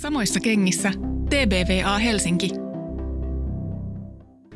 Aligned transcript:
Samoissa 0.00 0.40
kengissä 0.40 0.92
TBVA 1.30 1.98
Helsinki. 1.98 2.69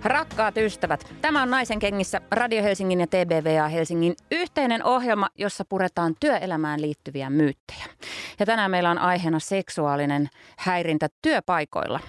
Rakkaat 0.04 0.57
ystävät, 0.57 1.15
tämä 1.21 1.42
on 1.42 1.50
Naisen 1.50 1.79
kengissä 1.79 2.21
Radio 2.31 2.62
Helsingin 2.62 3.00
ja 3.00 3.07
TBVA 3.07 3.68
Helsingin 3.68 4.15
yhteinen 4.30 4.84
ohjelma, 4.84 5.28
jossa 5.39 5.65
puretaan 5.69 6.15
työelämään 6.21 6.80
liittyviä 6.80 7.30
myyttejä. 7.30 7.84
Ja 8.41 8.46
tänään 8.46 8.71
meillä 8.71 8.91
on 8.91 8.98
aiheena 8.98 9.39
seksuaalinen 9.39 10.29
häirintä 10.59 11.09
työpaikoilla. 11.23 12.01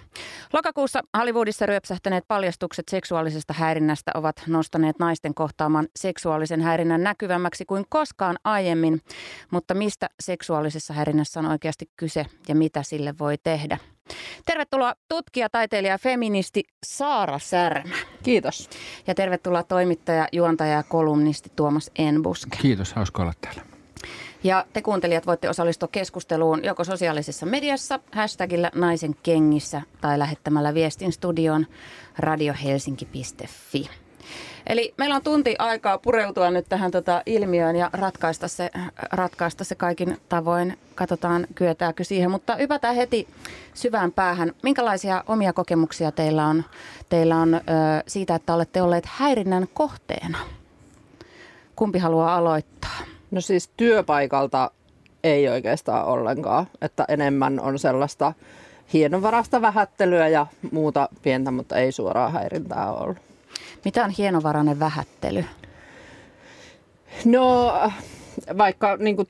Lokakuussa 0.54 1.02
Hollywoodissa 1.18 1.66
ryöpsähtäneet 1.66 2.23
paljastukset 2.28 2.86
seksuaalisesta 2.89 3.54
häirinnästä 3.54 4.12
ovat 4.14 4.36
nostaneet 4.48 5.00
naisten 5.00 5.34
kohtaamaan 5.34 5.88
seksuaalisen 5.96 6.62
häirinnän 6.62 7.04
näkyvämmäksi 7.04 7.66
kuin 7.66 7.86
koskaan 7.89 8.38
aiemmin. 8.43 9.02
Mutta 9.52 9.73
mistä 9.73 10.09
seksuaalisessa 10.20 10.93
häirinnässä 10.93 11.39
on 11.39 11.46
oikeasti 11.46 11.89
kyse 11.98 12.25
ja 12.48 12.55
mitä 12.55 12.84
sille 12.84 13.14
voi 13.20 13.38
tehdä? 13.43 13.77
Tervetuloa 14.46 14.96
tutkija, 15.10 15.50
taiteilija 15.50 15.93
ja 15.93 15.98
feministi 15.98 16.64
Saara 16.86 17.39
Särmä. 17.39 17.96
Kiitos. 18.24 18.70
Ja 19.07 19.16
tervetuloa 19.16 19.64
toimittaja, 19.64 20.28
juontaja 20.32 20.71
ja 20.71 20.84
kolumnisti 20.84 21.52
Tuomas 21.56 21.92
Enbuske. 21.98 22.57
Kiitos, 22.62 22.93
hauska 22.93 23.21
olla 23.21 23.34
täällä. 23.42 23.62
Ja 24.43 24.65
te 24.74 24.82
kuuntelijat 24.82 25.28
voitte 25.28 25.50
osallistua 25.50 25.89
keskusteluun 25.92 26.64
joko 26.64 26.84
sosiaalisessa 26.84 27.46
mediassa, 27.46 28.00
hashtagillä 28.12 28.71
naisen 28.76 29.15
kengissä 29.24 29.82
tai 30.02 30.20
lähettämällä 30.20 30.74
viestin 30.74 31.12
studioon 31.12 31.65
radiohelsinki.fi. 32.17 33.90
Eli 34.67 34.94
meillä 34.97 35.16
on 35.16 35.23
tunti 35.23 35.55
aikaa 35.59 35.97
pureutua 35.97 36.52
nyt 36.52 36.66
tähän 36.69 36.92
tota 36.92 37.22
ilmiöön 37.25 37.75
ja 37.75 37.89
ratkaista 37.94 38.47
se, 38.47 38.72
ratkaista 39.11 39.64
se 39.64 39.75
kaikin 39.75 40.17
tavoin. 40.30 40.78
Katsotaan, 40.95 41.47
kyetäänkö 41.56 42.03
siihen, 42.03 42.31
mutta 42.31 42.58
ypätään 42.58 42.95
heti 42.95 43.28
syvään 43.73 44.11
päähän. 44.11 44.52
Minkälaisia 44.64 45.23
omia 45.28 45.53
kokemuksia 45.53 46.11
teillä 46.11 46.47
on, 46.47 46.64
teillä 47.09 47.38
on 47.38 47.53
ö, 47.53 47.59
siitä, 48.08 48.36
että 48.36 48.53
olette 48.53 48.81
olleet 48.81 49.06
häirinnän 49.06 49.67
kohteena? 49.73 50.38
Kumpi 51.75 52.00
haluaa 52.00 52.36
aloittaa? 52.36 53.00
No 53.31 53.42
siis 53.42 53.70
työpaikalta 53.78 54.72
ei 55.23 55.50
oikeastaan 55.50 56.06
ollenkaan, 56.06 56.68
että 56.81 57.06
enemmän 57.08 57.59
on 57.59 57.80
sellaista 57.80 58.34
hienovarasta 58.94 59.62
vähättelyä 59.62 60.28
ja 60.28 60.47
muuta 60.72 61.09
pientä, 61.22 61.52
mutta 61.52 61.75
ei 61.78 61.92
suoraa 61.92 62.30
häirintää 62.30 62.92
ollut. 62.92 63.18
Mitä 63.86 64.03
on 64.03 64.09
hienovarainen 64.09 64.80
vähättely? 64.80 65.45
No 67.25 67.73
vaikka 68.58 68.97
niin 68.97 69.16
kuin 69.16 69.28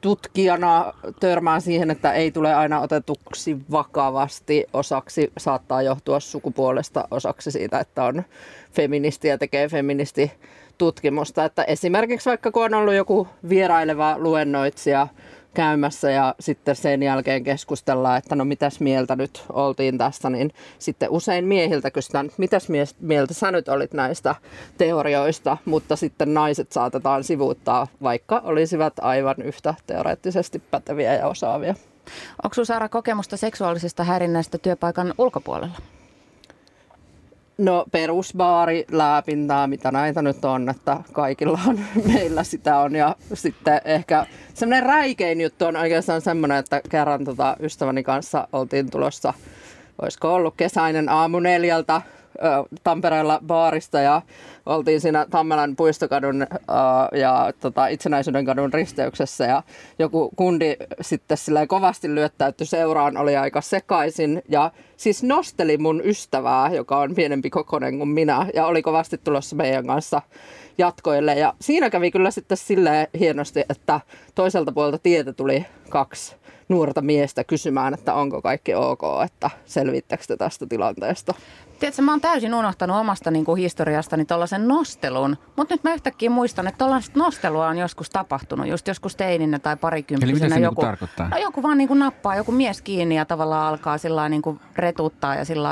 tutkijana 0.00 0.92
törmään 1.20 1.60
siihen, 1.60 1.90
että 1.90 2.12
ei 2.12 2.30
tule 2.30 2.54
aina 2.54 2.80
otetuksi 2.80 3.56
vakavasti 3.70 4.64
osaksi, 4.72 5.32
saattaa 5.38 5.82
johtua 5.82 6.20
sukupuolesta 6.20 7.08
osaksi 7.10 7.50
siitä, 7.50 7.80
että 7.80 8.04
on 8.04 8.22
feministi 8.72 9.28
ja 9.28 9.38
tekee 9.38 9.68
feministi 9.68 10.32
tutkimusta. 10.78 11.44
Että 11.44 11.64
esimerkiksi 11.64 12.28
vaikka 12.30 12.52
kun 12.52 12.64
on 12.64 12.74
ollut 12.74 12.94
joku 12.94 13.28
vieraileva 13.48 14.14
luennoitsija 14.18 15.06
käymässä 15.56 16.10
ja 16.10 16.34
sitten 16.40 16.76
sen 16.76 17.02
jälkeen 17.02 17.44
keskustellaan, 17.44 18.18
että 18.18 18.34
no 18.36 18.44
mitäs 18.44 18.80
mieltä 18.80 19.16
nyt 19.16 19.44
oltiin 19.52 19.98
tästä, 19.98 20.30
niin 20.30 20.52
sitten 20.78 21.10
usein 21.10 21.44
miehiltä 21.44 21.90
kysytään, 21.90 22.30
mitäs 22.38 22.68
mieltä 23.00 23.34
sä 23.34 23.50
nyt 23.50 23.68
olit 23.68 23.92
näistä 23.94 24.34
teorioista, 24.78 25.56
mutta 25.64 25.96
sitten 25.96 26.34
naiset 26.34 26.72
saatetaan 26.72 27.24
sivuuttaa, 27.24 27.86
vaikka 28.02 28.42
olisivat 28.44 28.92
aivan 29.00 29.36
yhtä 29.44 29.74
teoreettisesti 29.86 30.58
päteviä 30.58 31.14
ja 31.14 31.26
osaavia. 31.26 31.74
Onko 32.42 32.54
sinulla 32.54 32.66
Saara 32.66 32.88
kokemusta 32.88 33.36
seksuaalisesta 33.36 34.04
häirinnästä 34.04 34.58
työpaikan 34.58 35.14
ulkopuolella? 35.18 35.76
No 37.58 37.84
perusbaari, 37.92 38.84
lääpintää, 38.90 39.66
mitä 39.66 39.90
näitä 39.90 40.22
nyt 40.22 40.44
on, 40.44 40.68
että 40.68 40.96
kaikilla 41.12 41.60
on, 41.66 41.80
meillä 42.12 42.44
sitä 42.44 42.78
on. 42.78 42.94
Ja 42.94 43.16
sitten 43.34 43.80
ehkä 43.84 44.26
semmoinen 44.54 44.82
räikein 44.82 45.40
juttu 45.40 45.64
on 45.64 45.76
oikeastaan 45.76 46.20
semmoinen, 46.20 46.58
että 46.58 46.80
kerran 46.88 47.24
tota 47.24 47.56
ystäväni 47.60 48.02
kanssa 48.02 48.48
oltiin 48.52 48.90
tulossa, 48.90 49.34
olisiko 50.02 50.34
ollut 50.34 50.54
kesäinen 50.56 51.08
aamu 51.08 51.40
neljältä 51.40 52.02
Tampereella 52.84 53.40
baarista 53.46 54.00
ja 54.00 54.22
oltiin 54.66 55.00
siinä 55.00 55.26
Tammelan 55.30 55.76
puistokadun 55.76 56.42
uh, 56.42 57.18
ja 57.18 57.52
tota, 57.60 57.86
itsenäisyyden 57.86 58.44
kadun 58.44 58.72
risteyksessä 58.72 59.44
ja 59.44 59.62
joku 59.98 60.30
kundi 60.36 60.76
sitten 61.00 61.36
kovasti 61.68 62.14
lyöttäytty 62.14 62.64
seuraan, 62.64 63.16
oli 63.16 63.36
aika 63.36 63.60
sekaisin 63.60 64.42
ja 64.48 64.70
siis 64.96 65.22
nosteli 65.22 65.78
mun 65.78 66.02
ystävää, 66.04 66.70
joka 66.74 66.98
on 66.98 67.14
pienempi 67.14 67.50
kokonen 67.50 67.98
kuin 67.98 68.08
minä 68.08 68.46
ja 68.54 68.66
oli 68.66 68.82
kovasti 68.82 69.18
tulossa 69.18 69.56
meidän 69.56 69.86
kanssa 69.86 70.22
jatkoille 70.78 71.34
ja 71.34 71.54
siinä 71.60 71.90
kävi 71.90 72.10
kyllä 72.10 72.30
sitten 72.30 72.56
silleen 72.56 73.06
hienosti, 73.18 73.64
että 73.70 74.00
toiselta 74.34 74.72
puolelta 74.72 74.98
tietä 74.98 75.32
tuli 75.32 75.66
kaksi 75.88 76.36
nuorta 76.68 77.00
miestä 77.00 77.44
kysymään, 77.44 77.94
että 77.94 78.14
onko 78.14 78.42
kaikki 78.42 78.74
ok, 78.74 79.02
että 79.24 79.50
selvittäkö 79.64 80.36
tästä 80.38 80.66
tilanteesta. 80.66 81.34
Tiedätkö, 81.80 82.02
mä 82.02 82.12
oon 82.12 82.20
täysin 82.20 82.54
unohtanut 82.54 82.96
omasta 82.96 83.30
niin 83.30 83.44
kuin 83.44 83.60
historiastani 83.60 84.24
tuollaisen 84.24 84.55
nostelun, 84.58 85.36
mutta 85.56 85.74
nyt 85.74 85.84
mä 85.84 85.94
yhtäkkiä 85.94 86.30
muistan, 86.30 86.66
että 86.66 86.78
tuollaista 86.78 87.18
nostelua 87.18 87.68
on 87.68 87.78
joskus 87.78 88.10
tapahtunut, 88.10 88.66
just 88.66 88.88
joskus 88.88 89.16
teininä 89.16 89.58
tai 89.58 89.76
parikymppisenä. 89.76 90.38
Eli 90.38 90.44
mitä 90.44 90.54
se 90.54 90.60
joku, 90.60 90.80
niin 90.80 90.86
tarkoittaa? 90.86 91.28
No 91.28 91.38
joku 91.38 91.62
vaan 91.62 91.78
niin 91.78 91.88
kuin 91.88 91.98
nappaa 91.98 92.36
joku 92.36 92.52
mies 92.52 92.82
kiinni 92.82 93.16
ja 93.16 93.24
tavallaan 93.24 93.68
alkaa 93.68 93.98
sillä 93.98 94.28
niin 94.28 94.42
kuin 94.42 94.60
retuttaa 94.76 95.34
ja 95.34 95.44
sillä 95.44 95.68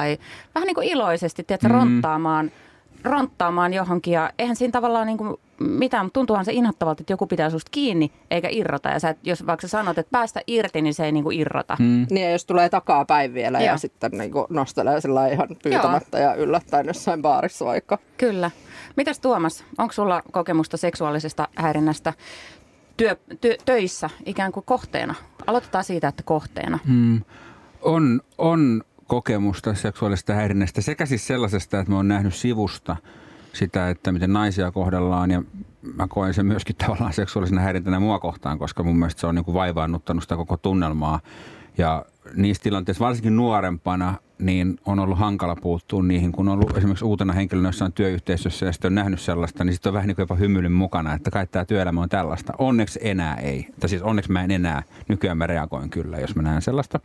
vähän 0.54 0.66
niin 0.66 0.74
kuin 0.74 0.88
iloisesti, 0.88 1.44
tiedätkö, 1.44 1.68
mm. 1.68 1.74
ronttaamaan– 1.74 2.50
ronttaamaan 3.04 3.74
johonkin 3.74 4.14
ja 4.14 4.30
eihän 4.38 4.56
siinä 4.56 4.72
tavallaan 4.72 5.06
niin 5.06 5.18
kuin 5.18 5.36
mitään, 5.60 6.06
mutta 6.06 6.18
tuntuuhan 6.18 6.44
se 6.44 6.52
inhottavalta, 6.52 7.02
että 7.02 7.12
joku 7.12 7.26
pitää 7.26 7.50
susta 7.50 7.70
kiinni 7.70 8.12
eikä 8.30 8.48
irrota. 8.50 8.88
Ja 8.88 8.98
sä, 9.00 9.08
et, 9.08 9.18
jos 9.22 9.46
vaikka 9.46 9.66
sä 9.66 9.70
sanot, 9.70 9.98
että 9.98 10.10
päästä 10.10 10.40
irti, 10.46 10.82
niin 10.82 10.94
se 10.94 11.04
ei 11.04 11.12
niin 11.12 11.24
kuin 11.24 11.40
irrota. 11.40 11.76
Mm. 11.78 12.06
Niin 12.10 12.24
ja 12.24 12.30
jos 12.30 12.46
tulee 12.46 12.68
takaa 12.68 13.04
päin 13.04 13.34
vielä 13.34 13.58
Joo. 13.58 13.66
ja 13.66 13.76
sitten 13.76 14.10
niin 14.10 14.30
kuin 14.30 14.46
nostelee 14.50 15.00
sillä 15.00 15.28
ihan 15.28 15.48
pyytämättä 15.62 16.18
Joo. 16.18 16.30
ja 16.30 16.34
yllättäen 16.34 16.86
jossain 16.86 17.22
baarissa 17.22 17.64
vaikka. 17.64 17.98
Kyllä. 18.18 18.50
Mitäs 18.96 19.20
Tuomas, 19.20 19.64
onko 19.78 19.92
sulla 19.92 20.22
kokemusta 20.32 20.76
seksuaalisesta 20.76 21.48
häirinnästä 21.56 22.12
työ, 22.96 23.16
työ, 23.40 23.56
töissä 23.64 24.10
ikään 24.26 24.52
kuin 24.52 24.66
kohteena? 24.66 25.14
Aloitetaan 25.46 25.84
siitä, 25.84 26.08
että 26.08 26.22
kohteena. 26.22 26.78
Mm. 26.84 27.22
On, 27.82 28.20
on 28.38 28.82
kokemusta 29.06 29.74
seksuaalisesta 29.74 30.34
häirinnästä 30.34 30.80
sekä 30.80 31.06
siis 31.06 31.26
sellaisesta, 31.26 31.78
että 31.78 31.90
mä 31.90 31.96
oon 31.96 32.08
nähnyt 32.08 32.34
sivusta 32.34 32.96
sitä, 33.54 33.90
että 33.90 34.12
miten 34.12 34.32
naisia 34.32 34.70
kohdellaan 34.72 35.30
ja 35.30 35.42
mä 35.94 36.08
koen 36.08 36.34
sen 36.34 36.46
myöskin 36.46 36.76
tavallaan 36.86 37.12
seksuaalisena 37.12 37.60
häirintänä 37.60 38.00
mua 38.00 38.18
kohtaan, 38.18 38.58
koska 38.58 38.82
mun 38.82 38.98
mielestä 38.98 39.20
se 39.20 39.26
on 39.26 39.34
niin 39.34 39.44
kuin 39.44 39.54
vaivaannuttanut 39.54 40.22
sitä 40.22 40.36
koko 40.36 40.56
tunnelmaa. 40.56 41.20
Ja 41.78 42.04
niissä 42.34 42.62
tilanteissa, 42.62 43.04
varsinkin 43.04 43.36
nuorempana, 43.36 44.14
niin 44.38 44.78
on 44.86 44.98
ollut 44.98 45.18
hankala 45.18 45.56
puuttua 45.56 46.02
niihin, 46.02 46.32
kun 46.32 46.48
on 46.48 46.54
ollut 46.54 46.76
esimerkiksi 46.76 47.04
uutena 47.04 47.32
henkilönä 47.32 47.68
jossain 47.68 47.92
työyhteisössä 47.92 48.66
ja 48.66 48.72
sitten 48.72 48.88
on 48.88 48.94
nähnyt 48.94 49.20
sellaista, 49.20 49.64
niin 49.64 49.72
sitten 49.72 49.90
on 49.90 49.94
vähän 49.94 50.06
niin 50.06 50.16
kuin 50.16 50.22
jopa 50.22 50.34
hymyilyn 50.34 50.72
mukana, 50.72 51.14
että 51.14 51.30
kai 51.30 51.46
tämä 51.46 51.64
työelämä 51.64 52.02
on 52.02 52.08
tällaista. 52.08 52.52
Onneksi 52.58 52.98
enää 53.02 53.34
ei. 53.34 53.68
Tai 53.80 53.88
siis 53.88 54.02
onneksi 54.02 54.32
mä 54.32 54.44
en 54.44 54.50
enää. 54.50 54.82
Nykyään 55.08 55.38
mä 55.38 55.46
reagoin 55.46 55.90
kyllä, 55.90 56.18
jos 56.18 56.36
mä 56.36 56.42
näen 56.42 56.62
sellaista. 56.62 57.00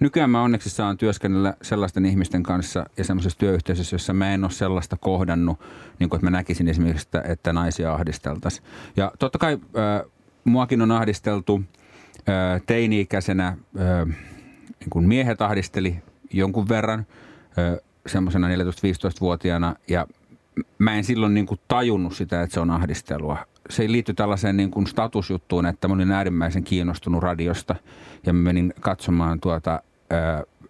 Nykyään 0.00 0.30
mä 0.30 0.42
onneksi 0.42 0.70
saan 0.70 0.96
työskennellä 0.96 1.54
sellaisten 1.62 2.06
ihmisten 2.06 2.42
kanssa 2.42 2.86
ja 2.96 3.04
semmoisessa 3.04 3.38
työyhteisössä, 3.38 3.94
jossa 3.94 4.12
mä 4.12 4.34
en 4.34 4.44
ole 4.44 4.50
sellaista 4.50 4.96
kohdannut, 4.96 5.60
niin 5.98 6.10
kuin 6.10 6.18
että 6.18 6.26
mä 6.26 6.36
näkisin 6.36 6.68
esimerkiksi, 6.68 7.06
että, 7.06 7.32
että 7.32 7.52
naisia 7.52 7.94
ahdisteltaisiin. 7.94 8.66
Ja 8.96 9.12
totta 9.18 9.38
kai 9.38 9.52
äh, 9.54 10.10
muakin 10.44 10.82
on 10.82 10.90
ahdisteltu 10.90 11.62
äh, 12.28 12.62
teini-ikäisenä, 12.66 13.46
äh, 13.46 13.56
niin 14.80 14.90
kuin 14.90 15.08
miehet 15.08 15.42
ahdisteli 15.42 16.02
jonkun 16.32 16.68
verran 16.68 16.98
äh, 16.98 17.78
semmoisena 18.06 18.48
14-15-vuotiaana 18.48 19.76
ja 19.88 20.06
mä 20.78 20.94
en 20.94 21.04
silloin 21.04 21.34
niin 21.34 21.46
kuin 21.46 21.60
tajunnut 21.68 22.16
sitä, 22.16 22.42
että 22.42 22.54
se 22.54 22.60
on 22.60 22.70
ahdistelua. 22.70 23.38
Se 23.70 23.92
liittyy 23.92 24.14
tällaiseen 24.14 24.56
niin 24.56 24.70
kuin 24.70 24.86
statusjuttuun, 24.86 25.66
että 25.66 25.88
mä 25.88 25.94
olin 25.94 26.12
äärimmäisen 26.12 26.64
kiinnostunut 26.64 27.22
radiosta 27.22 27.76
ja 28.26 28.32
mä 28.32 28.42
menin 28.42 28.74
katsomaan 28.80 29.40
tuota 29.40 29.82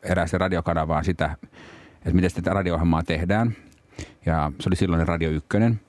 erääseen 0.02 0.40
radiokanavaan 0.40 1.04
sitä, 1.04 1.36
että 1.96 2.12
miten 2.12 2.30
sitä 2.30 2.52
radio 2.52 2.80
tehdään. 3.06 3.56
Ja 4.26 4.52
se 4.60 4.68
oli 4.68 4.76
silloin 4.76 5.08
Radio 5.08 5.30
Ykkönen, 5.30 5.80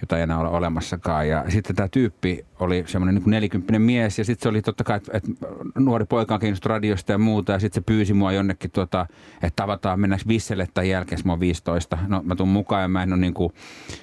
jota 0.00 0.16
ei 0.16 0.22
enää 0.22 0.38
ole 0.38 0.48
olemassakaan. 0.48 1.28
Ja 1.28 1.44
sitten 1.48 1.76
tämä 1.76 1.88
tyyppi 1.88 2.46
oli 2.60 2.84
semmoinen 2.86 3.14
niin 3.14 3.30
nelikymppinen 3.30 3.82
mies 3.82 4.18
ja 4.18 4.24
sitten 4.24 4.42
se 4.42 4.48
oli 4.48 4.62
totta 4.62 4.84
kai, 4.84 4.96
että, 4.96 5.12
että 5.14 5.30
nuori 5.78 6.04
poika 6.04 6.34
on 6.34 6.40
kiinnostunut 6.40 6.76
radiosta 6.76 7.12
ja 7.12 7.18
muuta. 7.18 7.52
Ja 7.52 7.58
sitten 7.58 7.82
se 7.82 7.84
pyysi 7.86 8.14
mua 8.14 8.32
jonnekin, 8.32 8.70
tuota, 8.70 9.06
että 9.34 9.56
tavataan, 9.56 10.00
mennäänkö 10.00 10.24
bisselle 10.28 10.68
tai 10.74 10.90
jälkeen, 10.90 11.20
mä 11.24 11.32
oon 11.32 11.40
15. 11.40 11.98
No 12.06 12.22
mä 12.24 12.36
tuun 12.36 12.48
mukaan 12.48 12.82
ja 12.82 12.88
mä 12.88 13.02
en, 13.02 13.12
ole 13.12 13.20
niin 13.20 13.34
kuin, 13.34 13.52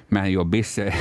mä 0.09 0.25
en 0.25 0.33
juo 0.33 0.45
bisse 0.45 0.93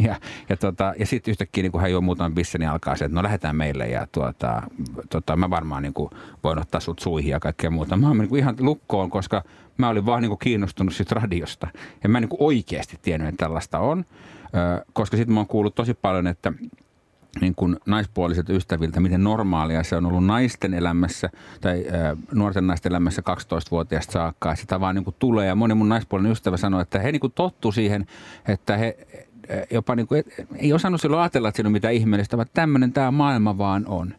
Ja, 0.06 0.16
ja, 0.48 0.56
tota, 0.56 0.94
ja 0.98 1.06
sitten 1.06 1.32
yhtäkkiä 1.32 1.62
niin 1.62 1.72
kun 1.72 1.80
hän 1.80 1.90
juo 1.90 2.00
muutaman 2.00 2.34
bissen, 2.34 2.58
niin 2.58 2.68
alkaa 2.68 2.96
se, 2.96 3.04
että 3.04 3.14
no 3.14 3.22
lähdetään 3.22 3.56
meille 3.56 3.88
ja 3.88 4.06
tuota, 4.12 4.62
tota, 5.10 5.36
mä 5.36 5.50
varmaan 5.50 5.82
niin 5.82 5.94
voin 6.44 6.58
ottaa 6.58 6.80
sut 6.80 6.98
suihin 6.98 7.30
ja 7.30 7.40
kaikkea 7.40 7.70
muuta. 7.70 7.96
Mä 7.96 8.08
oon 8.08 8.18
niin 8.18 8.36
ihan 8.36 8.56
lukkoon, 8.60 9.10
koska 9.10 9.44
mä 9.76 9.88
olin 9.88 10.06
vaan 10.06 10.22
niin 10.22 10.38
kiinnostunut 10.38 10.94
siitä 10.94 11.14
radiosta. 11.14 11.68
Ja 12.02 12.08
mä 12.08 12.18
en 12.18 12.22
niin 12.22 12.36
oikeasti 12.38 12.98
tiennyt, 13.02 13.28
että 13.28 13.44
tällaista 13.44 13.78
on, 13.78 14.04
koska 14.92 15.16
sitten 15.16 15.34
mä 15.34 15.40
oon 15.40 15.46
kuullut 15.46 15.74
tosi 15.74 15.94
paljon, 15.94 16.26
että 16.26 16.52
niin 17.40 17.54
kuin 17.54 17.76
naispuoliset 17.86 18.50
ystäviltä, 18.50 19.00
miten 19.00 19.24
normaalia 19.24 19.82
se 19.82 19.96
on 19.96 20.06
ollut 20.06 20.26
naisten 20.26 20.74
elämässä 20.74 21.30
tai 21.60 21.84
ä, 21.88 22.16
nuorten 22.34 22.66
naisten 22.66 22.92
elämässä 22.92 23.22
12-vuotiaasta 23.30 24.12
saakka. 24.12 24.54
Sitä 24.54 24.80
vaan 24.80 24.94
niin 24.94 25.04
kuin 25.04 25.16
tulee 25.18 25.46
ja 25.46 25.54
moni 25.54 25.74
mun 25.74 25.88
naispuolinen 25.88 26.32
ystävä 26.32 26.56
sanoi, 26.56 26.82
että 26.82 26.98
he 26.98 27.12
niin 27.12 27.20
kuin 27.20 27.32
tottu 27.32 27.72
siihen, 27.72 28.06
että 28.48 28.76
he 28.76 28.96
jopa 29.70 29.96
niin 29.96 30.06
kuin, 30.06 30.24
ei 30.56 30.72
osannut 30.72 31.00
silloin 31.00 31.22
ajatella, 31.22 31.48
että 31.48 31.56
siinä 31.56 31.68
on 31.68 31.72
mitään 31.72 31.94
ihmeellistä, 31.94 32.36
vaan 32.36 32.48
tämmöinen 32.54 32.92
tämä 32.92 33.10
maailma 33.10 33.58
vaan 33.58 33.86
on. 33.86 34.14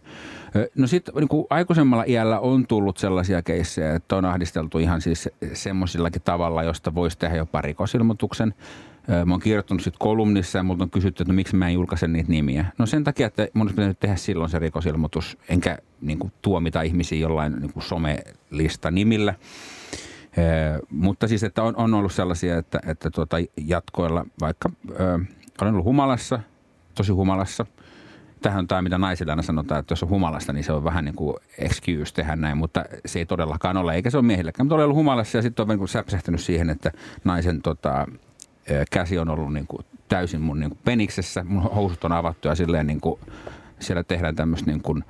No 0.76 0.88
sitten 0.88 1.16
niin 1.16 1.46
aikuisemmalla 1.50 2.04
iällä 2.08 2.40
on 2.40 2.68
tullut 2.68 2.98
sellaisia 2.98 3.42
keissejä, 3.42 3.96
että 3.96 4.16
on 4.16 4.26
ahdisteltu 4.26 4.80
ihan 4.80 5.02
siis 5.02 5.30
semmoisillakin 5.54 6.22
tavalla, 6.22 6.64
josta 6.64 6.96
voisi 6.96 7.18
tehdä 7.18 7.38
jopa 7.38 7.62
rikosilmoituksen. 7.62 8.54
Mä 9.26 9.34
oon 9.34 9.40
kirjoittanut 9.40 9.82
sitten 9.82 10.00
kolumnissa 10.00 10.58
ja 10.58 10.64
multa 10.64 10.84
on 10.84 10.90
kysytty, 10.90 11.24
että 11.24 11.34
miksi 11.34 11.56
mä 11.56 11.68
en 11.68 11.74
julkaise 11.74 12.08
niitä 12.08 12.32
nimiä. 12.32 12.66
No 12.78 12.86
sen 12.86 13.04
takia, 13.04 13.28
että 13.28 13.48
mun 13.54 13.62
olisi 13.62 13.76
pitänyt 13.76 14.00
tehdä 14.00 14.16
silloin 14.16 14.50
se 14.50 14.60
rikosilmoitus, 14.60 15.38
enkä 15.50 15.78
niin 16.02 16.20
kuin, 16.20 16.34
tuomita 16.42 16.82
ihmisiä 16.82 17.20
jollain 17.20 17.56
niin 17.60 17.74
kuin 17.74 17.84
somelista 17.84 18.92
nimillä. 18.92 19.34
Ee, 20.38 20.80
mutta 20.90 21.28
siis, 21.28 21.44
että 21.44 21.64
on, 21.64 21.76
on 21.76 21.94
ollut 21.94 22.12
sellaisia, 22.12 22.58
että, 22.58 22.80
että 22.88 23.10
tuota, 23.10 23.38
jatkoilla 23.58 24.26
vaikka 24.42 24.70
ö, 24.90 25.20
olen 25.62 25.74
ollut 25.74 25.86
humalassa, 25.86 26.40
tosi 26.96 27.12
humalassa. 27.12 27.66
Tähän 28.42 28.60
on 28.60 28.68
tämä, 28.68 28.82
mitä 28.82 28.98
naisille 28.98 29.32
aina 29.32 29.42
sanotaan, 29.42 29.80
että 29.80 29.92
jos 29.92 30.04
on 30.04 30.10
humalasta, 30.10 30.54
niin 30.54 30.64
se 30.64 30.74
on 30.74 30.84
vähän 30.84 31.06
niin 31.06 31.16
kuin 31.16 31.36
excuse 31.58 32.14
tehdä 32.14 32.36
näin, 32.36 32.58
mutta 32.58 32.86
se 33.06 33.20
ei 33.20 33.26
todellakaan 33.26 33.78
ole, 33.78 33.96
eikä 33.96 34.10
se 34.10 34.18
ole 34.18 34.26
miehillekään. 34.26 34.66
Mutta 34.66 34.76
olen 34.76 34.84
ollut 34.84 34.98
humalassa 34.98 35.38
ja 35.38 35.42
sitten 35.42 35.64
on 35.64 35.78
niin 35.78 35.88
säpsähtänyt 35.88 36.42
siihen, 36.42 36.70
että 36.70 36.92
naisen 37.24 37.62
tota, 37.62 38.08
käsi 38.92 39.20
on 39.20 39.30
ollut 39.30 39.54
niin 39.54 39.68
kuin 39.68 39.86
täysin 40.10 40.42
mun 40.42 40.60
niin 40.60 40.70
kuin 40.70 40.80
peniksessä. 40.86 41.44
Mun 41.44 41.62
housut 41.62 42.04
on 42.04 42.12
avattu 42.12 42.48
ja 42.48 42.56
silleen 42.56 42.88
niin 42.88 43.02
kuin, 43.02 43.20
siellä 43.80 44.04
tehdään 44.04 44.36
tämmöistä 44.36 44.72
niin 44.72 44.82
kuin, 44.82 45.04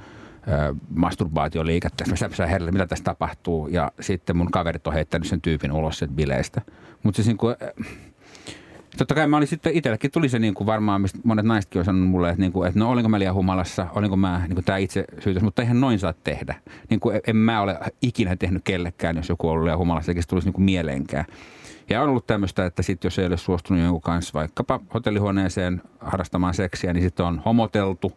masturbaatioliikettä. 0.89 2.05
Mä 2.09 2.15
säpsään 2.15 2.49
herralle, 2.49 2.71
mitä 2.71 2.87
tässä 2.87 3.03
tapahtuu. 3.03 3.67
Ja 3.67 3.91
sitten 3.99 4.37
mun 4.37 4.51
kaverit 4.51 4.87
on 4.87 4.93
heittänyt 4.93 5.27
sen 5.27 5.41
tyypin 5.41 5.71
ulos 5.71 5.99
sen 5.99 6.09
bileistä. 6.09 6.61
Mutta 7.03 7.15
siis 7.15 7.27
niin 7.27 7.37
kuin, 7.37 7.55
Totta 8.97 9.15
kai 9.15 9.27
mä 9.27 9.37
olin 9.37 9.47
sitten 9.47 9.73
itsellekin 9.73 10.11
tuli 10.11 10.29
se 10.29 10.39
niin 10.39 10.53
kuin 10.53 10.67
varmaan, 10.67 11.01
mistä 11.01 11.19
monet 11.23 11.45
naisetkin 11.45 11.79
on 11.79 11.85
sanonut 11.85 12.09
mulle, 12.09 12.29
että, 12.29 12.41
niin 12.41 12.51
kuin, 12.51 12.67
että 12.67 12.79
no 12.79 12.89
olinko 12.89 13.09
mä 13.09 13.19
liian 13.19 13.35
humalassa, 13.35 13.87
olinko 13.95 14.15
mä 14.15 14.41
niin 14.47 14.55
kuin 14.55 14.65
tämä 14.65 14.77
itse 14.77 15.05
syytös, 15.19 15.43
mutta 15.43 15.61
eihän 15.61 15.81
noin 15.81 15.99
saa 15.99 16.13
tehdä. 16.23 16.55
Niin 16.89 16.99
kuin, 16.99 17.21
en 17.27 17.35
mä 17.35 17.61
ole 17.61 17.79
ikinä 18.01 18.35
tehnyt 18.35 18.61
kellekään, 18.63 19.15
jos 19.15 19.29
joku 19.29 19.47
on 19.47 19.53
ollut 19.53 19.63
liian 19.63 19.77
humalassa, 19.77 20.11
eikä 20.11 20.21
se 20.21 20.27
tulisi 20.27 20.47
niin 20.47 20.53
kuin 20.53 20.65
mieleenkään. 20.65 21.25
Ja 21.89 22.01
on 22.01 22.09
ollut 22.09 22.27
tämmöistä, 22.27 22.65
että 22.65 22.81
sitten 22.81 23.09
jos 23.09 23.19
ei 23.19 23.25
ole 23.25 23.37
suostunut 23.37 23.83
jonkun 23.83 24.01
kanssa 24.01 24.33
vaikkapa 24.33 24.79
hotellihuoneeseen 24.93 25.81
harrastamaan 25.99 26.53
seksiä, 26.53 26.93
niin 26.93 27.03
sitten 27.03 27.25
on 27.25 27.41
homoteltu, 27.45 28.13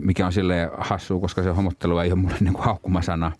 mikä 0.00 0.26
on 0.26 0.32
sille 0.32 0.70
hassu, 0.78 1.20
koska 1.20 1.42
se 1.42 1.50
homottelu 1.50 1.98
ei 1.98 2.12
ole 2.12 2.20
mulle 2.20 2.36
niin 2.40 2.54
haukkumasana. 2.58 3.32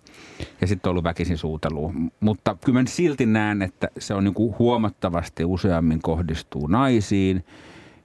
Ja 0.61 0.67
sitten 0.67 0.89
on 0.89 0.91
ollut 0.91 1.05
väkisin 1.05 1.39
suutelu. 1.39 1.93
Mutta 2.21 2.57
kyllä 2.65 2.81
mä 2.81 2.89
silti 2.89 3.27
näen, 3.27 3.63
että 3.63 3.89
se 3.99 4.15
on 4.15 4.25
niin 4.25 4.35
kuin 4.35 4.55
huomattavasti 4.59 5.45
useammin 5.45 6.03
kohdistuu 6.03 6.67
naisiin– 6.67 7.45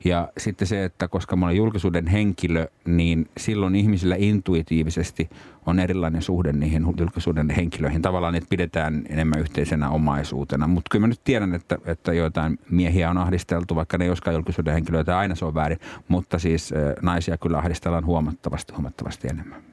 ja 0.05 0.27
sitten 0.37 0.67
se, 0.67 0.83
että 0.83 1.07
koska 1.07 1.35
mä 1.35 1.45
olen 1.45 1.57
julkisuuden 1.57 2.07
henkilö, 2.07 2.67
niin 2.85 3.29
silloin 3.37 3.75
ihmisillä 3.75 4.15
intuitiivisesti 4.17 5.29
on 5.65 5.79
erilainen 5.79 6.21
suhde 6.21 6.51
niihin 6.53 6.85
julkisuuden 6.97 7.49
henkilöihin. 7.49 8.01
Tavallaan 8.01 8.35
että 8.35 8.49
pidetään 8.49 9.03
enemmän 9.09 9.39
yhteisenä 9.39 9.89
omaisuutena. 9.89 10.67
Mutta 10.67 10.89
kyllä 10.91 11.03
mä 11.03 11.07
nyt 11.07 11.23
tiedän, 11.23 11.55
että, 11.55 11.77
että 11.85 12.13
joitain 12.13 12.59
miehiä 12.69 13.09
on 13.09 13.17
ahdisteltu, 13.17 13.75
vaikka 13.75 13.97
ne 13.97 14.05
ei 14.05 14.09
olisikaan 14.09 14.33
julkisuuden 14.33 14.73
henkilöitä, 14.73 15.17
aina 15.17 15.35
se 15.35 15.45
on 15.45 15.55
väärin. 15.55 15.79
Mutta 16.07 16.39
siis 16.39 16.73
naisia 17.01 17.37
kyllä 17.37 17.57
ahdistellaan 17.57 18.05
huomattavasti, 18.05 18.73
huomattavasti 18.73 19.27
enemmän. 19.27 19.70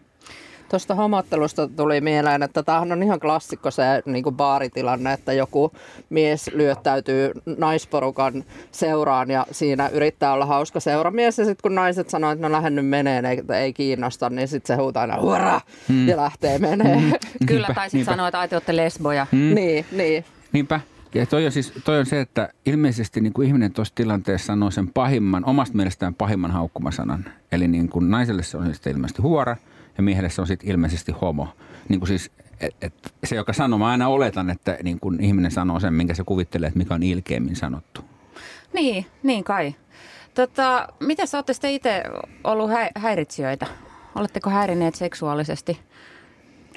Tuosta 0.69 0.95
homottelusta 0.95 1.69
tuli 1.69 2.01
mieleen, 2.01 2.43
että 2.43 2.63
tämähän 2.63 2.93
on 2.93 3.03
ihan 3.03 3.21
klassikko 3.21 3.71
se 3.71 3.83
niin 4.07 4.25
kuin 4.25 4.37
baaritilanne, 4.37 5.13
että 5.13 5.33
joku 5.33 5.73
mies 6.11 6.51
lyöttäytyy 6.55 7.31
naisporukan 7.59 8.45
seuraan 8.73 9.31
ja 9.31 9.47
siinä 9.51 9.89
yrittää 9.89 10.33
olla 10.33 10.47
hauska 10.47 10.81
seuramies 10.81 11.39
ja 11.39 11.45
sitten 11.45 11.63
kun 11.63 11.75
naiset 11.75 12.11
sanoo, 12.11 12.31
että 12.31 12.49
no 12.49 12.53
lähden 12.53 12.75
nyt 12.75 12.87
meneen, 12.87 13.25
ei, 13.25 13.43
ei 13.55 13.73
kiinnosta, 13.73 14.31
niin 14.31 14.49
sitten 14.49 14.77
se 14.77 14.83
huutaa 14.83 15.01
aina 15.01 15.21
hurra 15.21 15.61
hmm. 15.89 16.09
ja 16.09 16.17
lähtee 16.17 16.59
menee. 16.59 17.01
Hmm. 17.01 17.13
Kyllä, 17.47 17.69
tai 17.75 17.91
sitten 17.91 18.15
sanoo, 18.15 18.27
että 18.27 18.61
te 18.61 18.77
lesboja. 18.77 19.27
Hmm. 19.33 19.55
Niin, 19.55 19.87
niin. 19.93 20.25
Niinpä. 20.53 20.81
Ja 21.15 21.27
toi 21.27 21.47
on, 21.47 21.53
siis, 21.53 21.73
toi 21.85 21.99
on 21.99 22.07
se, 22.07 22.21
että 22.21 22.49
ilmeisesti 22.67 23.21
niin 23.21 23.33
kuin 23.33 23.49
ihminen 23.49 23.73
tuossa 23.73 23.95
tilanteessa 23.95 24.47
sanoo 24.47 24.71
sen 24.71 24.89
pahimman, 24.89 25.45
omasta 25.45 25.77
mielestään 25.77 26.15
pahimman 26.15 26.51
haukkumasanan. 26.51 27.25
Eli 27.53 27.69
niin 27.69 27.89
kuin 27.89 28.11
naiselle 28.11 28.43
se 28.43 28.57
on 28.57 28.75
sitten 28.75 28.93
ilmeisesti 28.93 29.23
huora– 29.23 29.57
ja 29.99 30.03
miehelle 30.03 30.31
se 30.31 30.41
on 30.41 30.47
sitten 30.47 30.71
ilmeisesti 30.71 31.13
homo. 31.13 31.49
Niin 31.89 32.01
kuin 32.01 32.09
siis, 32.09 32.31
et, 32.61 32.77
et, 32.81 33.15
se, 33.25 33.37
joka 33.37 33.53
sanoo, 33.53 33.79
mä 33.79 33.87
aina 33.87 34.09
oletan, 34.09 34.51
että 34.51 34.79
niin 34.83 35.01
kun 35.01 35.21
ihminen 35.21 35.51
sanoo 35.51 35.81
sen, 35.81 35.95
minkä 35.95 36.15
se 36.15 36.25
kuvittelee, 36.25 36.67
että 36.67 36.79
mikä 36.79 36.95
on 36.95 37.03
ilkeämmin 37.03 37.57
sanottu. 37.57 38.05
Niin, 38.73 39.07
niin 39.23 39.45
kai. 39.45 39.75
Tota, 40.35 40.89
miten 41.01 41.27
sä 41.27 41.39
olette 41.39 41.53
sitten 41.53 41.73
itse 41.73 42.03
ollut 42.45 42.71
hä- 42.71 42.91
häiritsijöitä? 42.97 43.67
Oletteko 44.15 44.51
häirineet 44.51 44.95
seksuaalisesti 44.95 45.81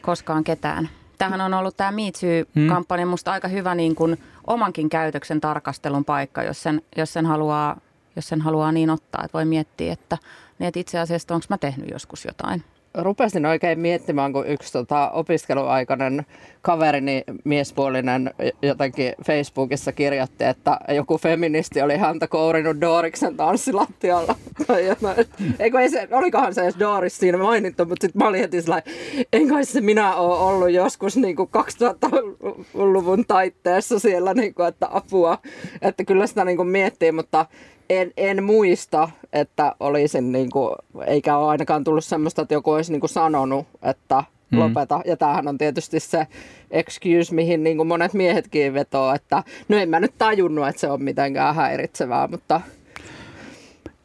koskaan 0.02 0.44
ketään? 0.44 0.90
Tähän 1.18 1.42
on 1.42 1.54
ollut 1.54 1.78
tämä 1.78 1.92
Me 1.92 2.02
Too-kampanja 2.02 3.06
hmm. 3.06 3.10
musta 3.10 3.32
aika 3.32 3.48
hyvä 3.48 3.76
niin 3.76 3.96
kuin 3.96 4.18
omankin 4.48 4.90
käytöksen 4.90 5.42
tarkastelun 5.42 6.06
paikka, 6.06 6.44
jos 6.44 6.64
sen, 6.64 6.82
jos 6.98 7.14
sen, 7.14 7.26
haluaa, 7.26 7.78
jos 8.16 8.28
sen 8.28 8.42
haluaa 8.42 8.72
niin 8.72 8.90
ottaa. 8.90 9.22
Että 9.26 9.38
voi 9.38 9.46
miettiä, 9.46 9.94
että, 9.94 10.18
niin 10.60 10.68
että 10.68 10.80
itse 10.80 11.00
asiassa 11.00 11.34
onko 11.36 11.46
mä 11.50 11.58
tehnyt 11.58 11.90
joskus 11.90 12.26
jotain 12.26 12.64
rupesin 12.94 13.46
oikein 13.46 13.80
miettimään, 13.80 14.34
kun 14.34 14.48
yksi 14.48 14.74
tota, 14.74 15.12
opiskeluaikainen 15.12 16.26
kaverini, 16.62 17.24
miespuolinen, 17.44 18.34
jotenkin 18.62 19.14
Facebookissa 19.26 19.92
kirjoitti, 19.92 20.44
että 20.44 20.78
joku 20.90 21.18
feministi 21.18 21.82
oli 21.82 21.98
häntä 21.98 22.28
kourinut 22.28 22.82
Dooriksen 22.82 23.38
tanssilattialla. 23.38 24.36
Eikö 25.60 25.80
ei 25.80 25.90
se, 25.90 26.08
olikohan 26.12 26.54
se 26.54 26.62
edes 26.62 26.80
Doris 26.80 27.18
siinä 27.18 27.38
mainittu, 27.38 27.86
mutta 27.86 28.08
sitten 28.08 28.22
mä 28.22 28.28
olin 28.28 28.40
heti 28.40 28.62
sellainen, 28.62 28.94
en 29.34 29.48
kai 29.48 29.66
se 29.66 29.82
minä 29.82 30.16
ole 30.16 30.38
ollut 30.38 30.72
joskus 30.72 31.18
niin 31.18 31.36
kuin 31.36 31.50
2000-luvun 31.58 33.26
taitteessa 33.26 34.00
siellä, 34.00 34.34
niin 34.34 34.54
kuin, 34.54 34.68
että 34.68 34.88
apua. 34.92 35.38
Että 35.82 36.04
kyllä 36.04 36.28
sitä 36.28 36.46
niin 36.46 36.58
kuin 36.58 36.68
miettii, 36.68 37.12
mutta 37.12 37.46
en, 37.92 38.12
en 38.18 38.44
muista, 38.44 39.10
että 39.34 39.76
olisin, 39.80 40.32
niin 40.32 40.50
kuin, 40.50 40.76
eikä 41.08 41.38
ole 41.38 41.50
ainakaan 41.50 41.84
tullut 41.84 42.06
semmoista, 42.06 42.42
että 42.42 42.54
joku 42.54 42.72
olisi 42.72 42.92
niin 42.92 43.00
kuin 43.00 43.10
sanonut, 43.10 43.68
että 43.82 44.24
mm. 44.52 44.60
lopeta. 44.60 45.02
Ja 45.06 45.18
tämähän 45.18 45.48
on 45.48 45.58
tietysti 45.58 46.00
se 46.00 46.28
excuse, 46.72 47.36
mihin 47.36 47.64
niin 47.64 47.78
kuin 47.78 47.88
monet 47.88 48.14
miehetkin 48.14 48.74
vetoo, 48.74 49.14
että 49.14 49.44
no 49.70 49.78
en 49.78 49.90
mä 49.90 50.00
nyt 50.00 50.14
tajunnut, 50.18 50.68
että 50.68 50.80
se 50.80 50.92
on 50.92 51.04
mitenkään 51.04 51.56
häiritsevää, 51.56 52.28
mutta 52.28 52.62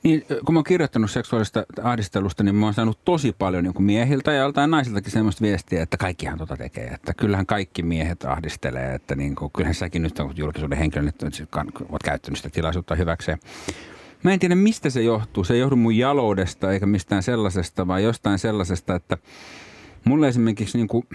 niin, 0.06 0.26
kun 0.44 0.54
mä 0.54 0.58
oon 0.58 0.64
kirjoittanut 0.64 1.10
seksuaalista 1.10 1.66
ahdistelusta, 1.82 2.42
niin 2.42 2.54
mä 2.54 2.66
oon 2.66 2.74
saanut 2.74 3.04
tosi 3.04 3.34
paljon 3.38 3.64
niin 3.64 3.82
miehiltä 3.82 4.32
ja 4.32 4.40
joltain 4.40 4.70
naisiltakin 4.70 5.12
semmoista 5.12 5.42
viestiä, 5.42 5.82
että 5.82 5.96
kaikkihan 5.96 6.38
tota 6.38 6.56
tekee. 6.56 6.86
Että 6.86 7.14
kyllähän 7.14 7.46
kaikki 7.46 7.82
miehet 7.82 8.24
ahdistelee, 8.24 8.94
että 8.94 9.16
niin 9.16 9.34
kuin, 9.34 9.50
kyllähän 9.52 9.74
säkin 9.74 10.02
nyt 10.02 10.18
on 10.18 10.32
julkisuuden 10.36 10.78
henkilö, 10.78 11.02
nyt 11.02 11.22
oot 11.88 12.02
käyttänyt 12.04 12.36
sitä 12.36 12.50
tilaisuutta 12.50 12.94
hyväkseen. 12.94 13.38
Mä 14.22 14.32
en 14.32 14.38
tiedä, 14.38 14.54
mistä 14.54 14.90
se 14.90 15.02
johtuu. 15.02 15.44
Se 15.44 15.54
ei 15.54 15.60
johdu 15.60 15.76
mun 15.76 15.96
jaloudesta 15.96 16.72
eikä 16.72 16.86
mistään 16.86 17.22
sellaisesta, 17.22 17.86
vaan 17.86 18.02
jostain 18.02 18.38
sellaisesta, 18.38 18.94
että 18.94 19.18
mulle 20.04 20.28
esimerkiksi 20.28 20.78
niin 20.78 20.88
kuin 20.88 21.06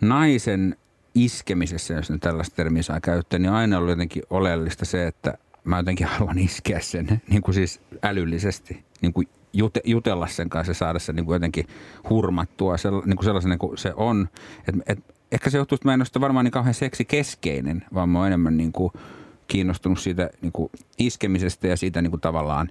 naisen 0.00 0.76
iskemisessä, 1.14 1.94
jos 1.94 2.10
nyt 2.10 2.20
tällaista 2.20 2.56
termiä 2.56 2.82
saa 2.82 3.00
käyttää, 3.00 3.38
niin 3.38 3.52
aina 3.52 3.78
ollut 3.78 3.90
jotenkin 3.90 4.22
oleellista 4.30 4.84
se, 4.84 5.06
että 5.06 5.38
mä 5.64 5.76
jotenkin 5.76 6.06
haluan 6.06 6.38
iskeä 6.38 6.80
sen 6.80 7.22
niin 7.28 7.42
kuin 7.42 7.54
siis 7.54 7.80
älyllisesti, 8.02 8.84
niin 9.00 9.12
kuin 9.12 9.28
jute, 9.52 9.80
jutella 9.84 10.26
sen 10.26 10.48
kanssa 10.48 10.70
ja 10.70 10.74
saada 10.74 10.98
sen 10.98 11.16
niin 11.16 11.26
kuin 11.26 11.34
jotenkin 11.34 11.66
hurmattua 12.10 12.76
sell, 12.76 13.02
niin 13.04 13.16
kuin 13.16 13.24
sellaisen 13.24 13.58
kuin 13.58 13.78
se 13.78 13.92
on. 13.96 14.28
Et, 14.68 14.74
et, 14.86 14.98
ehkä 15.32 15.50
se 15.50 15.58
johtuu, 15.58 15.76
että 15.76 15.88
mä 15.88 15.94
en 15.94 16.00
ole 16.00 16.20
varmaan 16.20 16.44
niin 16.44 16.52
kauhean 16.52 16.74
seksikeskeinen, 16.74 17.84
vaan 17.94 18.08
mä 18.08 18.18
oon 18.18 18.26
enemmän 18.26 18.56
niin 18.56 18.72
kuin 18.72 18.92
kiinnostunut 19.48 19.98
siitä 19.98 20.30
niin 20.42 20.52
kuin 20.52 20.70
iskemisestä 20.98 21.68
ja 21.68 21.76
siitä 21.76 22.02
niin 22.02 22.10
kuin 22.10 22.20
tavallaan 22.20 22.68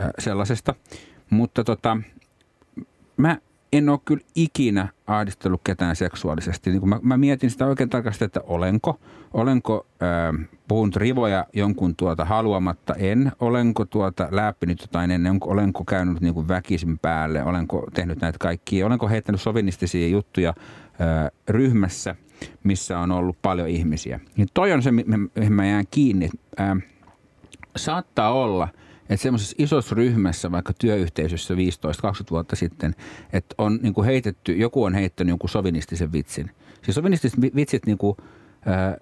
äh, 0.00 0.10
sellaisesta. 0.18 0.74
Mutta 1.30 1.64
tota, 1.64 1.96
mä 3.16 3.38
en 3.72 3.88
ole 3.88 3.98
kyllä 4.04 4.24
ikinä 4.34 4.88
ahdistellut 5.06 5.60
ketään 5.64 5.96
seksuaalisesti. 5.96 6.70
Niin 6.70 6.88
mä, 6.88 7.00
mä 7.02 7.16
mietin 7.16 7.50
sitä 7.50 7.66
oikein 7.66 7.90
tarkasti, 7.90 8.24
että 8.24 8.40
olenko, 8.46 9.00
olenko 9.34 9.86
äh, 10.02 10.48
puhunut 10.68 10.96
rivoja 10.96 11.46
jonkun 11.52 11.96
tuota 11.96 12.24
haluamatta, 12.24 12.94
en. 12.94 13.32
Olenko 13.40 13.84
tuota 13.84 14.28
läppinyt 14.30 14.80
jotain 14.80 15.10
ennen, 15.10 15.38
olenko 15.40 15.84
käynyt 15.84 16.20
niin 16.20 16.34
kuin 16.34 16.48
väkisin 16.48 16.98
päälle, 16.98 17.44
olenko 17.44 17.86
tehnyt 17.94 18.20
näitä 18.20 18.38
kaikkia, 18.38 18.86
olenko 18.86 19.08
heittänyt 19.08 19.40
sovinistisia 19.40 20.08
juttuja 20.08 20.48
äh, 20.48 21.30
ryhmässä, 21.48 22.14
missä 22.64 22.98
on 22.98 23.12
ollut 23.12 23.36
paljon 23.42 23.68
ihmisiä. 23.68 24.20
Niin 24.36 24.48
toi 24.54 24.72
on 24.72 24.82
se, 24.82 24.90
mihin 24.92 25.52
mä 25.52 25.66
jään 25.66 25.84
kiinni. 25.90 26.30
Äh, 26.60 26.76
saattaa 27.76 28.32
olla– 28.32 28.68
että 29.10 29.22
semmoisessa 29.22 29.56
isossa 29.58 29.94
ryhmässä, 29.94 30.52
vaikka 30.52 30.72
työyhteisössä 30.78 31.54
15-20 31.54 31.56
vuotta 32.30 32.56
sitten, 32.56 32.94
että 33.32 33.54
on 33.58 33.78
niin 33.82 33.94
kuin 33.94 34.04
heitetty, 34.04 34.52
joku 34.52 34.84
on 34.84 34.94
heittänyt 34.94 35.28
jonkun 35.28 35.50
sovinistisen 35.50 36.12
vitsin. 36.12 36.50
Siis 36.82 36.94
sovinistiset 36.94 37.40
vitsit 37.40 37.86
niin 37.86 37.98
kuin, 37.98 38.16
ää, 38.66 38.96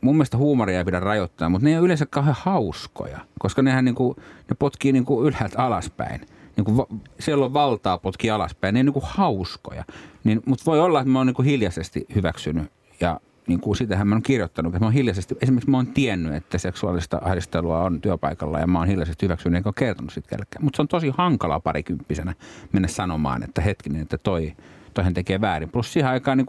mun 0.00 0.16
mielestä 0.16 0.36
huumoria 0.36 0.78
ei 0.78 0.84
pidä 0.84 1.00
rajoittaa, 1.00 1.48
mutta 1.48 1.64
ne 1.64 1.78
ole 1.78 1.84
yleensä 1.84 2.06
kauhean 2.06 2.36
hauskoja, 2.40 3.20
koska 3.38 3.62
nehän 3.62 3.84
niin 3.84 3.94
kuin, 3.94 4.16
ne 4.48 4.56
potkii 4.58 4.92
niin 4.92 5.04
kuin 5.04 5.26
ylhäältä 5.26 5.62
alaspäin. 5.62 6.20
Niin 6.56 6.64
kuin, 6.64 6.86
siellä 7.20 7.44
on 7.44 7.52
valtaa 7.52 7.98
potki 7.98 8.30
alaspäin, 8.30 8.74
ne 8.74 8.80
ei 8.80 8.84
niin 8.84 8.92
kuin 8.92 9.04
hauskoja. 9.06 9.84
Niin, 10.24 10.42
mutta 10.46 10.64
voi 10.66 10.80
olla, 10.80 11.00
että 11.00 11.10
mä 11.10 11.18
oon 11.18 11.26
niin 11.26 11.34
kuin 11.34 11.46
hiljaisesti 11.46 12.06
hyväksynyt 12.14 12.72
ja 13.00 13.20
niin 13.46 13.60
kuin 13.60 13.76
sitähän 13.76 14.08
mä 14.08 14.14
oon 14.14 14.22
kirjoittanut, 14.22 14.70
että 14.70 14.80
mä 14.80 14.86
oon 14.86 14.92
hiljaisesti, 14.92 15.36
esimerkiksi 15.42 15.70
mä 15.70 15.76
oon 15.76 15.86
tiennyt, 15.86 16.34
että 16.34 16.58
seksuaalista 16.58 17.18
ahdistelua 17.22 17.82
on 17.82 18.00
työpaikalla 18.00 18.58
ja 18.58 18.66
mä 18.66 18.78
oon 18.78 18.88
hiljaisesti 18.88 19.26
hyväksynyt 19.26 19.56
enkä 19.56 19.72
kertonut 19.76 20.12
sitä 20.12 20.28
kellekään. 20.28 20.64
Mutta 20.64 20.76
se 20.76 20.82
on 20.82 20.88
tosi 20.88 21.12
hankala 21.18 21.60
parikymppisenä 21.60 22.34
mennä 22.72 22.88
sanomaan, 22.88 23.42
että 23.42 23.60
hetkinen, 23.60 24.02
että 24.02 24.18
toi, 24.18 24.52
toihan 24.94 25.14
tekee 25.14 25.40
väärin. 25.40 25.68
Plus 25.68 25.92
siihen 25.92 26.10
aikaan 26.10 26.38
niin 26.38 26.46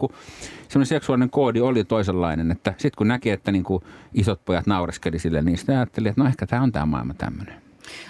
semmoinen 0.68 0.86
seksuaalinen 0.86 1.30
koodi 1.30 1.60
oli 1.60 1.84
toisenlainen, 1.84 2.50
että 2.50 2.70
sitten 2.70 2.98
kun 2.98 3.08
näki, 3.08 3.30
että 3.30 3.52
niin 3.52 3.64
kuin 3.64 3.84
isot 4.14 4.44
pojat 4.44 4.66
naureskeli 4.66 5.18
sille, 5.18 5.42
niin 5.42 5.58
sitten 5.58 5.76
ajatteli, 5.76 6.08
että 6.08 6.20
no 6.20 6.28
ehkä 6.28 6.46
tämä 6.46 6.62
on 6.62 6.72
tämä 6.72 6.86
maailma 6.86 7.14
tämmöinen. 7.14 7.54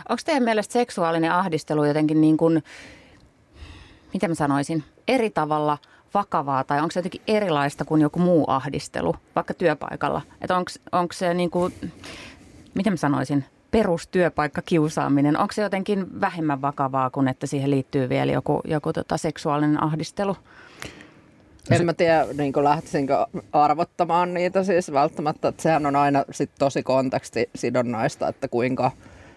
Onko 0.08 0.22
teidän 0.24 0.42
mielestä 0.42 0.72
seksuaalinen 0.72 1.32
ahdistelu 1.32 1.84
jotenkin 1.84 2.20
niin 2.20 2.36
kuin, 2.36 2.62
miten 4.12 4.30
mä 4.30 4.34
sanoisin, 4.34 4.84
eri 5.08 5.30
tavalla– 5.30 5.78
vakavaa 6.14 6.64
tai 6.64 6.80
onko 6.80 6.90
se 6.90 6.98
jotenkin 6.98 7.22
erilaista 7.28 7.84
kuin 7.84 8.02
joku 8.02 8.18
muu 8.18 8.44
ahdistelu, 8.48 9.14
vaikka 9.36 9.54
työpaikalla? 9.54 10.22
Että 10.40 10.56
onko 10.92 11.12
se 11.12 11.34
niin 11.34 11.50
kuin, 11.50 11.74
miten 12.74 12.92
mä 12.92 12.96
sanoisin, 12.96 13.44
perustyöpaikkakiusaaminen, 13.70 15.38
onko 15.38 15.52
se 15.52 15.62
jotenkin 15.62 16.20
vähemmän 16.20 16.62
vakavaa 16.62 17.10
kuin 17.10 17.28
että 17.28 17.46
siihen 17.46 17.70
liittyy 17.70 18.08
vielä 18.08 18.32
joku, 18.32 18.60
joku 18.64 18.92
tota 18.92 19.16
seksuaalinen 19.16 19.82
ahdistelu? 19.82 20.36
En 21.70 21.86
mä 21.86 21.92
tiedä, 21.92 22.26
niin 22.38 22.52
lähtisinkö 22.62 23.26
arvottamaan 23.52 24.34
niitä 24.34 24.64
siis 24.64 24.92
välttämättä, 24.92 25.48
että 25.48 25.62
sehän 25.62 25.86
on 25.86 25.96
aina 25.96 26.24
sit 26.30 26.50
tosi 26.58 26.82
kontekstisidonnaista, 26.82 28.28
että 28.28 28.48
kuinka 28.48 28.90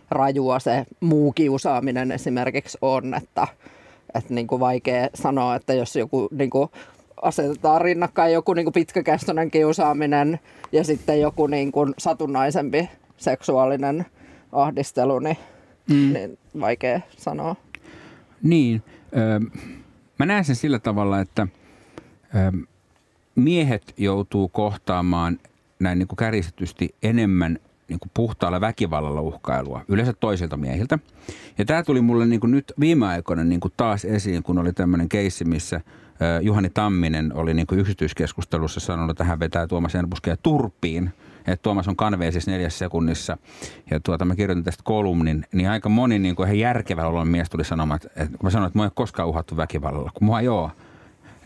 rajua 0.10 0.60
se 0.60 0.86
muu 1.00 1.32
kiusaaminen 1.32 2.12
esimerkiksi 2.12 2.78
on, 2.82 3.14
että 3.14 3.48
että 4.16 4.34
niin 4.34 4.48
kuin 4.48 4.60
vaikea 4.60 5.10
sanoa, 5.14 5.56
että 5.56 5.74
jos 5.74 5.96
joku 5.96 6.28
niin 6.32 6.50
kuin 6.50 6.70
asetetaan 7.22 7.82
rinnakkain 7.82 8.34
joku 8.34 8.54
niin 8.54 8.66
kuin 8.66 8.74
pitkäkestoinen 8.74 9.52
kiusaaminen 9.52 10.40
ja 10.72 10.84
sitten 10.84 11.22
joku 11.22 11.48
niin 11.48 11.72
kuin 11.72 11.94
satunnaisempi 11.98 12.90
seksuaalinen 13.18 14.06
ahdistelu, 14.52 15.20
niin, 15.20 15.38
mm. 15.90 16.14
niin 16.14 16.38
vaikea 16.60 17.02
sanoa. 17.18 17.56
Niin. 18.44 18.84
Ö, 19.18 19.60
mä 20.20 20.26
näen 20.26 20.46
sen 20.46 20.56
sillä 20.56 20.80
tavalla, 20.80 21.20
että 21.20 21.48
ö, 22.36 22.66
miehet 23.36 23.94
joutuu 23.98 24.48
kohtaamaan 24.48 25.40
näin 25.80 26.00
niin 26.00 26.08
kuin 26.08 26.18
kärjistetysti 26.18 26.96
enemmän 27.04 27.60
niin 27.90 28.00
kuin 28.00 28.12
puhtaalla 28.14 28.62
väkivallalla 28.62 29.22
uhkailua, 29.22 29.82
yleensä 29.88 30.14
toisilta 30.14 30.58
miehiltä. 30.58 31.00
Ja 31.58 31.66
tämä 31.66 31.84
tuli 31.84 32.02
mulle 32.02 32.26
niin 32.26 32.40
kuin 32.40 32.52
nyt 32.52 32.74
viime 32.80 33.08
aikoina 33.08 33.44
niin 33.44 33.60
kuin 33.60 33.74
taas 33.78 34.06
esiin, 34.06 34.44
kun 34.44 34.58
oli 34.58 34.74
tämmöinen 34.74 35.10
keissi, 35.10 35.46
missä 35.46 35.82
Juhani 36.42 36.70
Tamminen 36.70 37.32
oli 37.36 37.54
niin 37.54 37.68
kuin 37.68 37.80
yksityiskeskustelussa 37.80 38.80
sanonut, 38.80 39.12
että 39.12 39.24
hän 39.24 39.40
vetää 39.40 39.68
Tuomas 39.68 39.96
Enbuskea 39.96 40.38
turpiin, 40.38 41.14
että 41.40 41.64
Tuomas 41.64 41.88
on 41.88 41.96
kanveesissa 41.96 42.52
neljässä 42.52 42.80
sekunnissa. 42.80 43.38
Ja 43.92 44.00
tuota, 44.00 44.26
mä 44.26 44.36
kirjoitin 44.36 44.64
tästä 44.64 44.84
kolumnin, 44.86 45.46
niin 45.54 45.70
aika 45.70 45.90
moni 45.90 46.20
niin 46.20 46.36
kuin 46.36 46.48
ihan 46.48 46.60
järkevällä 46.60 47.10
olon 47.10 47.28
mies 47.28 47.50
tuli 47.50 47.64
sanomaan, 47.64 47.96
että, 47.96 48.24
että 48.24 48.38
mä 48.44 48.50
sanoin, 48.50 48.68
että 48.68 48.80
mä 48.80 48.84
ei 48.84 48.86
ole 48.86 48.92
koskaan 48.96 49.30
uhattu 49.30 49.58
väkivallalla, 49.58 50.12
kun 50.14 50.26
mua 50.26 50.40
ei 50.40 50.48
ole 50.48 50.72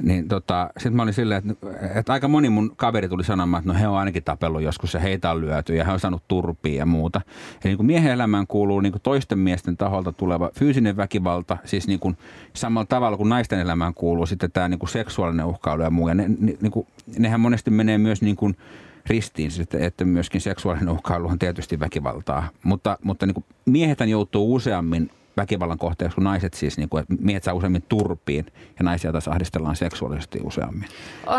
niin 0.01 0.27
tota, 0.27 0.69
sitten 0.77 0.95
mä 0.95 1.03
olin 1.03 1.13
silleen, 1.13 1.43
että, 1.49 1.67
että 1.99 2.13
aika 2.13 2.27
moni 2.27 2.49
mun 2.49 2.73
kaveri 2.75 3.09
tuli 3.09 3.23
sanomaan, 3.23 3.61
että 3.61 3.73
no 3.73 3.79
he 3.79 3.87
on 3.87 3.97
ainakin 3.97 4.23
tapellut 4.23 4.61
joskus 4.61 4.93
ja 4.93 4.99
heitä 4.99 5.31
on 5.31 5.41
lyöty 5.41 5.75
ja 5.75 5.85
he 5.85 5.91
on 5.91 5.99
saanut 5.99 6.23
turpia 6.27 6.77
ja 6.77 6.85
muuta. 6.85 7.21
Eli 7.51 7.69
niin 7.69 7.77
kuin 7.77 7.87
miehen 7.87 8.11
elämään 8.11 8.47
kuuluu 8.47 8.79
niin 8.79 8.91
kuin 8.91 9.01
toisten 9.01 9.39
miesten 9.39 9.77
taholta 9.77 10.11
tuleva 10.11 10.49
fyysinen 10.59 10.97
väkivalta, 10.97 11.57
siis 11.65 11.87
niin 11.87 11.99
kuin 11.99 12.17
samalla 12.53 12.85
tavalla 12.85 13.17
kuin 13.17 13.29
naisten 13.29 13.59
elämään 13.59 13.93
kuuluu 13.93 14.25
sitten 14.25 14.51
tämä 14.51 14.69
niin 14.69 14.79
kuin 14.79 14.89
seksuaalinen 14.89 15.45
uhkailu 15.45 15.81
ja 15.83 15.89
muu. 15.89 16.07
Ja 16.07 16.15
ne, 16.15 16.27
niin 16.61 16.71
kuin, 16.71 16.87
nehän 17.17 17.39
monesti 17.39 17.71
menee 17.71 17.97
myös 17.97 18.21
niin 18.21 18.35
kuin 18.35 18.57
ristiin, 19.05 19.51
että 19.79 20.05
myöskin 20.05 20.41
seksuaalinen 20.41 20.89
uhkailu 20.95 21.27
on 21.27 21.39
tietysti 21.39 21.79
väkivaltaa. 21.79 22.49
Mutta, 22.63 22.97
mutta 23.03 23.25
niin 23.25 23.33
kuin 23.33 23.45
miehethän 23.65 24.09
joutuu 24.09 24.55
useammin 24.55 25.09
väkivallan 25.37 25.77
kohteeksi 25.77 26.15
kuin 26.15 26.23
naiset 26.23 26.53
siis, 26.53 26.77
niin 26.77 26.89
kuin, 26.89 27.01
että 27.01 27.15
miehet 27.19 27.43
saa 27.43 27.53
useammin 27.53 27.83
turpiin 27.89 28.45
ja 28.79 28.83
naisia 28.83 29.11
taas 29.11 29.27
ahdistellaan 29.27 29.75
seksuaalisesti 29.75 30.39
useammin. 30.43 30.87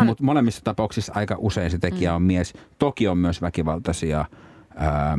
Mutta 0.05 0.23
molemmissa 0.23 0.61
tapauksissa 0.63 1.13
aika 1.15 1.35
usein 1.39 1.71
se 1.71 1.77
tekijä 1.77 2.09
mm. 2.09 2.15
on 2.15 2.21
mies. 2.21 2.53
Toki 2.79 3.07
on 3.07 3.17
myös 3.17 3.41
väkivaltaisia 3.41 4.25
ää, 4.75 5.17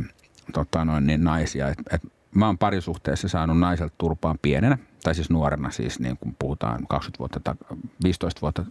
tota 0.53 0.85
noin, 0.85 1.07
niin 1.07 1.23
naisia. 1.23 1.69
Et, 1.69 1.77
et 1.91 2.01
mä 2.35 2.45
oon 2.45 2.57
parisuhteessa 2.57 3.27
saanut 3.27 3.59
naiselta 3.59 3.95
turpaan 3.97 4.39
pienenä, 4.41 4.77
tai 5.03 5.15
siis 5.15 5.29
nuorena 5.29 5.71
siis, 5.71 5.99
niin 5.99 6.17
kun 6.17 6.35
puhutaan 6.39 6.87
20 6.89 7.19
vuotta 7.19 7.39
tai 7.43 7.55
15 8.03 8.41
vuotta 8.41 8.65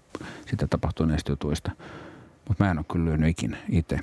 sitten 0.46 0.68
tapahtuneista 0.68 1.32
jutuista– 1.32 1.70
mutta 2.48 2.64
mä 2.64 2.70
en 2.70 2.78
ole 2.78 2.86
kyllä 2.92 3.04
lyönyt 3.04 3.28
ikinä 3.28 3.56
itse. 3.68 4.00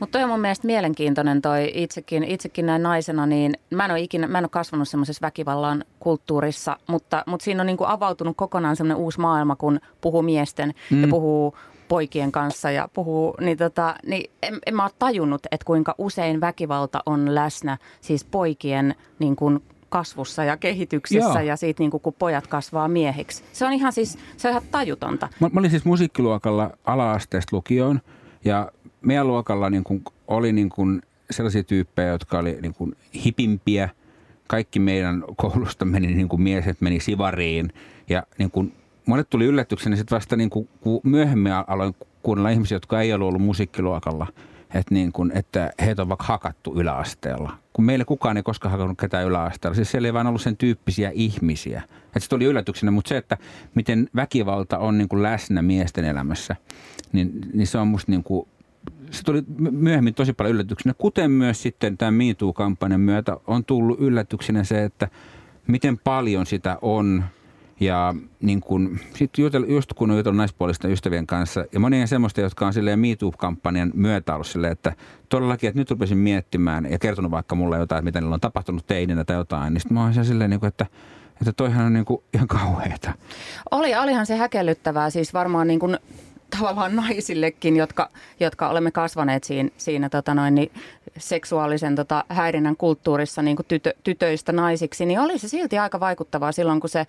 Mutta 0.00 0.12
toi 0.12 0.22
on 0.22 0.30
mun 0.30 0.40
mielestä 0.40 0.66
mielenkiintoinen 0.66 1.42
toi 1.42 1.70
itsekin, 1.74 2.24
itsekin 2.24 2.66
näin 2.66 2.82
naisena, 2.82 3.26
niin 3.26 3.54
mä 3.70 3.84
en 3.84 3.90
ole 3.90 4.00
ikinä, 4.00 4.26
mä 4.26 4.38
en 4.38 4.44
ole 4.44 4.48
kasvanut 4.48 4.88
semmoisessa 4.88 5.26
väkivallan 5.26 5.84
kulttuurissa, 6.00 6.76
mutta, 6.86 7.24
mutta 7.26 7.44
siinä 7.44 7.62
on 7.62 7.66
niin 7.66 7.76
kuin 7.76 7.90
avautunut 7.90 8.36
kokonaan 8.36 8.76
semmoinen 8.76 9.04
uusi 9.04 9.20
maailma, 9.20 9.56
kun 9.56 9.80
puhuu 10.00 10.22
miesten 10.22 10.74
mm. 10.90 11.02
ja 11.02 11.08
puhuu 11.08 11.56
poikien 11.88 12.32
kanssa 12.32 12.70
ja 12.70 12.88
puhuu, 12.94 13.34
niin, 13.40 13.58
tota, 13.58 13.94
niin 14.06 14.30
en, 14.42 14.58
en 14.66 14.74
mä 14.74 14.82
ole 14.82 14.90
tajunnut, 14.98 15.46
että 15.50 15.64
kuinka 15.64 15.94
usein 15.98 16.40
väkivalta 16.40 17.02
on 17.06 17.34
läsnä 17.34 17.78
siis 18.00 18.24
poikien 18.24 18.94
niin 19.18 19.36
kuin 19.36 19.62
kasvussa 19.94 20.44
ja 20.44 20.56
kehityksessä 20.56 21.38
Joo. 21.38 21.40
ja 21.40 21.56
siitä 21.56 21.82
niin 21.82 21.90
kuin, 21.90 22.00
kun 22.00 22.14
pojat 22.18 22.46
kasvaa 22.46 22.88
miehiksi. 22.88 23.44
Se 23.52 23.66
on 23.66 23.72
ihan 23.72 23.92
siis, 23.92 24.18
se 24.36 24.48
on 24.48 24.52
ihan 24.52 24.62
tajutonta. 24.70 25.28
Mä, 25.40 25.50
mä 25.52 25.60
olin 25.60 25.70
siis 25.70 25.84
musiikkiluokalla 25.84 26.70
ala-asteesta 26.84 27.56
lukioon 27.56 28.00
ja 28.44 28.72
meidän 29.02 29.26
luokalla 29.26 29.70
niin 29.70 29.84
kuin, 29.84 30.04
oli 30.28 30.52
niin 30.52 30.68
kuin 30.68 31.02
sellaisia 31.30 31.64
tyyppejä, 31.64 32.08
jotka 32.08 32.38
oli 32.38 32.58
niin 32.62 32.74
kuin 32.74 32.96
hipimpiä. 33.24 33.88
Kaikki 34.46 34.78
meidän 34.78 35.24
koulusta 35.36 35.84
meni 35.84 36.06
niin 36.06 36.28
kuin 36.28 36.42
miehet 36.42 36.80
meni 36.80 37.00
sivariin 37.00 37.72
ja 38.08 38.22
niin 38.38 38.50
kuin, 38.50 38.72
mulle 39.06 39.24
tuli 39.24 39.44
yllätyksenä 39.44 39.96
sitten 39.96 40.16
vasta 40.16 40.36
niin 40.36 40.50
kuin, 40.50 40.68
kun 40.80 41.00
myöhemmin 41.02 41.52
aloin 41.66 41.94
kuunnella 42.22 42.50
ihmisiä, 42.50 42.76
jotka 42.76 43.00
ei 43.00 43.12
ollut 43.12 43.28
ollut 43.28 43.42
musiikkiluokalla– 43.42 44.26
että, 44.74 44.94
niin 44.94 45.12
kuin, 45.12 45.32
että 45.34 45.72
heitä 45.80 46.02
on 46.02 46.08
vaikka 46.08 46.24
hakattu 46.24 46.80
yläasteella. 46.80 47.56
Kun 47.72 47.84
meille 47.84 48.04
kukaan 48.04 48.36
ei 48.36 48.42
koskaan 48.42 48.72
hakannut 48.72 48.98
ketään 48.98 49.26
yläasteella. 49.26 49.74
Siis 49.74 49.90
siellä 49.90 50.08
ei 50.08 50.14
vaan 50.14 50.26
ollut 50.26 50.42
sen 50.42 50.56
tyyppisiä 50.56 51.10
ihmisiä. 51.14 51.82
Että 52.06 52.20
se 52.20 52.28
tuli 52.28 52.44
yllätyksenä, 52.44 52.90
mutta 52.90 53.08
se, 53.08 53.16
että 53.16 53.38
miten 53.74 54.08
väkivalta 54.16 54.78
on 54.78 54.98
niin 54.98 55.08
kuin 55.08 55.22
läsnä 55.22 55.62
miesten 55.62 56.04
elämässä, 56.04 56.56
niin, 57.12 57.32
niin 57.52 57.66
se 57.66 57.78
on 57.78 57.88
musta 57.88 58.12
niin 58.12 58.24
kuin, 58.24 58.48
se 59.10 59.22
tuli 59.22 59.42
myöhemmin 59.70 60.14
tosi 60.14 60.32
paljon 60.32 60.54
yllätyksenä. 60.54 60.94
Kuten 60.98 61.30
myös 61.30 61.62
sitten 61.62 61.98
tämän 61.98 62.14
MeToo-kampanjan 62.14 63.00
myötä 63.00 63.36
on 63.46 63.64
tullut 63.64 64.00
yllätyksenä 64.00 64.64
se, 64.64 64.84
että 64.84 65.08
miten 65.66 65.98
paljon 65.98 66.46
sitä 66.46 66.78
on– 66.82 67.24
ja 67.80 68.14
niin 68.40 68.60
kun, 68.60 68.98
sit 69.14 69.38
jutel, 69.38 69.64
just 69.68 69.92
kun 69.92 70.10
on 70.10 70.16
jutellut 70.16 70.36
naispuolisten 70.36 70.92
ystävien 70.92 71.26
kanssa 71.26 71.64
ja 71.72 71.80
monien 71.80 72.08
semmoista, 72.08 72.40
jotka 72.40 72.66
on 72.66 72.72
silleen 72.72 72.98
MeToo-kampanjan 72.98 73.90
myötä 73.94 74.34
ollut 74.34 74.46
silleen, 74.46 74.72
että 74.72 74.92
todellakin, 75.28 75.68
että 75.68 75.80
nyt 75.80 75.90
rupesin 75.90 76.18
miettimään 76.18 76.90
ja 76.90 76.98
kertonut 76.98 77.30
vaikka 77.30 77.54
mulle 77.54 77.78
jotain, 77.78 77.98
että 77.98 78.04
mitä 78.04 78.20
niillä 78.20 78.34
on 78.34 78.40
tapahtunut 78.40 78.86
teininä 78.86 79.24
tai 79.24 79.36
jotain, 79.36 79.74
niin 79.74 79.80
sitten 79.80 79.94
mä 79.94 80.02
oon 80.02 80.24
silleen, 80.24 80.50
niin 80.50 80.60
kuin, 80.60 80.68
että 80.68 80.86
että 81.40 81.52
toihan 81.52 81.86
on 81.86 81.92
niin 81.92 82.04
kuin 82.04 82.22
ihan 82.34 82.48
kauheeta. 82.48 83.12
Oli, 83.70 83.94
olihan 83.94 84.26
se 84.26 84.36
häkellyttävää 84.36 85.10
siis 85.10 85.34
varmaan 85.34 85.66
niin 85.66 85.80
kuin 85.80 85.98
tavallaan 86.58 86.96
naisillekin, 86.96 87.76
jotka, 87.76 88.10
jotka 88.40 88.68
olemme 88.68 88.90
kasvaneet 88.90 89.44
siinä, 89.44 89.70
siinä 89.76 90.08
tota 90.08 90.34
noin, 90.34 90.54
niin 90.54 90.72
seksuaalisen 91.18 91.94
tota, 91.96 92.24
häirinnän 92.28 92.76
kulttuurissa 92.76 93.42
niin 93.42 93.56
kuin 93.56 93.66
tytö, 93.66 93.94
tytöistä 94.04 94.52
naisiksi, 94.52 95.06
niin 95.06 95.20
oli 95.20 95.38
se 95.38 95.48
silti 95.48 95.78
aika 95.78 96.00
vaikuttavaa 96.00 96.52
silloin, 96.52 96.80
kun 96.80 96.90
se 96.90 97.06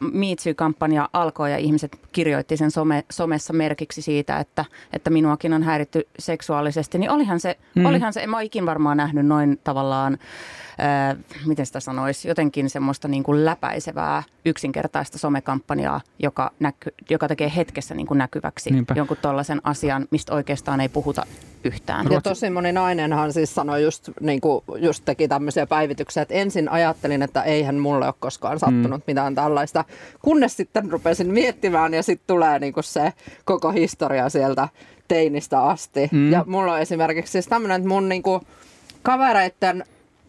MeToo-kampanja 0.00 1.08
alkoi 1.12 1.50
ja 1.50 1.58
ihmiset 1.58 1.98
kirjoitti 2.12 2.56
sen 2.56 2.70
some, 2.70 3.04
somessa 3.10 3.52
merkiksi 3.52 4.02
siitä, 4.02 4.38
että, 4.38 4.64
että 4.92 5.10
minuakin 5.10 5.52
on 5.52 5.62
häiritty 5.62 6.08
seksuaalisesti, 6.18 6.98
niin 6.98 7.10
olihan 7.10 7.40
se, 7.40 7.58
mm. 7.74 7.86
olihan 7.86 8.12
se 8.12 8.20
en 8.20 8.30
mä 8.30 8.40
ikin 8.40 8.66
varmaan 8.66 8.96
nähnyt 8.96 9.26
noin 9.26 9.60
tavallaan 9.64 10.18
ää, 10.78 11.16
miten 11.46 11.66
sitä 11.66 11.80
sanoisi, 11.80 12.28
jotenkin 12.28 12.70
semmoista 12.70 13.08
niin 13.08 13.22
kuin 13.22 13.44
läpäisevää, 13.44 14.22
yksinkertaista 14.44 15.18
somekampanjaa, 15.18 16.00
joka, 16.18 16.50
näky, 16.60 16.90
joka 17.10 17.28
tekee 17.28 17.52
hetkessä 17.56 17.94
niin 17.94 18.06
kuin 18.06 18.18
näkyväksi 18.18 18.70
Niinpä. 18.70 18.94
jonkun 18.96 19.16
tuollaisen 19.22 19.60
asian, 19.64 20.06
mistä 20.10 20.34
oikeastaan 20.34 20.80
ei 20.80 20.88
puhuta 20.88 21.26
yhtään. 21.64 22.06
Ja 22.10 22.20
tosi 22.20 22.50
moni 22.50 22.72
nainenhan 22.72 23.32
siis 23.32 23.54
sanoi 23.54 23.82
just, 23.82 24.10
niin 24.20 24.40
kuin, 24.40 24.64
just 24.76 25.04
teki 25.04 25.28
tämmöisiä 25.28 25.66
päivityksiä, 25.66 26.22
että 26.22 26.34
ensin 26.34 26.68
ajattelin, 26.68 27.22
että 27.22 27.42
eihän 27.42 27.76
mulle 27.76 28.06
ole 28.06 28.14
koskaan 28.20 28.58
sattunut 28.58 29.00
mm. 29.00 29.02
mitään 29.06 29.34
tällaista, 29.34 29.84
kunnes 30.22 30.56
sitten 30.56 30.90
rupesin 30.90 31.32
miettimään 31.32 31.94
ja 31.94 32.02
sitten 32.02 32.26
tulee 32.26 32.58
niin 32.58 32.72
kuin 32.72 32.84
se 32.84 33.12
koko 33.44 33.70
historia 33.70 34.28
sieltä 34.28 34.68
teinistä 35.08 35.62
asti. 35.62 36.08
Mm. 36.12 36.32
Ja 36.32 36.44
mulla 36.46 36.72
on 36.72 36.80
esimerkiksi 36.80 37.32
siis 37.32 37.46
tämmöinen, 37.46 37.76
että 37.76 37.88
mun 37.88 38.08
niin 38.08 38.22
kuin, 38.22 38.40
kavereiden 39.02 39.84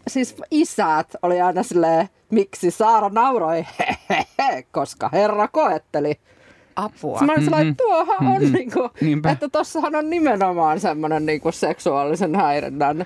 siis 0.07 0.35
isät 0.51 1.15
oli 1.21 1.41
aina 1.41 1.63
silleen, 1.63 2.09
miksi 2.29 2.71
Saara 2.71 3.09
nauroi, 3.09 3.65
koska 4.71 5.09
herra 5.13 5.47
koetteli. 5.47 6.19
Apua. 6.83 7.21
Mä 7.21 7.33
olin 7.33 7.49
mm-hmm. 7.49 7.75
tuohan 7.75 8.27
on 8.27 8.41
mm-hmm. 8.41 8.53
niinku, 8.53 8.89
että 9.31 9.49
tossahan 9.49 9.95
on 9.95 10.09
nimenomaan 10.09 10.79
semmoinen 10.79 11.25
niinku 11.25 11.51
seksuaalisen 11.51 12.35
häirinnän 12.35 13.05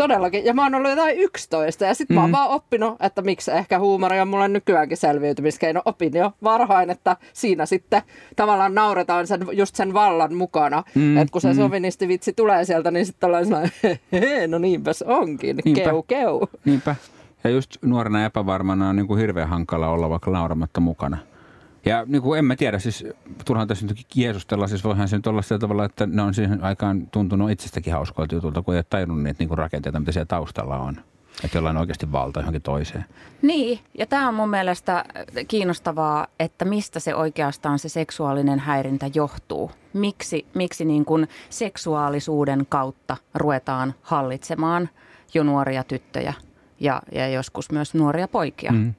Todellakin. 0.00 0.44
Ja 0.44 0.54
mä 0.54 0.62
oon 0.62 0.74
ollut 0.74 0.90
jotain 0.90 1.18
11 1.18 1.84
ja 1.84 1.94
sitten 1.94 2.14
mm. 2.14 2.18
mä 2.18 2.20
oon 2.20 2.30
mm. 2.30 2.32
vaan 2.32 2.50
oppinut, 2.50 2.96
että 3.02 3.22
miksi 3.22 3.50
ehkä 3.50 3.78
huumori 3.78 4.20
on 4.20 4.28
mulle 4.28 4.48
nykyäänkin 4.48 4.96
selviytymiskeino. 4.96 5.82
Opin 5.84 6.12
jo 6.14 6.32
varhain, 6.42 6.90
että 6.90 7.16
siinä 7.32 7.66
sitten 7.66 8.02
tavallaan 8.36 8.74
nauretaan 8.74 9.26
sen, 9.26 9.46
just 9.52 9.74
sen 9.74 9.94
vallan 9.94 10.34
mukana. 10.34 10.82
Mm. 10.94 11.16
Että 11.16 11.32
kun 11.32 11.40
se 11.40 11.52
mm. 11.52 12.08
vitsi 12.08 12.32
tulee 12.32 12.64
sieltä, 12.64 12.90
niin 12.90 13.06
sitten 13.06 13.26
ollaan 13.26 13.44
sellainen, 13.44 13.70
no 14.50 14.58
niinpäs 14.58 15.02
onkin, 15.02 15.56
niinpä. 15.64 15.82
keu 15.84 16.02
keu. 16.02 16.48
Niinpä. 16.64 16.96
Ja 17.44 17.50
just 17.50 17.76
nuorena 17.82 18.24
epävarmana 18.24 18.88
on 18.88 18.96
niin 18.96 19.06
kuin 19.06 19.20
hirveän 19.20 19.48
hankala 19.48 19.88
olla 19.88 20.10
vaikka 20.10 20.30
nauramatta 20.30 20.80
mukana. 20.80 21.18
Ja 21.84 22.04
niin 22.06 22.22
kuin 22.22 22.38
en 22.38 22.44
mä 22.44 22.56
tiedä, 22.56 22.78
siis 22.78 23.04
turhaan 23.44 23.68
tässä 23.68 23.86
nyt 23.86 24.06
kiesustella, 24.08 24.66
siis 24.66 24.84
voihan 24.84 25.08
se 25.08 25.16
nyt 25.16 25.26
olla 25.26 25.42
sillä 25.42 25.58
tavalla, 25.58 25.84
että 25.84 26.06
ne 26.06 26.22
on 26.22 26.34
siihen 26.34 26.64
aikaan 26.64 27.06
tuntunut 27.06 27.50
itsestäkin 27.50 27.92
hauskoilta 27.92 28.34
jutulta, 28.34 28.62
kun 28.62 28.74
ei 28.74 28.78
ole 28.78 28.84
tajunnut 28.90 29.22
niitä 29.22 29.38
niin 29.38 29.48
kuin 29.48 29.58
rakenteita, 29.58 30.00
mitä 30.00 30.12
siellä 30.12 30.26
taustalla 30.26 30.78
on. 30.78 30.96
Että 31.44 31.58
jollain 31.58 31.76
oikeasti 31.76 32.12
valta 32.12 32.40
johonkin 32.40 32.62
toiseen. 32.62 33.04
Niin, 33.42 33.78
ja 33.98 34.06
tämä 34.06 34.28
on 34.28 34.34
mun 34.34 34.50
mielestä 34.50 35.04
kiinnostavaa, 35.48 36.26
että 36.40 36.64
mistä 36.64 37.00
se 37.00 37.14
oikeastaan 37.14 37.78
se 37.78 37.88
seksuaalinen 37.88 38.58
häirintä 38.58 39.10
johtuu. 39.14 39.70
Miksi, 39.92 40.46
miksi 40.54 40.84
niin 40.84 41.04
kuin 41.04 41.28
seksuaalisuuden 41.50 42.66
kautta 42.68 43.16
ruvetaan 43.34 43.94
hallitsemaan 44.02 44.88
jo 45.34 45.42
nuoria 45.42 45.84
tyttöjä 45.84 46.34
ja, 46.80 47.02
ja 47.12 47.28
joskus 47.28 47.70
myös 47.72 47.94
nuoria 47.94 48.28
poikia. 48.28 48.72
Mm. 48.72 48.94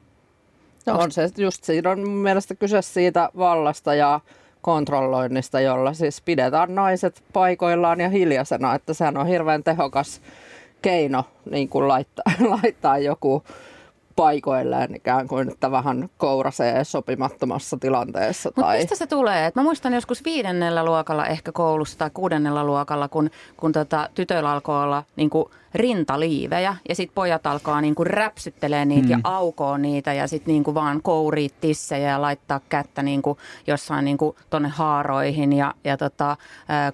No 0.85 1.00
on 1.00 1.11
se 1.11 1.29
just 1.38 1.63
siinä 1.63 1.91
on 1.91 2.00
mun 2.00 2.17
mielestä 2.17 2.55
kyse 2.55 2.81
siitä 2.81 3.29
vallasta 3.38 3.95
ja 3.95 4.19
kontrolloinnista, 4.61 5.59
jolla 5.59 5.93
siis 5.93 6.21
pidetään 6.21 6.75
naiset 6.75 7.23
paikoillaan 7.33 8.00
ja 8.00 8.09
hiljaisena, 8.09 8.75
että 8.75 8.93
sehän 8.93 9.17
on 9.17 9.27
hirveän 9.27 9.63
tehokas 9.63 10.21
keino 10.81 11.23
niin 11.51 11.69
kuin 11.69 11.88
laittaa, 11.88 12.23
laittaa 12.61 12.97
joku 12.97 13.43
paikoilleen 14.15 14.95
ikään 14.95 15.27
kuin, 15.27 15.50
että 15.50 15.71
vähän 15.71 16.09
kourasee 16.17 16.83
sopimattomassa 16.83 17.77
tilanteessa. 17.77 18.50
Mutta 18.50 18.61
tai... 18.61 18.77
mistä 18.77 18.95
se 18.95 19.07
tulee? 19.07 19.45
Et 19.45 19.55
mä 19.55 19.63
muistan 19.63 19.93
joskus 19.93 20.25
viidennellä 20.25 20.85
luokalla 20.85 21.27
ehkä 21.27 21.51
koulussa 21.51 21.97
tai 21.97 22.09
kuudennella 22.13 22.63
luokalla, 22.63 23.07
kun, 23.07 23.29
kun 23.57 23.71
tota, 23.71 24.09
tytöillä 24.15 24.51
alkoi 24.51 24.83
olla 24.83 25.03
niin 25.15 25.29
kuin 25.29 25.45
rintaliivejä 25.75 26.75
ja 26.90 26.96
sitten 26.96 27.16
pojat 27.16 27.48
alkaa 27.48 27.82
niinku 27.82 28.04
räpsyttelee 28.04 28.86
niitä 28.86 29.06
mm. 29.06 29.12
ja 29.12 29.20
aukoo 29.24 29.78
niitä 29.78 30.13
ja 30.13 30.28
sitten 30.28 30.51
niinku 30.51 30.74
vaan 30.74 31.01
kouriit 31.01 31.54
tissejä 31.62 32.10
ja 32.10 32.22
laittaa 32.22 32.60
kättä 32.70 33.04
niinku 33.04 33.38
jossain 33.68 34.06
niinku 34.06 34.36
tonne 34.50 34.70
haaroihin 34.70 35.54
ja, 35.54 35.74
ja 35.84 35.98
tota, 35.98 36.38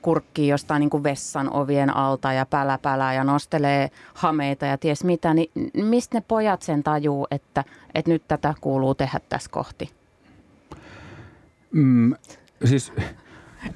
kurkkii 0.02 0.48
jostain 0.48 0.80
niinku 0.80 1.04
vessan 1.04 1.54
ovien 1.54 1.96
alta 1.96 2.34
ja 2.34 2.46
pälä 2.46 2.78
pälää 2.82 3.14
ja 3.14 3.24
nostelee 3.24 3.92
hameita 4.14 4.66
ja 4.66 4.78
ties 4.78 5.04
mitä, 5.04 5.34
niin 5.34 5.52
mistä 5.74 6.18
ne 6.18 6.24
pojat 6.28 6.62
sen 6.62 6.84
tajuu, 6.84 7.28
että, 7.32 7.64
että 7.96 8.12
nyt 8.12 8.24
tätä 8.28 8.54
kuuluu 8.62 8.96
tehdä 8.96 9.20
tässä 9.30 9.50
kohti? 9.52 9.92
Mm, 11.72 12.16
siis 12.66 12.94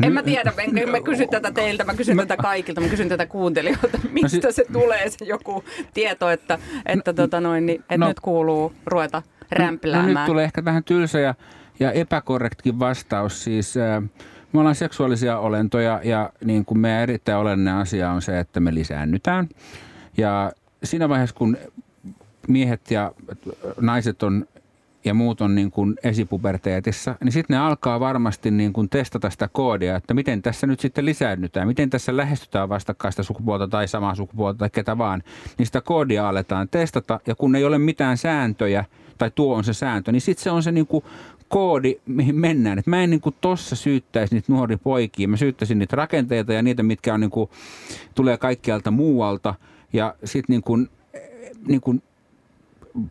en 0.03 0.13
mä 0.13 0.23
tiedä, 0.23 0.53
en 0.77 0.89
mä 0.89 1.01
kysy 1.01 1.27
tätä 1.27 1.51
teiltä, 1.51 1.83
mä 1.83 1.93
kysyn 1.93 2.15
mä... 2.15 2.25
tätä 2.25 2.41
kaikilta, 2.41 2.81
mä 2.81 2.87
kysyn 2.87 3.09
tätä 3.09 3.25
kuuntelijoilta, 3.25 3.99
mistä 4.11 4.47
no, 4.47 4.51
se 4.51 4.65
tulee 4.73 5.09
se 5.09 5.25
joku 5.25 5.63
tieto, 5.93 6.29
että, 6.29 6.59
että, 6.85 7.11
no, 7.11 7.15
tota 7.15 7.41
noin, 7.41 7.65
niin, 7.65 7.79
että 7.79 7.97
no, 7.97 8.07
nyt 8.07 8.19
kuuluu 8.19 8.73
ruveta 8.85 9.21
rämpiläämään. 9.51 10.13
No, 10.13 10.13
no 10.13 10.19
nyt 10.19 10.27
tulee 10.27 10.43
ehkä 10.43 10.65
vähän 10.65 10.83
tylsä 10.83 11.19
ja, 11.19 11.35
ja 11.79 11.91
epäkorrektkin 11.91 12.79
vastaus. 12.79 13.43
Siis 13.43 13.77
äh, 13.77 14.03
me 14.53 14.59
ollaan 14.59 14.75
seksuaalisia 14.75 15.39
olentoja 15.39 16.01
ja 16.03 16.29
niin 16.45 16.65
kuin 16.65 16.79
meidän 16.79 17.01
erittäin 17.01 17.37
olennainen 17.37 17.81
asia 17.81 18.11
on 18.11 18.21
se, 18.21 18.39
että 18.39 18.59
me 18.59 18.73
lisäännytään. 18.73 19.49
Ja 20.17 20.51
siinä 20.83 21.09
vaiheessa, 21.09 21.35
kun 21.35 21.57
miehet 22.47 22.91
ja 22.91 23.11
naiset 23.81 24.23
on 24.23 24.45
ja 25.05 25.13
muut 25.13 25.41
on 25.41 25.55
niin 25.55 25.71
kuin 25.71 25.95
esipuberteetissa, 26.03 27.15
niin 27.23 27.31
sitten 27.31 27.53
ne 27.53 27.59
alkaa 27.59 27.99
varmasti 27.99 28.51
niin 28.51 28.73
kuin 28.73 28.89
testata 28.89 29.29
sitä 29.29 29.49
koodia, 29.51 29.95
että 29.95 30.13
miten 30.13 30.41
tässä 30.41 30.67
nyt 30.67 30.79
sitten 30.79 31.05
lisäännytään, 31.05 31.67
miten 31.67 31.89
tässä 31.89 32.17
lähestytään 32.17 32.69
vastakkaista 32.69 33.23
sukupuolta 33.23 33.67
tai 33.67 33.87
samaa 33.87 34.15
sukupuolta 34.15 34.57
tai 34.57 34.69
ketä 34.69 34.97
vaan, 34.97 35.23
niin 35.57 35.65
sitä 35.65 35.81
koodia 35.81 36.29
aletaan 36.29 36.69
testata 36.69 37.19
ja 37.27 37.35
kun 37.35 37.55
ei 37.55 37.65
ole 37.65 37.77
mitään 37.77 38.17
sääntöjä 38.17 38.85
tai 39.17 39.31
tuo 39.35 39.55
on 39.55 39.63
se 39.63 39.73
sääntö, 39.73 40.11
niin 40.11 40.21
sitten 40.21 40.43
se 40.43 40.51
on 40.51 40.63
se 40.63 40.71
niin 40.71 40.87
kuin 40.87 41.03
koodi, 41.47 41.95
mihin 42.05 42.35
mennään. 42.35 42.79
Et 42.79 42.87
mä 42.87 43.03
en 43.03 43.09
niin 43.09 43.21
kuin 43.21 43.35
tossa 43.41 43.75
syyttäisi 43.75 44.35
niitä 44.35 44.53
nuoria 44.53 44.77
poikia, 44.77 45.27
mä 45.27 45.37
syyttäisin 45.37 45.79
niitä 45.79 45.95
rakenteita 45.95 46.53
ja 46.53 46.61
niitä, 46.61 46.83
mitkä 46.83 47.13
on 47.13 47.19
niin 47.19 47.31
kuin, 47.31 47.49
tulee 48.15 48.37
kaikkialta 48.37 48.91
muualta 48.91 49.55
ja 49.93 50.15
sitten 50.23 50.53
niin 50.53 50.63
kuin, 50.63 50.89
niin 51.67 51.81
kuin 51.81 52.03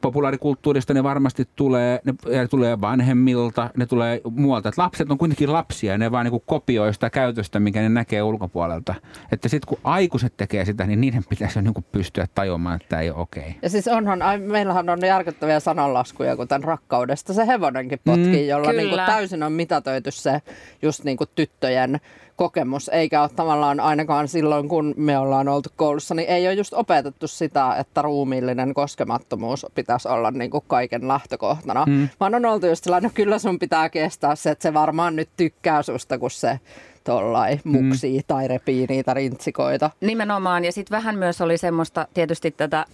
populaarikulttuurista 0.01 0.95
ne 0.95 1.03
varmasti 1.03 1.49
tulee, 1.57 2.01
ne 2.05 2.49
tulee 2.49 2.81
vanhemmilta, 2.81 3.71
ne 3.77 3.87
tulee 3.87 4.21
muualta. 4.31 4.69
Et 4.69 4.79
lapset 4.79 5.11
on 5.11 5.19
kuitenkin 5.19 5.53
lapsia 5.53 5.93
ja 5.93 5.99
ne 5.99 6.11
vaan 6.11 6.27
niin 6.27 6.43
kopioi 6.47 6.95
sitä 6.95 7.11
käytöstä, 7.11 7.61
mikä 7.61 7.81
ne 7.81 7.89
näkee 7.89 8.23
ulkopuolelta. 8.23 8.95
Että 9.33 9.49
sitten 9.49 9.69
kun 9.69 9.79
aikuiset 9.85 10.37
tekee 10.37 10.65
sitä, 10.65 10.87
niin 10.87 11.01
niiden 11.01 11.25
pitäisi 11.29 11.59
jo 11.59 11.63
niin 11.63 11.85
pystyä 11.93 12.27
tajuamaan, 12.35 12.77
että 12.77 12.89
tämä 12.89 13.03
ei 13.03 13.11
ole 13.11 13.19
okei. 13.19 13.43
Okay. 13.43 13.55
Ja 13.63 13.71
siis 13.71 13.89
onhan, 13.89 14.19
meillähän 14.39 14.89
on 14.89 15.07
järkyttäviä 15.07 15.61
sananlaskuja, 15.61 16.37
kuten 16.37 16.65
rakkaudesta 16.65 17.35
se 17.35 17.47
hevonenkin 17.47 18.01
potkii, 18.05 18.43
mm, 18.43 18.49
jolla 18.49 18.73
niin 18.73 18.89
kuin 18.89 19.07
täysin 19.07 19.43
on 19.43 19.53
mitätöity 19.53 20.11
se 20.11 20.43
just 20.83 21.05
niin 21.05 21.17
kuin 21.17 21.31
tyttöjen 21.35 22.01
kokemus, 22.41 22.89
eikä 22.89 23.23
ole 23.23 23.31
tavallaan 23.37 23.81
ainakaan 23.81 24.29
silloin, 24.29 24.69
kun 24.69 24.95
me 24.97 25.19
ollaan 25.19 25.49
oltu 25.49 25.69
koulussa, 25.77 26.15
niin 26.15 26.29
ei 26.29 26.47
ole 26.47 26.55
just 26.55 26.73
opetettu 26.75 27.29
sitä, 27.29 27.77
että 27.77 28.03
ruumiillinen 28.03 28.75
koskemattomuus 28.75 29.67
pitäisi 29.75 30.09
olla 30.09 30.31
niin 30.31 30.51
kuin 30.51 30.65
kaiken 30.67 31.09
lähtökohtana. 31.09 31.85
Mm. 31.87 32.09
Vaan 32.21 32.35
on 32.35 32.47
oltu 32.47 32.67
just 32.67 32.85
sellainen, 32.85 33.09
no 33.09 33.13
kyllä 33.15 33.39
sun 33.39 33.59
pitää 33.59 33.89
kestää 33.89 34.35
se, 34.35 34.51
että 34.51 34.63
se 34.63 34.75
varmaan 34.75 35.17
nyt 35.17 35.29
tykkää 35.37 35.83
susta, 35.83 36.19
kun 36.19 36.31
se 36.31 36.61
tollai 37.05 37.61
muksii 37.65 38.19
mm. 38.19 38.25
tai 38.27 38.49
repii 38.49 38.87
niitä 38.89 39.15
rintsikoita. 39.15 39.91
Nimenomaan, 40.01 40.65
ja 40.65 40.73
sitten 40.73 40.97
vähän 40.97 41.19
myös 41.19 41.41
oli 41.41 41.59
semmoista 41.59 42.09
tietysti 42.15 42.51
tätä 42.51 42.87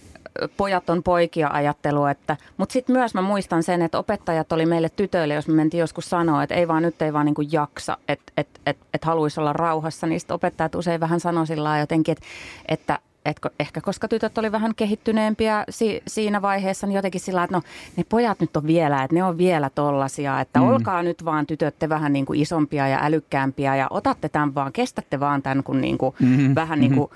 pojat 0.57 0.89
on 0.89 1.03
poikia 1.03 1.49
ajattelu, 1.51 2.05
että, 2.05 2.37
mutta 2.57 2.73
sitten 2.73 2.95
myös 2.95 3.13
mä 3.13 3.21
muistan 3.21 3.63
sen, 3.63 3.81
että 3.81 3.99
opettajat 3.99 4.51
oli 4.51 4.65
meille 4.65 4.89
tytöille, 4.89 5.33
jos 5.33 5.47
me 5.47 5.53
mentiin 5.53 5.79
joskus 5.79 6.09
sanoa, 6.09 6.43
että 6.43 6.55
ei 6.55 6.67
vaan 6.67 6.83
nyt 6.83 7.01
ei 7.01 7.13
vaan 7.13 7.25
niin 7.25 7.35
kuin 7.35 7.51
jaksa, 7.51 7.97
että 8.07 8.33
et, 8.37 8.47
et, 8.65 8.77
et 8.93 9.03
haluaisi 9.03 9.39
olla 9.39 9.53
rauhassa, 9.53 10.07
niin 10.07 10.19
sitten 10.19 10.35
opettajat 10.35 10.75
usein 10.75 10.99
vähän 10.99 11.19
sanoi 11.19 11.47
sillä 11.47 11.79
jotenkin, 11.79 12.11
että, 12.11 12.25
että 12.67 12.99
et 13.27 13.37
ehkä 13.59 13.81
koska 13.81 14.07
tytöt 14.07 14.37
oli 14.37 14.51
vähän 14.51 14.75
kehittyneempiä 14.75 15.63
si, 15.69 16.01
siinä 16.07 16.41
vaiheessa, 16.41 16.87
niin 16.87 16.95
jotenkin 16.95 17.21
sillä 17.21 17.43
että 17.43 17.55
no 17.55 17.61
ne 17.97 18.03
pojat 18.09 18.39
nyt 18.39 18.57
on 18.57 18.67
vielä, 18.67 19.03
että 19.03 19.15
ne 19.15 19.23
on 19.23 19.37
vielä 19.37 19.69
tollasia, 19.69 20.41
että 20.41 20.59
mm. 20.59 20.67
olkaa 20.67 21.03
nyt 21.03 21.25
vaan 21.25 21.47
tytöt 21.47 21.79
te 21.79 21.89
vähän 21.89 22.13
niin 22.13 22.25
kuin 22.25 22.39
isompia 22.39 22.87
ja 22.87 22.99
älykkäämpiä 23.01 23.75
ja 23.75 23.87
otatte 23.89 24.29
tämän 24.29 24.55
vaan, 24.55 24.73
kestätte 24.73 25.19
vaan 25.19 25.41
tämän, 25.41 25.63
kun 25.63 25.81
niin 25.81 25.97
kuin 25.97 26.15
mm-hmm. 26.19 26.55
vähän 26.55 26.79
niin 26.79 26.95
kuin 26.95 27.11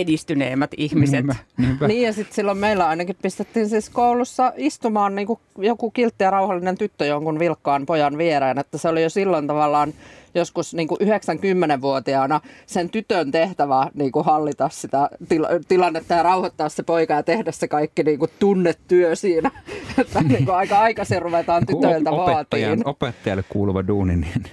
edistyneemmät 0.00 0.70
ihmiset. 0.76 1.26
Niinpä, 1.26 1.34
niinpä. 1.58 1.88
Niin 1.88 2.02
ja 2.02 2.12
sitten 2.12 2.34
silloin 2.34 2.58
meillä 2.58 2.88
ainakin 2.88 3.16
pistettiin 3.22 3.68
siis 3.68 3.90
koulussa 3.90 4.52
istumaan 4.56 5.14
niin 5.14 5.26
kuin 5.26 5.40
joku 5.58 5.90
kiltti 5.90 6.24
ja 6.24 6.30
rauhallinen 6.30 6.78
tyttö 6.78 7.06
jonkun 7.06 7.38
vilkkaan 7.38 7.86
pojan 7.86 8.18
viereen, 8.18 8.58
että 8.58 8.78
se 8.78 8.88
oli 8.88 9.02
jo 9.02 9.10
silloin 9.10 9.46
tavallaan 9.46 9.92
joskus 10.34 10.74
niin 10.74 10.88
kuin 10.88 11.00
90-vuotiaana 11.00 12.40
sen 12.66 12.90
tytön 12.90 13.30
tehtävä 13.30 13.90
niin 13.94 14.12
kuin 14.12 14.24
hallita 14.24 14.68
sitä 14.72 15.10
tila- 15.28 15.48
tilannetta 15.68 16.14
ja 16.14 16.22
rauhoittaa 16.22 16.68
se 16.68 16.82
poika 16.82 17.14
ja 17.14 17.22
tehdä 17.22 17.52
se 17.52 17.68
kaikki 17.68 18.02
niin 18.02 18.18
kuin 18.18 18.30
tunnetyö 18.38 19.16
siinä. 19.16 19.50
Että 19.98 20.22
niin 20.22 20.44
kuin 20.44 20.56
aika 20.56 20.78
aikaisin 20.78 21.22
ruvetaan 21.22 21.66
tytöiltä 21.66 22.10
vaatiin. 22.10 22.88
opettajalle 22.88 23.44
kuuluva 23.48 23.86
duuni, 23.86 24.16
niin 24.16 24.44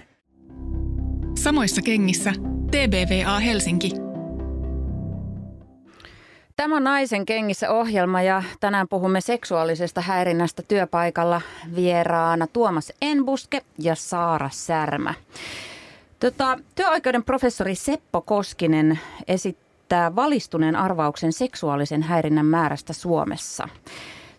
Samoissa 1.39 1.81
kengissä 1.81 2.33
TBVA 2.71 3.39
Helsinki. 3.39 4.12
Tämä 6.63 6.75
on 6.75 6.83
Naisen 6.83 7.25
kengissä 7.25 7.71
ohjelma 7.71 8.21
ja 8.21 8.43
tänään 8.59 8.87
puhumme 8.87 9.21
seksuaalisesta 9.21 10.01
häirinnästä 10.01 10.63
työpaikalla 10.67 11.41
vieraana 11.75 12.47
Tuomas 12.47 12.93
Enbuske 13.01 13.61
ja 13.79 13.95
Saara 13.95 14.49
Särmä. 14.51 15.13
Tota, 16.19 16.59
työoikeuden 16.75 17.23
professori 17.23 17.75
Seppo 17.75 18.21
Koskinen 18.21 18.99
esittää 19.27 20.15
valistuneen 20.15 20.75
arvauksen 20.75 21.33
seksuaalisen 21.33 22.03
häirinnän 22.03 22.45
määrästä 22.45 22.93
Suomessa. 22.93 23.69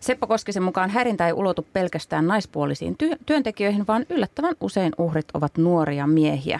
Seppo 0.05 0.27
Koskisen 0.27 0.63
mukaan 0.63 0.89
häirintä 0.89 1.27
ei 1.27 1.33
ulotu 1.33 1.67
pelkästään 1.73 2.27
naispuolisiin 2.27 2.95
ty- 3.03 3.17
työntekijöihin, 3.25 3.87
vaan 3.87 4.05
yllättävän 4.09 4.55
usein 4.61 4.91
uhrit 4.97 5.25
ovat 5.33 5.57
nuoria 5.57 6.07
miehiä. 6.07 6.59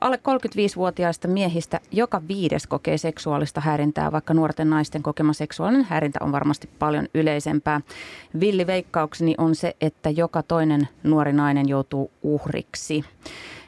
Alle 0.00 0.16
35-vuotiaista 0.16 1.28
miehistä 1.28 1.80
joka 1.92 2.22
viides 2.28 2.66
kokee 2.66 2.98
seksuaalista 2.98 3.60
häirintää, 3.60 4.12
vaikka 4.12 4.34
nuorten 4.34 4.70
naisten 4.70 5.02
kokema 5.02 5.32
seksuaalinen 5.32 5.86
häirintä 5.90 6.18
on 6.22 6.32
varmasti 6.32 6.68
paljon 6.78 7.08
yleisempää. 7.14 7.80
Villi 8.40 8.66
veikkaukseni 8.66 9.34
on 9.38 9.54
se, 9.54 9.76
että 9.80 10.10
joka 10.10 10.42
toinen 10.42 10.88
nuori 11.02 11.32
nainen 11.32 11.68
joutuu 11.68 12.10
uhriksi. 12.22 13.04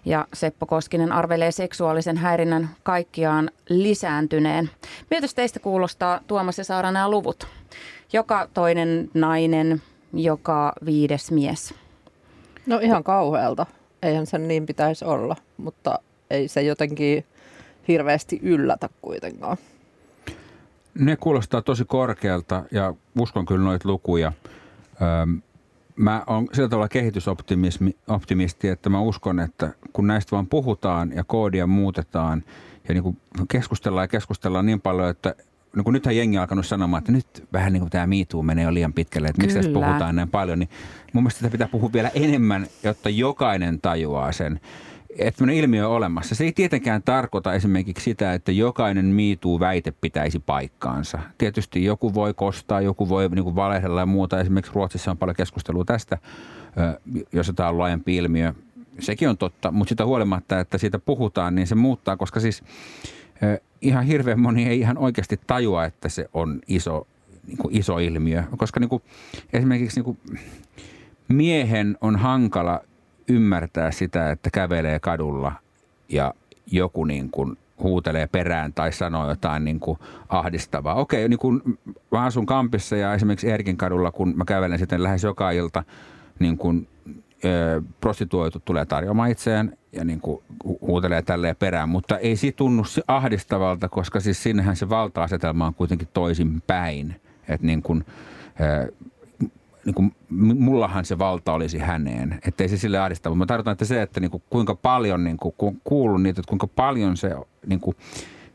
Ja 0.04 0.26
Seppo 0.34 0.66
Koskinen 0.66 1.12
arvelee 1.12 1.52
seksuaalisen 1.52 2.16
häirinnän 2.16 2.70
kaikkiaan 2.82 3.50
lisääntyneen. 3.68 4.70
Miltä 5.10 5.26
teistä 5.34 5.60
kuulostaa 5.60 6.20
Tuomas 6.26 6.58
ja 6.58 6.64
Saara 6.64 6.92
nämä 6.92 7.10
luvut? 7.10 7.46
Joka 8.12 8.48
toinen 8.54 9.10
nainen, 9.14 9.82
joka 10.12 10.72
viides 10.84 11.30
mies. 11.30 11.74
No 12.66 12.78
ihan 12.78 13.04
kauhealta. 13.04 13.66
Eihän 14.02 14.26
sen 14.26 14.48
niin 14.48 14.66
pitäisi 14.66 15.04
olla, 15.04 15.36
mutta 15.56 15.98
ei 16.30 16.48
se 16.48 16.62
jotenkin 16.62 17.24
hirveästi 17.88 18.40
yllätä 18.42 18.88
kuitenkaan. 19.02 19.56
ne 20.94 21.16
kuulostaa 21.16 21.62
tosi 21.62 21.84
korkealta 21.84 22.62
ja 22.70 22.94
uskon 23.18 23.46
kyllä 23.46 23.64
noita 23.64 23.88
lukuja. 23.88 24.32
Öm, 25.22 25.42
mä 25.96 26.24
oon 26.26 26.48
sillä 26.52 26.68
tavalla 26.68 26.88
kehitysoptimisti, 26.88 28.68
että 28.68 28.90
mä 28.90 29.00
uskon, 29.00 29.40
että 29.40 29.70
kun 29.92 30.06
näistä 30.06 30.30
vaan 30.30 30.46
puhutaan 30.46 31.12
ja 31.14 31.24
koodia 31.24 31.66
muutetaan 31.66 32.44
ja 32.88 32.94
niin 32.94 33.02
kuin 33.02 33.16
keskustellaan 33.48 34.04
ja 34.04 34.08
keskustellaan 34.08 34.66
niin 34.66 34.80
paljon, 34.80 35.08
että 35.08 35.34
niin 35.76 35.84
kuin 35.84 35.92
nythän 35.92 36.16
jengi 36.16 36.36
on 36.36 36.40
alkanut 36.40 36.66
sanomaan, 36.66 36.98
että 36.98 37.12
nyt 37.12 37.48
vähän 37.52 37.72
niin 37.72 37.80
kuin 37.80 37.90
tämä 37.90 38.06
MeToo 38.06 38.42
menee 38.42 38.64
jo 38.64 38.74
liian 38.74 38.92
pitkälle, 38.92 39.28
että 39.28 39.42
miksi 39.42 39.56
tästä 39.56 39.72
puhutaan 39.72 40.16
näin 40.16 40.28
paljon, 40.28 40.58
niin 40.58 40.68
mun 41.12 41.22
mielestä 41.22 41.40
tätä 41.40 41.52
pitää 41.52 41.68
puhua 41.68 41.92
vielä 41.92 42.10
enemmän, 42.14 42.66
jotta 42.82 43.08
jokainen 43.08 43.80
tajuaa 43.80 44.32
sen, 44.32 44.60
että 45.18 45.38
tämmöinen 45.38 45.56
ilmiö 45.56 45.88
on 45.88 45.94
olemassa. 45.94 46.34
Se 46.34 46.44
ei 46.44 46.52
tietenkään 46.52 47.02
tarkoita 47.02 47.54
esimerkiksi 47.54 48.04
sitä, 48.04 48.34
että 48.34 48.52
jokainen 48.52 49.06
MeToo-väite 49.06 49.92
pitäisi 50.00 50.38
paikkaansa. 50.38 51.18
Tietysti 51.38 51.84
joku 51.84 52.14
voi 52.14 52.34
kostaa, 52.34 52.80
joku 52.80 53.08
voi 53.08 53.28
niin 53.28 53.44
kuin 53.44 53.56
valehdella 53.56 54.00
ja 54.00 54.06
muuta. 54.06 54.40
Esimerkiksi 54.40 54.74
Ruotsissa 54.74 55.10
on 55.10 55.18
paljon 55.18 55.36
keskustelua 55.36 55.84
tästä, 55.84 56.18
jos 57.32 57.52
tämä 57.56 57.68
on 57.68 57.78
laajempi 57.78 58.16
ilmiö. 58.16 58.52
Sekin 58.98 59.28
on 59.28 59.38
totta, 59.38 59.70
mutta 59.70 59.88
sitä 59.88 60.06
huolimatta, 60.06 60.60
että 60.60 60.78
siitä 60.78 60.98
puhutaan, 60.98 61.54
niin 61.54 61.66
se 61.66 61.74
muuttaa, 61.74 62.16
koska 62.16 62.40
siis 62.40 62.62
ihan 63.82 64.04
hirveän 64.04 64.40
moni 64.40 64.66
ei 64.66 64.80
ihan 64.80 64.98
oikeasti 64.98 65.40
tajua, 65.46 65.84
että 65.84 66.08
se 66.08 66.28
on 66.34 66.60
iso, 66.68 67.06
niin 67.46 67.58
kuin 67.58 67.76
iso 67.76 67.98
ilmiö. 67.98 68.42
Koska 68.56 68.80
niin 68.80 68.88
kuin, 68.88 69.02
esimerkiksi 69.52 69.96
niin 69.96 70.04
kuin, 70.04 70.18
miehen 71.28 71.96
on 72.00 72.16
hankala 72.16 72.80
ymmärtää 73.28 73.90
sitä, 73.90 74.30
että 74.30 74.50
kävelee 74.50 74.98
kadulla 74.98 75.52
ja 76.08 76.34
joku 76.66 77.04
niin 77.04 77.30
kuin 77.30 77.56
huutelee 77.82 78.26
perään 78.26 78.72
tai 78.72 78.92
sanoo 78.92 79.28
jotain 79.28 79.64
niin 79.64 79.80
kuin 79.80 79.98
ahdistavaa. 80.28 80.94
Okei, 80.94 81.28
niin 81.28 81.38
kuin 81.38 81.62
mä 82.10 82.24
asun 82.24 82.46
Kampissa 82.46 82.96
ja 82.96 83.14
esimerkiksi 83.14 83.50
Erkin 83.50 83.76
kadulla, 83.76 84.10
kun 84.10 84.36
mä 84.36 84.44
kävelen 84.44 84.78
sitten 84.78 85.02
lähes 85.02 85.22
joka 85.24 85.50
ilta, 85.50 85.84
niin 86.38 86.58
kuin 86.58 86.88
prostituoitu 88.00 88.62
tulee 88.64 88.84
tarjoamaan 88.84 89.30
itseään 89.30 89.72
ja 89.92 90.04
niin 90.04 90.20
kuin 90.20 90.42
hu- 90.64 90.78
huutelee 90.80 91.22
tälleen 91.22 91.56
perään, 91.56 91.88
mutta 91.88 92.18
ei 92.18 92.36
siitä 92.36 92.56
tunnu 92.56 92.84
se 92.84 93.02
ahdistavalta, 93.08 93.88
koska 93.88 94.20
siis 94.20 94.42
sinnehän 94.42 94.76
se 94.76 94.88
valta-asetelma 94.88 95.66
on 95.66 95.74
kuitenkin 95.74 96.08
toisin 96.12 96.62
päin. 96.66 97.20
Että 97.48 97.66
niin 97.66 97.82
kuin, 97.82 98.04
niin 99.84 99.94
kuin, 99.94 100.12
mullahan 100.58 101.04
se 101.04 101.18
valta 101.18 101.52
olisi 101.52 101.78
häneen, 101.78 102.38
ettei 102.46 102.68
se 102.68 102.76
sille 102.76 102.98
ahdista. 102.98 103.28
Mutta 103.28 103.38
mä 103.38 103.46
tarkoitan, 103.46 103.72
että 103.72 103.84
se, 103.84 104.02
että 104.02 104.20
niin 104.20 104.30
kuin, 104.30 104.42
kuinka 104.50 104.74
paljon, 104.74 105.24
niin 105.24 105.36
kuin, 105.36 105.54
kun 105.58 105.80
kuullut 105.84 106.22
niitä, 106.22 106.40
että 106.40 106.48
kuinka 106.48 106.66
paljon 106.66 107.16
se 107.16 107.30
niin 107.66 107.80
kuin, 107.80 107.96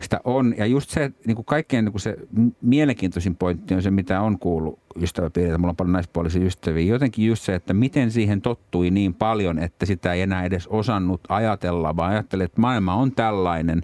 sitä 0.03 0.21
on. 0.23 0.53
Ja 0.57 0.65
just 0.65 0.89
se, 0.89 1.11
niin 1.25 1.35
kuin 1.35 1.45
kaikkein 1.45 1.85
niin 1.85 1.93
kuin 1.93 2.01
se 2.01 2.17
mielenkiintoisin 2.61 3.35
pointti 3.35 3.75
on 3.75 3.81
se, 3.81 3.91
mitä 3.91 4.21
on 4.21 4.39
kuullut 4.39 4.79
ystäväpiiriltä. 5.01 5.57
Mulla 5.57 5.69
on 5.69 5.75
paljon 5.75 5.93
naispuolisia 5.93 6.45
ystäviä. 6.45 6.93
Jotenkin 6.93 7.27
just 7.27 7.43
se, 7.43 7.55
että 7.55 7.73
miten 7.73 8.11
siihen 8.11 8.41
tottui 8.41 8.89
niin 8.89 9.13
paljon, 9.13 9.59
että 9.59 9.85
sitä 9.85 10.13
ei 10.13 10.21
enää 10.21 10.45
edes 10.45 10.67
osannut 10.67 11.21
ajatella, 11.29 11.95
vaan 11.95 12.11
ajattelee, 12.11 12.45
että 12.45 12.61
maailma 12.61 12.95
on 12.95 13.11
tällainen 13.11 13.81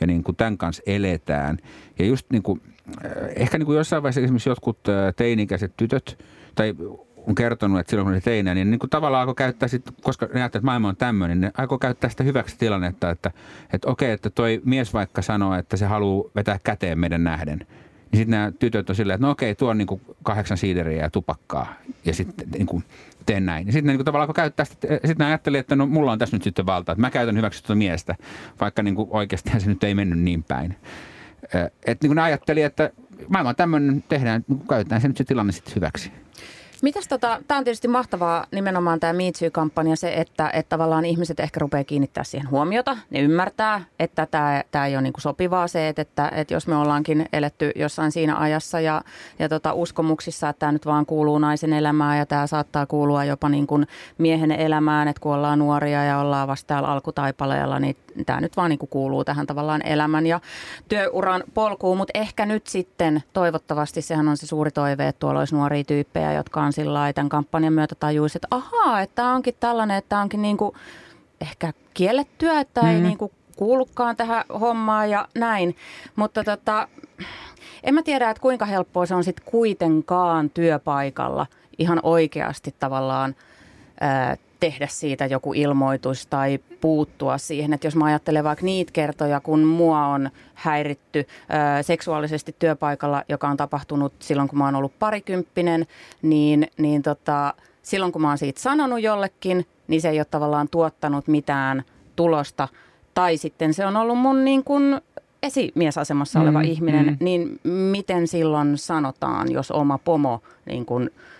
ja 0.00 0.06
niin 0.06 0.22
kuin 0.22 0.36
tämän 0.36 0.58
kanssa 0.58 0.82
eletään. 0.86 1.58
Ja 1.98 2.06
just 2.06 2.26
niin 2.32 2.42
kuin, 2.42 2.60
äh, 3.04 3.12
ehkä 3.36 3.58
niin 3.58 3.66
kuin 3.66 3.76
jossain 3.76 4.02
vaiheessa 4.02 4.20
esimerkiksi 4.20 4.48
jotkut 4.48 4.88
äh, 4.88 5.14
teini-ikäiset 5.16 5.72
tytöt, 5.76 6.18
tai 6.54 6.74
on 7.26 7.34
kertonut, 7.34 7.80
että 7.80 7.90
silloin 7.90 8.06
kun 8.06 8.12
ne 8.12 8.20
teinä, 8.20 8.54
niin, 8.54 8.70
niin 8.70 8.78
kuin 8.78 8.90
tavallaan 8.90 9.20
alkoi 9.20 9.34
käyttää 9.34 9.68
sit, 9.68 9.82
koska 10.02 10.28
ne 10.34 10.44
että 10.44 10.60
maailma 10.62 10.88
on 10.88 10.96
tämmöinen, 10.96 11.40
ne 11.40 11.50
aikoi 11.58 11.78
käyttää 11.78 12.10
sitä 12.10 12.24
hyväksi 12.24 12.58
tilannetta, 12.58 13.10
että, 13.10 13.30
että 13.72 13.88
okei, 13.88 14.10
että 14.10 14.30
toi 14.30 14.62
mies 14.64 14.94
vaikka 14.94 15.22
sanoo, 15.22 15.54
että 15.54 15.76
se 15.76 15.86
haluaa 15.86 16.30
vetää 16.34 16.58
käteen 16.64 16.98
meidän 16.98 17.24
nähden. 17.24 17.58
Niin 17.58 18.18
sitten 18.18 18.30
nämä 18.30 18.52
tytöt 18.58 18.90
on 18.90 18.96
silleen, 18.96 19.14
että 19.14 19.26
no 19.26 19.30
okei, 19.30 19.54
tuo 19.54 19.70
on 19.70 19.78
niin 19.78 19.86
kuin 19.86 20.00
kahdeksan 20.22 20.56
siideriä 20.56 21.02
ja 21.02 21.10
tupakkaa 21.10 21.74
ja 22.04 22.14
sitten 22.14 22.50
niin 22.50 22.66
kuin 22.66 22.84
teen 23.26 23.46
näin. 23.46 23.66
Ja 23.66 23.72
sitten 23.72 23.86
ne 23.86 23.92
niin 23.92 23.98
kuin 23.98 24.04
tavallaan 24.04 24.28
alkoi 24.28 24.42
käyttää 24.42 24.64
sitä, 24.64 24.88
sitten 24.88 25.16
ne 25.18 25.24
ajatteli, 25.24 25.58
että 25.58 25.76
no 25.76 25.86
mulla 25.86 26.12
on 26.12 26.18
tässä 26.18 26.36
nyt 26.36 26.42
sitten 26.42 26.66
valta, 26.66 26.92
että 26.92 27.00
mä 27.00 27.10
käytän 27.10 27.36
hyväksi 27.36 27.62
tuota 27.62 27.74
miestä, 27.74 28.14
vaikka 28.60 28.82
niin 28.82 28.94
kuin 28.94 29.08
oikeastaan 29.10 29.60
se 29.60 29.68
nyt 29.68 29.84
ei 29.84 29.94
mennyt 29.94 30.18
niin 30.18 30.42
päin. 30.42 30.76
Että 31.86 32.04
niin 32.04 32.08
kuin 32.08 32.16
ne 32.16 32.22
ajatteli, 32.22 32.62
että 32.62 32.90
maailma 33.28 33.50
on 33.50 33.56
tämmöinen, 33.56 34.04
tehdään, 34.08 34.44
niin 34.48 34.58
kuin 34.58 34.68
käytetään 34.68 35.00
se 35.00 35.08
nyt 35.08 35.16
se 35.16 35.24
tilanne 35.24 35.52
sitten 35.52 35.74
hyväksi. 35.74 36.12
Mitäs 36.82 37.08
tota, 37.08 37.42
tämä 37.48 37.58
on 37.58 37.64
tietysti 37.64 37.88
mahtavaa 37.88 38.46
nimenomaan 38.50 39.00
tämä 39.00 39.12
MeToo-kampanja 39.12 39.96
se, 39.96 40.14
että, 40.14 40.50
että 40.52 40.68
tavallaan 40.68 41.04
ihmiset 41.04 41.40
ehkä 41.40 41.60
rupeaa 41.60 41.84
kiinnittää 41.84 42.24
siihen 42.24 42.50
huomiota. 42.50 42.96
Ne 43.10 43.20
ymmärtää, 43.20 43.84
että 43.98 44.26
tämä, 44.26 44.62
tämä 44.70 44.86
ei 44.86 44.94
ole 44.94 45.02
niin 45.02 45.12
kuin 45.12 45.22
sopivaa 45.22 45.68
se, 45.68 45.88
että, 45.88 46.02
että, 46.02 46.30
että 46.34 46.54
jos 46.54 46.66
me 46.66 46.76
ollaankin 46.76 47.26
eletty 47.32 47.70
jossain 47.76 48.12
siinä 48.12 48.36
ajassa 48.36 48.80
ja, 48.80 49.02
ja 49.38 49.48
tota 49.48 49.72
uskomuksissa, 49.72 50.48
että 50.48 50.60
tämä 50.60 50.72
nyt 50.72 50.86
vaan 50.86 51.06
kuuluu 51.06 51.38
naisen 51.38 51.72
elämään 51.72 52.18
ja 52.18 52.26
tämä 52.26 52.46
saattaa 52.46 52.86
kuulua 52.86 53.24
jopa 53.24 53.48
niin 53.48 53.66
kuin 53.66 53.86
miehen 54.18 54.52
elämään, 54.52 55.08
että 55.08 55.20
kun 55.20 55.34
ollaan 55.34 55.58
nuoria 55.58 56.04
ja 56.04 56.18
ollaan 56.18 56.48
vasta 56.48 56.66
täällä 56.66 56.88
alkutaipaleella, 56.88 57.78
niin 57.78 57.96
tämä 58.26 58.40
nyt 58.40 58.56
vaan 58.56 58.70
niin 58.70 58.78
kuin 58.78 58.90
kuuluu 58.90 59.24
tähän 59.24 59.46
tavallaan 59.46 59.86
elämän 59.86 60.26
ja 60.26 60.40
työuran 60.88 61.42
polkuun, 61.54 61.96
mutta 61.96 62.18
ehkä 62.18 62.46
nyt 62.46 62.66
sitten 62.66 63.22
toivottavasti 63.32 64.02
sehän 64.02 64.28
on 64.28 64.36
se 64.36 64.46
suuri 64.46 64.70
toive, 64.70 65.08
että 65.08 65.20
tuolla 65.20 65.38
olisi 65.38 65.54
nuoria 65.54 65.84
tyyppejä, 65.84 66.32
jotka 66.32 66.62
on 66.62 66.71
sillä 66.72 66.94
lailla 66.94 67.12
tämän 67.12 67.28
kampanjan 67.28 67.72
myötä 67.72 67.94
tajuisi, 67.94 68.38
että 68.38 68.48
ahaa, 68.50 69.00
että 69.00 69.14
tämä 69.14 69.34
onkin 69.34 69.54
tällainen, 69.60 69.96
että 69.96 70.08
tämä 70.08 70.22
onkin 70.22 70.42
niin 70.42 70.56
kuin 70.56 70.74
ehkä 71.40 71.72
kiellettyä, 71.94 72.60
että 72.60 72.80
mm. 72.80 72.88
ei 72.88 73.00
niin 73.00 73.18
kuin 73.18 73.32
kuulukaan 73.56 74.16
tähän 74.16 74.44
hommaan 74.60 75.10
ja 75.10 75.28
näin. 75.34 75.76
Mutta 76.16 76.44
tota, 76.44 76.88
en 77.82 77.94
mä 77.94 78.02
tiedä, 78.02 78.30
että 78.30 78.40
kuinka 78.40 78.64
helppoa 78.64 79.06
se 79.06 79.14
on 79.14 79.24
sitten 79.24 79.44
kuitenkaan 79.50 80.50
työpaikalla 80.50 81.46
ihan 81.78 82.00
oikeasti 82.02 82.74
tavallaan 82.78 83.34
ää, 84.00 84.36
tehdä 84.62 84.86
siitä 84.86 85.26
joku 85.26 85.52
ilmoitus 85.52 86.26
tai 86.26 86.58
puuttua 86.80 87.38
siihen. 87.38 87.72
Että 87.72 87.86
jos 87.86 87.96
mä 87.96 88.04
ajattelen 88.04 88.44
vaikka 88.44 88.64
niitä 88.64 88.92
kertoja, 88.92 89.40
kun 89.40 89.60
mua 89.60 90.06
on 90.06 90.30
häiritty 90.54 91.26
ää, 91.48 91.82
seksuaalisesti 91.82 92.56
työpaikalla, 92.58 93.24
joka 93.28 93.48
on 93.48 93.56
tapahtunut 93.56 94.12
silloin, 94.18 94.48
kun 94.48 94.58
mä 94.58 94.64
oon 94.64 94.74
ollut 94.74 94.98
parikymppinen, 94.98 95.86
niin, 96.22 96.66
niin 96.78 97.02
tota, 97.02 97.54
silloin 97.82 98.12
kun 98.12 98.22
mä 98.22 98.28
oon 98.28 98.38
siitä 98.38 98.60
sanonut 98.60 99.02
jollekin, 99.02 99.66
niin 99.88 100.00
se 100.00 100.08
ei 100.08 100.18
ole 100.18 100.24
tavallaan 100.24 100.68
tuottanut 100.68 101.28
mitään 101.28 101.82
tulosta. 102.16 102.68
Tai 103.14 103.36
sitten 103.36 103.74
se 103.74 103.86
on 103.86 103.96
ollut 103.96 104.18
mun 104.18 104.44
niin 104.44 104.64
kuin 104.64 105.00
esimiesasemassa 105.42 106.40
oleva 106.40 106.58
Mm, 106.58 106.64
ihminen, 106.64 107.06
mm. 107.06 107.16
niin 107.20 107.60
miten 107.64 108.28
silloin 108.28 108.78
sanotaan, 108.78 109.52
jos 109.52 109.70
oma 109.70 109.98
pomo 109.98 110.42
niin 110.66 110.86
kun, 110.86 111.10
ö, 111.10 111.31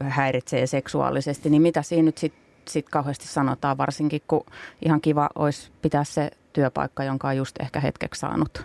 häiritsee 0.00 0.66
seksuaalisesti, 0.66 1.50
niin 1.50 1.62
mitä 1.62 1.82
siinä 1.82 2.04
nyt 2.04 2.18
sitten 2.18 2.42
sit 2.68 2.88
kauheasti 2.88 3.28
sanotaan, 3.28 3.78
varsinkin 3.78 4.22
kun 4.28 4.46
ihan 4.84 5.00
kiva 5.00 5.28
olisi 5.34 5.70
pitää 5.82 6.04
se 6.04 6.30
työpaikka, 6.52 7.04
jonka 7.04 7.28
on 7.28 7.36
just 7.36 7.56
ehkä 7.60 7.80
hetkeksi 7.80 8.20
saanut 8.20 8.62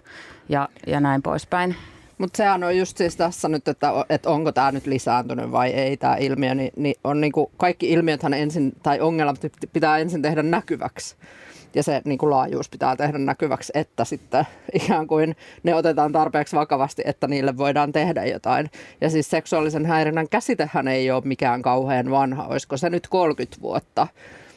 ja, 0.50 0.70
ja 0.88 1.00
näin 1.00 1.22
poispäin. 1.22 1.76
Mutta 2.18 2.38
sehän 2.38 2.64
on 2.64 2.78
just 2.78 2.98
siis 2.98 3.16
tässä 3.16 3.50
nyt, 3.50 3.68
että, 3.68 3.92
että 4.10 4.30
onko 4.30 4.52
tämä 4.52 4.72
nyt 4.72 4.86
lisääntynyt 4.86 5.52
vai 5.52 5.70
ei 5.70 5.98
tämä 5.98 6.16
ilmiö, 6.16 6.56
niin, 6.56 6.72
niin 6.76 6.96
on 7.04 7.22
niinku, 7.22 7.52
kaikki 7.58 7.92
ilmiöthän 7.92 8.34
ensin, 8.34 8.74
tai 8.84 9.00
ongelmat 9.00 9.40
pitää 9.74 9.98
ensin 9.98 10.22
tehdä 10.22 10.44
näkyväksi. 10.44 11.16
Ja 11.76 11.84
se 11.84 12.02
niin 12.06 12.18
kuin 12.18 12.30
laajuus 12.30 12.70
pitää 12.70 12.96
tehdä 12.96 13.18
näkyväksi, 13.18 13.72
että 13.76 14.06
sitten 14.06 14.48
ikään 14.84 15.08
kuin 15.08 15.36
ne 15.64 15.76
otetaan 15.76 16.12
tarpeeksi 16.12 16.56
vakavasti, 16.56 17.02
että 17.06 17.28
niille 17.28 17.58
voidaan 17.58 17.92
tehdä 17.92 18.26
jotain. 18.26 18.70
Ja 19.02 19.10
siis 19.10 19.30
seksuaalisen 19.30 19.86
häirinnän 19.86 20.30
käsitehän 20.30 20.88
ei 20.88 21.12
ole 21.12 21.22
mikään 21.26 21.62
kauhean 21.62 22.12
vanha, 22.12 22.48
olisiko 22.48 22.78
se 22.78 22.90
nyt 22.90 23.08
30 23.08 23.62
vuotta 23.62 24.08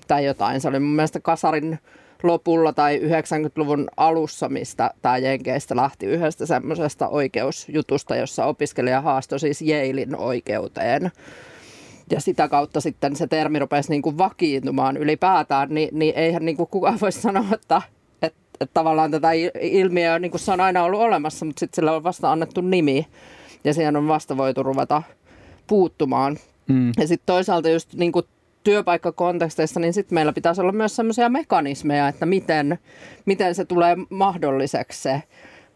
tai 0.08 0.24
jotain. 0.24 0.60
Se 0.60 0.68
oli 0.68 0.80
mun 0.80 0.96
mielestä 0.96 1.20
Kasarin 1.20 1.78
lopulla 2.22 2.72
tai 2.72 2.98
90-luvun 2.98 3.88
alussa, 3.96 4.48
mistä 4.48 4.90
tämä 5.02 5.18
Jenkeistä 5.18 5.76
lähti 5.76 6.06
yhdestä 6.06 6.46
semmoisesta 6.46 7.08
oikeusjutusta, 7.08 8.16
jossa 8.16 8.44
opiskelija 8.44 9.00
haastoi 9.00 9.40
siis 9.40 9.62
Jeilin 9.62 10.16
oikeuteen. 10.16 11.10
Ja 12.10 12.20
sitä 12.20 12.48
kautta 12.48 12.80
sitten 12.80 13.16
se 13.16 13.26
termi 13.26 13.58
rupesi 13.58 13.90
niin 13.90 14.02
kuin 14.02 14.18
vakiintumaan 14.18 14.96
ylipäätään, 14.96 15.68
niin, 15.74 15.88
niin 15.92 16.14
eihän 16.14 16.44
niin 16.44 16.56
kuin 16.56 16.68
kukaan 16.68 16.98
voi 17.00 17.12
sanoa, 17.12 17.44
että, 17.52 17.82
että, 18.22 18.38
että 18.60 18.74
tavallaan 18.74 19.10
tätä 19.10 19.28
ilmiöä 19.60 20.18
niin 20.18 20.30
kuin 20.30 20.40
se 20.40 20.52
on 20.52 20.60
aina 20.60 20.84
ollut 20.84 21.00
olemassa, 21.00 21.44
mutta 21.44 21.60
sitten 21.60 21.76
sillä 21.76 21.92
on 21.92 22.04
vasta 22.04 22.32
annettu 22.32 22.60
nimi 22.60 23.06
ja 23.64 23.74
siihen 23.74 23.96
on 23.96 24.08
vasta 24.08 24.36
voitu 24.36 24.62
ruveta 24.62 25.02
puuttumaan. 25.66 26.36
Mm. 26.68 26.92
Ja 26.98 27.06
sitten 27.08 27.26
toisaalta 27.26 27.68
just 27.68 27.94
niin 27.94 28.12
kuin 28.12 28.26
työpaikkakonteksteissa, 28.64 29.80
niin 29.80 29.92
sitten 29.92 30.14
meillä 30.14 30.32
pitäisi 30.32 30.60
olla 30.60 30.72
myös 30.72 30.96
sellaisia 30.96 31.28
mekanismeja, 31.28 32.08
että 32.08 32.26
miten, 32.26 32.78
miten 33.26 33.54
se 33.54 33.64
tulee 33.64 33.96
mahdolliseksi 34.10 35.02
se 35.02 35.22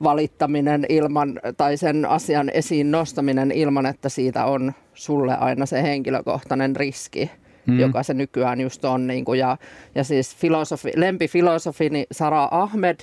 valittaminen 0.03 0.87
ilman, 0.89 1.41
tai 1.57 1.77
sen 1.77 2.07
asian 2.07 2.51
esiin 2.55 2.91
nostaminen 2.91 3.53
ilman, 3.53 3.87
että 3.87 4.09
siitä 4.09 4.45
on 4.45 4.73
sulle 5.01 5.37
aina 5.37 5.67
se 5.67 5.83
henkilökohtainen 5.83 6.77
riski, 6.77 7.31
mm. 7.67 7.79
joka 7.79 8.03
se 8.03 8.15
nykyään 8.15 8.61
just 8.61 8.85
on. 8.85 9.07
Niin 9.07 9.25
kuin, 9.25 9.39
ja, 9.39 9.57
ja 9.95 10.05
siis 10.05 10.37
filosofi, 10.37 10.93
lempifilosofini 10.97 12.07
Sara 12.13 12.49
Ahmed 12.51 13.01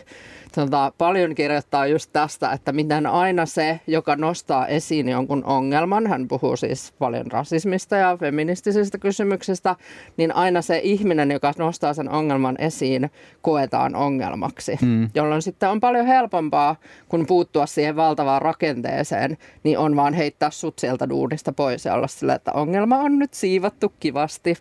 tota, 0.56 0.92
paljon 0.98 1.36
kirjoittaa 1.36 1.88
just 1.88 2.10
tästä, 2.14 2.52
että 2.52 2.72
miten 2.72 3.06
aina 3.06 3.46
se, 3.46 3.80
joka 3.88 4.16
nostaa 4.16 4.68
esiin 4.68 5.10
jonkun 5.10 5.44
ongelman, 5.44 6.08
hän 6.08 6.28
puhuu 6.28 6.58
siis 6.58 6.94
paljon 7.00 7.32
rasismista 7.32 7.96
ja 7.96 8.18
feministisistä 8.18 8.98
kysymyksistä, 8.98 9.76
niin 10.18 10.36
aina 10.36 10.62
se 10.62 10.80
ihminen, 10.84 11.32
joka 11.32 11.54
nostaa 11.58 11.94
sen 11.94 12.10
ongelman 12.10 12.56
esiin, 12.60 13.12
koetaan 13.42 13.96
ongelmaksi. 13.96 14.78
Mm. 14.82 15.10
Jolloin 15.16 15.42
sitten 15.42 15.70
on 15.70 15.80
paljon 15.80 16.06
helpompaa, 16.06 16.76
kun 17.10 17.26
puuttua 17.28 17.66
siihen 17.66 17.96
valtavaan 17.96 18.42
rakenteeseen, 18.42 19.38
niin 19.64 19.78
on 19.78 19.96
vaan 19.96 20.14
heittää 20.14 20.52
sut 20.52 20.80
sieltä 20.80 21.10
duunista 21.10 21.54
pois 21.54 21.86
ja 21.86 21.94
olla 21.94 22.08
sillä, 22.08 22.36
että 22.36 22.52
ongelma 22.52 22.98
on 22.98 23.20
nyt 23.20 23.34
siivattu 23.34 23.94
kivasti. 24.00 24.58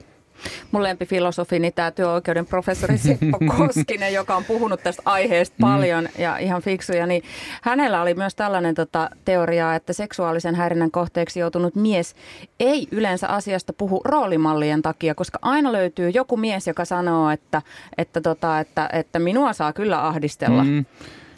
Mun 0.73 0.83
lempifilosofini, 0.83 1.71
tämä 1.71 1.91
työoikeuden 1.91 2.47
professori 2.47 2.99
Seppo 2.99 3.39
Koskinen, 3.57 4.13
joka 4.13 4.37
on 4.37 4.45
puhunut 4.45 4.83
tästä 4.83 5.03
aiheesta 5.05 5.57
paljon 5.61 6.05
mm. 6.05 6.23
ja 6.23 6.39
ihan 6.39 6.63
fiksuja, 6.63 7.07
niin 7.07 7.23
hänellä 7.63 8.03
oli 8.03 8.15
myös 8.15 8.35
tällainen 8.35 8.75
tota, 8.75 9.11
teoria, 9.25 9.75
että 9.75 9.93
seksuaalisen 9.93 10.55
häirinnän 10.55 10.91
kohteeksi 10.91 11.41
joutunut 11.41 11.75
mies 11.75 12.15
ei 12.61 12.89
yleensä 12.91 13.29
asiasta 13.29 13.73
puhu 13.73 14.01
roolimallien 14.05 14.83
takia, 14.83 15.15
koska 15.15 15.39
aina 15.43 15.73
löytyy 15.73 16.11
joku 16.11 16.37
mies, 16.37 16.67
joka 16.67 16.85
sanoo, 16.85 17.31
että, 17.31 17.63
että, 17.99 18.21
tota, 18.21 18.61
että, 18.61 18.89
että 18.93 19.19
minua 19.19 19.53
saa 19.53 19.73
kyllä 19.73 20.07
ahdistella. 20.07 20.65
Mm. 20.65 20.85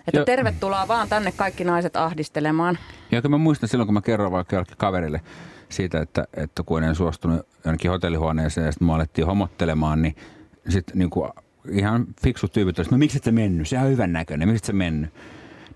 Että 0.08 0.20
jo. 0.20 0.24
tervetuloa 0.24 0.88
vaan 0.88 1.08
tänne 1.08 1.32
kaikki 1.32 1.64
naiset 1.64 1.96
ahdistelemaan. 1.96 2.78
Ja 3.11 3.22
mä 3.28 3.38
muistan 3.38 3.68
silloin, 3.68 3.87
kun 3.87 3.94
mä 3.94 4.00
kerroin 4.00 4.32
vaikka 4.32 4.64
kaverille 4.76 5.20
siitä, 5.68 6.00
että, 6.00 6.24
että 6.35 6.62
kun 6.62 6.85
en 6.85 6.94
suostunut 6.94 7.46
jonnekin 7.64 7.90
hotellihuoneeseen 7.90 8.64
ja 8.64 8.72
sitten 8.72 8.87
mua 8.87 8.94
alettiin 8.94 9.26
homottelemaan, 9.26 10.02
niin 10.02 10.16
sitten 10.68 10.98
niin 10.98 11.11
kuin 11.11 11.31
ihan 11.70 12.07
fiksut 12.22 12.52
tyypit 12.52 12.78
olisivat, 12.78 12.92
no 12.92 12.98
miksi 12.98 13.16
et 13.16 13.24
sä 13.24 13.33
mennyt, 13.33 13.68
sehän 13.68 13.87
on 13.87 13.92
hyvän 13.92 14.12
näköinen, 14.12 14.48
miksi 14.48 14.61
et 14.61 14.64
sä 14.64 14.72
mennyt? 14.72 15.11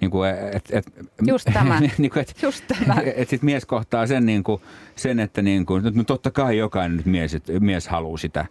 Niin 0.00 0.11
kuin, 0.11 0.31
et, 0.31 0.68
et, 0.70 0.87
Just 1.26 1.48
tämä. 1.55 1.81
niin 1.81 2.11
kuin, 2.11 2.20
et, 2.20 2.42
Just 2.42 2.64
tämä. 2.68 3.00
Et, 3.00 3.14
et 3.20 3.28
sit 3.28 3.42
mies 3.42 3.66
kohtaa 3.66 4.07
sen, 4.07 4.26
niin 4.26 4.44
kuin, 4.44 4.62
sen 4.96 5.20
että 5.20 5.42
niin 5.42 5.66
kuin, 5.66 5.83
no 5.94 6.05
totta 6.05 6.31
kai 6.31 6.59
jokainen 6.59 6.96
nyt 6.96 7.07
mies, 7.07 7.35
et, 7.35 7.44
mies 7.61 7.88
haluaa 7.88 8.18
sitä. 8.18 8.46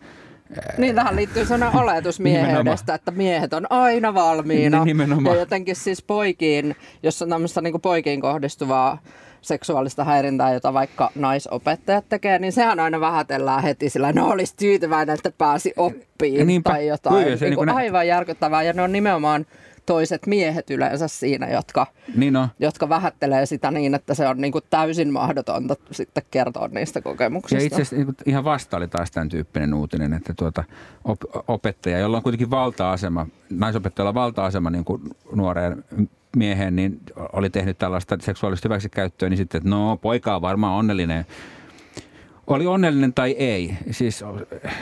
Niin, 0.78 0.96
tähän 0.96 1.16
liittyy 1.16 1.46
sellainen 1.46 1.80
oletus 1.82 2.20
mieheydestä, 2.20 2.94
että 2.94 3.12
miehet 3.12 3.54
on 3.54 3.68
aina 3.70 4.14
valmiina. 4.14 4.86
Nimenomaan. 4.86 5.36
Ja 5.36 5.42
jotenkin 5.42 5.76
siis 5.76 6.02
poikiin, 6.02 6.76
jos 7.04 7.22
on 7.22 7.30
tämmöistä 7.30 7.62
niin 7.62 7.82
poikiin 7.82 8.22
kohdistuvaa 8.22 8.98
seksuaalista 9.42 10.04
häirintää, 10.04 10.54
jota 10.54 10.74
vaikka 10.74 11.12
naisopettajat 11.16 12.06
tekee, 12.10 12.40
niin 12.40 12.54
sehän 12.54 12.80
aina 12.80 13.00
vähätellään 13.00 13.64
heti 13.64 13.90
sillä, 13.90 14.12
no 14.12 14.30
olisi 14.30 14.56
tyytyväinen, 14.56 15.14
että 15.14 15.32
pääsi 15.38 15.74
oppiin 15.78 16.48
Niinpä, 16.48 16.70
tai 16.70 16.88
jotain. 16.88 17.24
Kyllä, 17.24 17.38
se 17.38 17.50
niin 17.50 17.60
niin 17.60 17.70
aivan 17.70 18.08
järkyttävää 18.08 18.64
ja 18.64 18.74
ne 18.74 18.82
on 18.82 18.92
nimenomaan 18.92 19.46
toiset 19.86 20.28
miehet 20.28 20.70
yleensä 20.70 21.08
siinä, 21.08 21.50
jotka, 21.50 21.88
niin 22.16 22.36
on. 22.36 22.48
jotka 22.60 22.90
vähättelee 22.90 23.46
sitä 23.46 23.72
niin, 23.72 23.96
että 23.96 24.14
se 24.14 24.28
on 24.28 24.42
niin 24.42 24.52
kuin 24.52 24.64
täysin 24.70 25.14
mahdotonta 25.14 25.76
sitten 25.92 26.24
kertoa 26.32 26.68
niistä 26.68 27.02
kokemuksista. 27.02 27.62
Ja 27.62 27.66
itse 27.66 27.76
asiassa 27.76 27.96
niin 27.96 28.16
ihan 28.26 28.44
vasta 28.44 28.78
oli 28.78 28.88
taas 28.88 29.12
tämän 29.12 29.30
tyyppinen 29.30 29.74
uutinen, 29.74 30.14
että 30.14 30.34
tuota, 30.38 30.64
op, 31.04 31.20
opettaja, 31.48 32.00
jolla 32.00 32.18
on 32.18 32.24
kuitenkin 32.24 32.52
valta-asema, 32.52 33.28
naisopettajalla 33.50 34.10
on 34.10 34.16
valta-asema 34.16 34.70
niin 34.70 34.86
kuin 34.86 35.02
nuoreen 35.36 35.84
mieheen, 36.38 36.76
niin 36.76 37.00
oli 37.34 37.50
tehnyt 37.50 37.78
tällaista 37.78 38.18
seksuaalista 38.22 38.68
hyväksikäyttöä, 38.70 39.30
niin 39.30 39.38
sitten, 39.38 39.58
että 39.58 39.70
no 39.70 39.98
poika 39.98 40.36
on 40.36 40.42
varmaan 40.42 40.74
onnellinen. 40.74 41.26
Oli 42.52 42.68
onnellinen 42.68 43.14
tai 43.14 43.32
ei. 43.32 43.78
Siis 43.92 44.24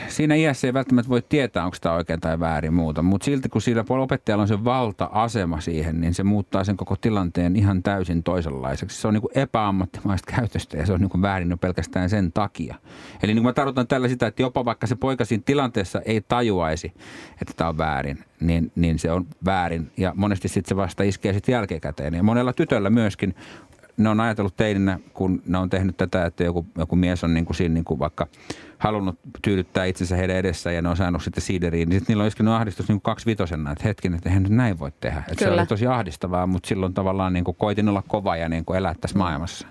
siinä 0.08 0.34
iässä 0.34 0.66
ei 0.66 0.74
välttämättä 0.74 1.08
voi 1.08 1.22
tietää, 1.28 1.64
onko 1.64 1.76
tämä 1.80 1.94
oikein 1.94 2.20
tai 2.20 2.40
väärin 2.40 2.74
muuta. 2.74 3.02
Mutta 3.02 3.24
silti 3.24 3.48
kun 3.48 3.62
sillä 3.62 3.84
opettajalla 3.88 4.42
on 4.42 4.48
se 4.48 4.64
valta-asema 4.64 5.60
siihen, 5.60 6.00
niin 6.00 6.14
se 6.14 6.22
muuttaa 6.22 6.64
sen 6.64 6.76
koko 6.76 6.96
tilanteen 6.96 7.56
ihan 7.56 7.82
täysin 7.82 8.22
toisenlaiseksi. 8.22 9.00
Se 9.00 9.08
on 9.08 9.14
niin 9.14 9.22
epäammattimaista 9.42 10.32
käytöstä 10.36 10.76
ja 10.76 10.86
se 10.86 10.92
on 10.92 11.00
niin 11.00 11.22
väärin 11.22 11.50
jo 11.50 11.56
pelkästään 11.56 12.10
sen 12.10 12.32
takia. 12.32 12.74
Eli 13.22 13.34
niin 13.34 13.42
kuin 13.42 13.50
mä 13.50 13.52
tarkoitan 13.52 13.86
tällä 13.86 14.08
sitä, 14.08 14.26
että 14.26 14.42
jopa 14.42 14.64
vaikka 14.64 14.86
se 14.86 14.96
poika 14.96 15.24
siinä 15.24 15.42
tilanteessa 15.46 16.00
ei 16.04 16.20
tajuaisi, 16.20 16.92
että 17.40 17.54
tämä 17.56 17.70
on 17.70 17.78
väärin, 17.78 18.18
niin, 18.40 18.72
niin 18.76 18.98
se 18.98 19.10
on 19.10 19.26
väärin. 19.44 19.90
Ja 19.96 20.12
monesti 20.16 20.48
sitten 20.48 20.68
se 20.68 20.76
vasta 20.76 21.02
iskee 21.02 21.32
sitten 21.32 21.52
jälkikäteen. 21.52 22.14
Ja 22.14 22.22
monella 22.22 22.52
tytöllä 22.52 22.90
myöskin 22.90 23.34
ne 24.02 24.08
on 24.08 24.20
ajatellut 24.20 24.56
teininä, 24.56 24.98
kun 25.14 25.42
ne 25.46 25.58
on 25.58 25.70
tehnyt 25.70 25.96
tätä, 25.96 26.26
että 26.26 26.44
joku, 26.44 26.66
joku 26.78 26.96
mies 26.96 27.24
on 27.24 27.34
niin 27.34 27.44
kuin 27.44 27.56
siinä 27.56 27.74
niin 27.74 27.84
kuin 27.84 27.98
vaikka 27.98 28.26
halunnut 28.78 29.18
tyydyttää 29.42 29.84
itsensä 29.84 30.16
heidän 30.16 30.36
edessä 30.36 30.72
ja 30.72 30.82
ne 30.82 30.88
on 30.88 30.96
saanut 30.96 31.22
sitten 31.22 31.42
siideriin, 31.42 31.88
niin 31.88 32.00
sitten 32.00 32.12
niillä 32.12 32.22
on 32.22 32.28
iskenut 32.28 32.54
ahdistus 32.54 32.88
niin 32.88 33.00
kuin 33.00 33.12
kaksi 33.12 33.26
vitosena, 33.26 33.72
että 33.72 33.84
hetken, 33.84 34.14
että 34.14 34.28
eihän 34.28 34.42
nyt 34.42 34.52
näin 34.52 34.78
voi 34.78 34.92
tehdä. 35.00 35.22
Että 35.28 35.44
se 35.44 35.50
oli 35.50 35.66
tosi 35.66 35.86
ahdistavaa, 35.86 36.46
mutta 36.46 36.68
silloin 36.68 36.94
tavallaan 36.94 37.32
niin 37.32 37.44
kuin 37.44 37.56
koitin 37.56 37.88
olla 37.88 38.02
kova 38.08 38.36
ja 38.36 38.48
niin 38.48 38.64
kuin 38.64 38.76
elää 38.76 38.94
tässä 39.00 39.18
maailmassa. 39.18 39.66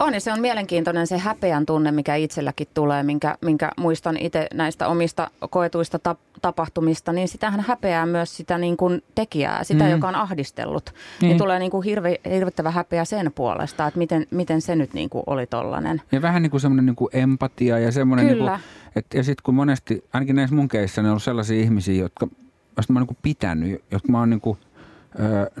On 0.00 0.14
ja 0.14 0.20
se 0.20 0.32
on 0.32 0.40
mielenkiintoinen 0.40 1.06
se 1.06 1.18
häpeän 1.18 1.66
tunne, 1.66 1.92
mikä 1.92 2.14
itselläkin 2.14 2.66
tulee, 2.74 3.02
minkä, 3.02 3.36
minkä 3.40 3.70
muistan 3.76 4.16
itse 4.16 4.46
näistä 4.54 4.88
omista 4.88 5.30
koetuista 5.50 5.98
tap- 6.08 6.38
tapahtumista, 6.42 7.12
niin 7.12 7.28
sitähän 7.28 7.60
häpeää 7.60 8.06
myös 8.06 8.36
sitä 8.36 8.58
niin 8.58 8.76
kuin 8.76 9.02
tekijää, 9.14 9.64
sitä, 9.64 9.84
mm. 9.84 9.90
joka 9.90 10.08
on 10.08 10.14
ahdistellut. 10.14 10.94
Niin, 11.20 11.28
niin 11.28 11.38
tulee 11.38 11.58
niin 11.58 11.70
kuin 11.70 11.84
hirve, 11.84 12.20
hirvittävä 12.30 12.70
häpeä 12.70 13.04
sen 13.04 13.32
puolesta, 13.34 13.86
että 13.86 13.98
miten, 13.98 14.26
miten 14.30 14.60
se 14.60 14.76
nyt 14.76 14.94
niin 14.94 15.10
kuin 15.10 15.24
oli 15.26 15.46
tollainen. 15.46 16.02
Ja 16.12 16.22
vähän 16.22 16.42
niin 16.42 16.50
kuin 16.50 16.60
semmoinen 16.60 16.86
niin 16.86 16.96
kuin 16.96 17.10
empatia 17.12 17.78
ja 17.78 17.92
semmoinen, 17.92 18.28
Kyllä. 18.28 18.50
Niin 18.50 18.60
kuin, 18.60 18.96
että, 18.96 19.16
ja 19.16 19.24
sitten 19.24 19.42
kun 19.42 19.54
monesti, 19.54 20.04
ainakin 20.12 20.36
näissä 20.36 20.56
mun 20.56 20.68
keissä, 20.68 21.02
ne 21.02 21.08
on 21.08 21.12
ollut 21.12 21.22
sellaisia 21.22 21.60
ihmisiä, 21.60 21.94
jotka, 21.94 22.28
joista 22.76 22.92
mä 22.92 22.98
oon 22.98 23.02
niin 23.02 23.06
kuin 23.06 23.18
pitänyt, 23.22 23.82
jotka 23.90 24.12
mä 24.12 24.18
oon 24.18 24.30
niin 24.30 24.40
kuin, 24.40 24.58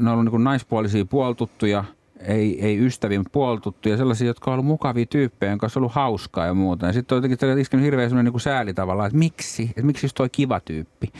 on 0.00 0.08
ollut 0.08 0.24
niin 0.24 0.30
kuin 0.30 0.44
naispuolisia 0.44 1.04
puoltuttuja– 1.04 1.84
ei, 2.20 2.64
ei 2.64 2.86
ystäviin 2.86 3.24
puoltuttuja, 3.32 3.96
sellaisia, 3.96 4.26
jotka 4.26 4.50
on 4.50 4.52
ollut 4.52 4.66
mukavia 4.66 5.06
tyyppejä, 5.06 5.52
jonka 5.52 5.66
on 5.66 5.70
ollut 5.76 5.92
hauskaa 5.92 6.46
ja 6.46 6.54
muuta. 6.54 6.86
Ja 6.86 6.92
sitten 6.92 7.16
on 7.16 7.22
jotenkin 7.22 7.58
iskenyt 7.58 7.84
hirveän 7.84 8.24
niin 8.24 8.40
sääli 8.40 8.74
tavallaan, 8.74 9.06
että 9.06 9.18
miksi, 9.18 9.62
että 9.62 9.82
miksi 9.82 10.06
just 10.06 10.14
toi 10.14 10.28
kiva 10.28 10.60
tyyppi. 10.60 11.12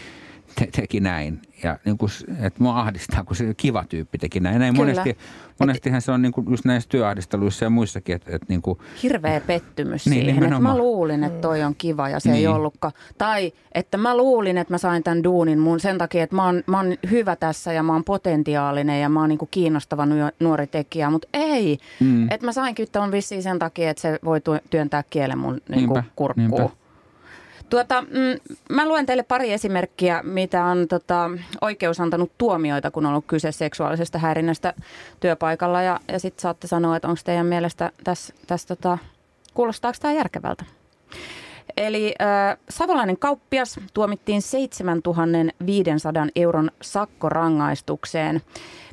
Te, 0.59 0.69
teki 0.77 1.01
näin. 1.01 1.41
Ja 1.63 1.79
niin 1.85 1.99
kuin, 1.99 2.11
että 2.43 2.63
mua 2.63 2.81
ahdistaa, 2.81 3.25
kun 3.25 3.37
se 3.37 3.55
kiva 3.57 3.85
tyyppi 3.89 4.19
teki 4.19 4.41
näin. 4.41 4.59
Näin 4.59 4.75
Kyllä. 4.75 4.87
monesti, 4.95 5.17
monestihan 5.61 6.03
se 6.03 6.13
on 6.13 6.23
niin 6.23 6.33
kuin 6.33 6.47
just 6.51 6.65
näissä 6.65 6.89
työahdisteluissa 6.89 7.65
ja 7.65 7.71
muissakin, 7.71 8.17
että, 8.17 8.31
että 8.37 8.47
niin 8.49 8.63
kuin, 8.63 8.79
Hirveä 9.03 9.41
pettymys 9.41 10.07
Niin, 10.07 10.25
siihen, 10.25 10.45
että 10.45 10.59
mä 10.61 10.77
luulin, 10.79 11.25
että 11.25 11.41
toi 11.41 11.63
on 11.63 11.75
kiva 11.79 12.09
ja 12.09 12.21
se 12.21 12.29
ei 12.31 12.35
Niin. 12.37 12.49
ollutkaan. 12.49 12.93
Tai 13.19 13.53
että 13.73 13.99
mä 13.99 14.17
luulin, 14.17 14.59
että 14.59 14.75
mä 14.75 14.79
sain 14.79 15.03
tämän 15.03 15.25
duunin 15.25 15.59
mun 15.59 15.81
sen 15.81 15.99
takia, 15.99 16.23
että 16.25 16.37
mä 16.37 16.45
oon, 16.45 16.63
mä 16.67 16.77
oon 16.77 16.95
hyvä 17.11 17.37
tässä 17.37 17.73
ja 17.73 17.83
mä 17.83 17.93
oon 17.93 18.05
potentiaalinen 18.05 19.01
ja 19.01 19.09
mä 19.09 19.21
oon 19.21 19.29
niinku 19.29 19.49
kiinnostava 19.51 20.05
nuo- 20.07 20.33
nuori 20.41 20.67
tekijä. 20.67 21.11
Mutta 21.11 21.29
ei, 21.35 21.79
Mm. 22.01 22.31
että 22.31 22.47
mä 22.47 22.53
sainkin 22.53 22.87
tuon 22.93 23.13
vissiin 23.13 23.43
sen 23.43 23.59
takia, 23.59 23.91
että 23.91 24.01
se 24.01 24.19
voi 24.25 24.41
työntää 24.71 25.05
kielen 25.11 25.39
mun 25.39 25.61
niinku 25.69 25.95
Niinpä, 25.95 26.11
kurkkuun. 26.17 26.51
niinpä. 26.51 26.77
Tuota, 27.71 28.03
mm, 28.03 28.57
mä 28.71 28.89
luen 28.89 29.07
teille 29.07 29.23
pari 29.23 29.53
esimerkkiä, 29.53 30.23
mitä 30.23 30.65
on 30.65 30.89
tota, 30.89 31.31
oikeus 31.61 32.01
antanut 32.01 32.33
tuomioita, 32.39 32.91
kun 32.91 33.07
on 33.07 33.11
ollut 33.11 33.27
kyse 33.27 33.53
seksuaalisesta 33.53 34.19
häirinnästä 34.19 34.75
työpaikalla. 35.21 35.83
Ja, 35.83 36.01
ja 36.09 36.19
sitten 36.19 36.43
saatte 36.43 36.67
sanoa, 36.67 36.97
että 36.97 37.09
onko 37.09 37.21
teidän 37.25 37.47
mielestä 37.47 37.91
tässä, 38.05 38.35
tässä 38.47 38.69
tota, 38.69 38.99
kuulostaako 39.55 39.99
tämä 40.01 40.15
järkevältä. 40.15 40.65
Eli 41.77 42.15
äh, 42.21 42.57
savolainen 42.69 43.19
kauppias 43.19 43.81
tuomittiin 43.95 44.43
7500 44.43 46.27
euron 46.37 46.71
sakkorangaistukseen. 46.83 48.43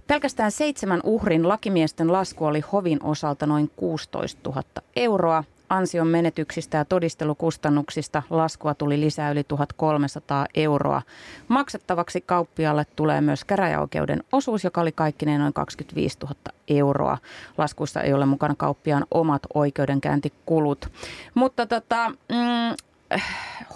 Pelkästään 0.08 0.52
seitsemän 0.52 1.00
uhrin 1.04 1.48
lakimiesten 1.48 2.12
lasku 2.12 2.46
oli 2.46 2.60
hovin 2.60 3.04
osalta 3.04 3.46
noin 3.46 3.72
16 3.76 4.50
000 4.50 4.64
euroa. 4.96 5.44
Ansion 5.70 6.08
menetyksistä 6.08 6.78
ja 6.78 6.86
todistelukustannuksista 6.86 8.24
laskua 8.30 8.74
tuli 8.74 9.00
lisää 9.00 9.32
yli 9.32 9.44
1300 9.44 10.46
euroa. 10.56 11.02
Maksettavaksi 11.48 12.22
kauppialle 12.22 12.86
tulee 12.96 13.22
myös 13.22 13.44
käräjäoikeuden 13.44 14.24
osuus, 14.32 14.64
joka 14.64 14.82
oli 14.82 14.92
kaikkineen 14.92 15.42
noin 15.42 15.54
25 15.54 16.18
000 16.24 16.36
euroa. 16.68 17.18
Laskussa 17.58 18.02
ei 18.02 18.14
ole 18.14 18.26
mukana 18.26 18.56
kauppiaan 18.58 19.06
omat 19.12 19.42
oikeudenkäyntikulut. 19.54 20.92
Mutta 21.34 21.66
tota, 21.66 22.10
mm, 22.10 22.76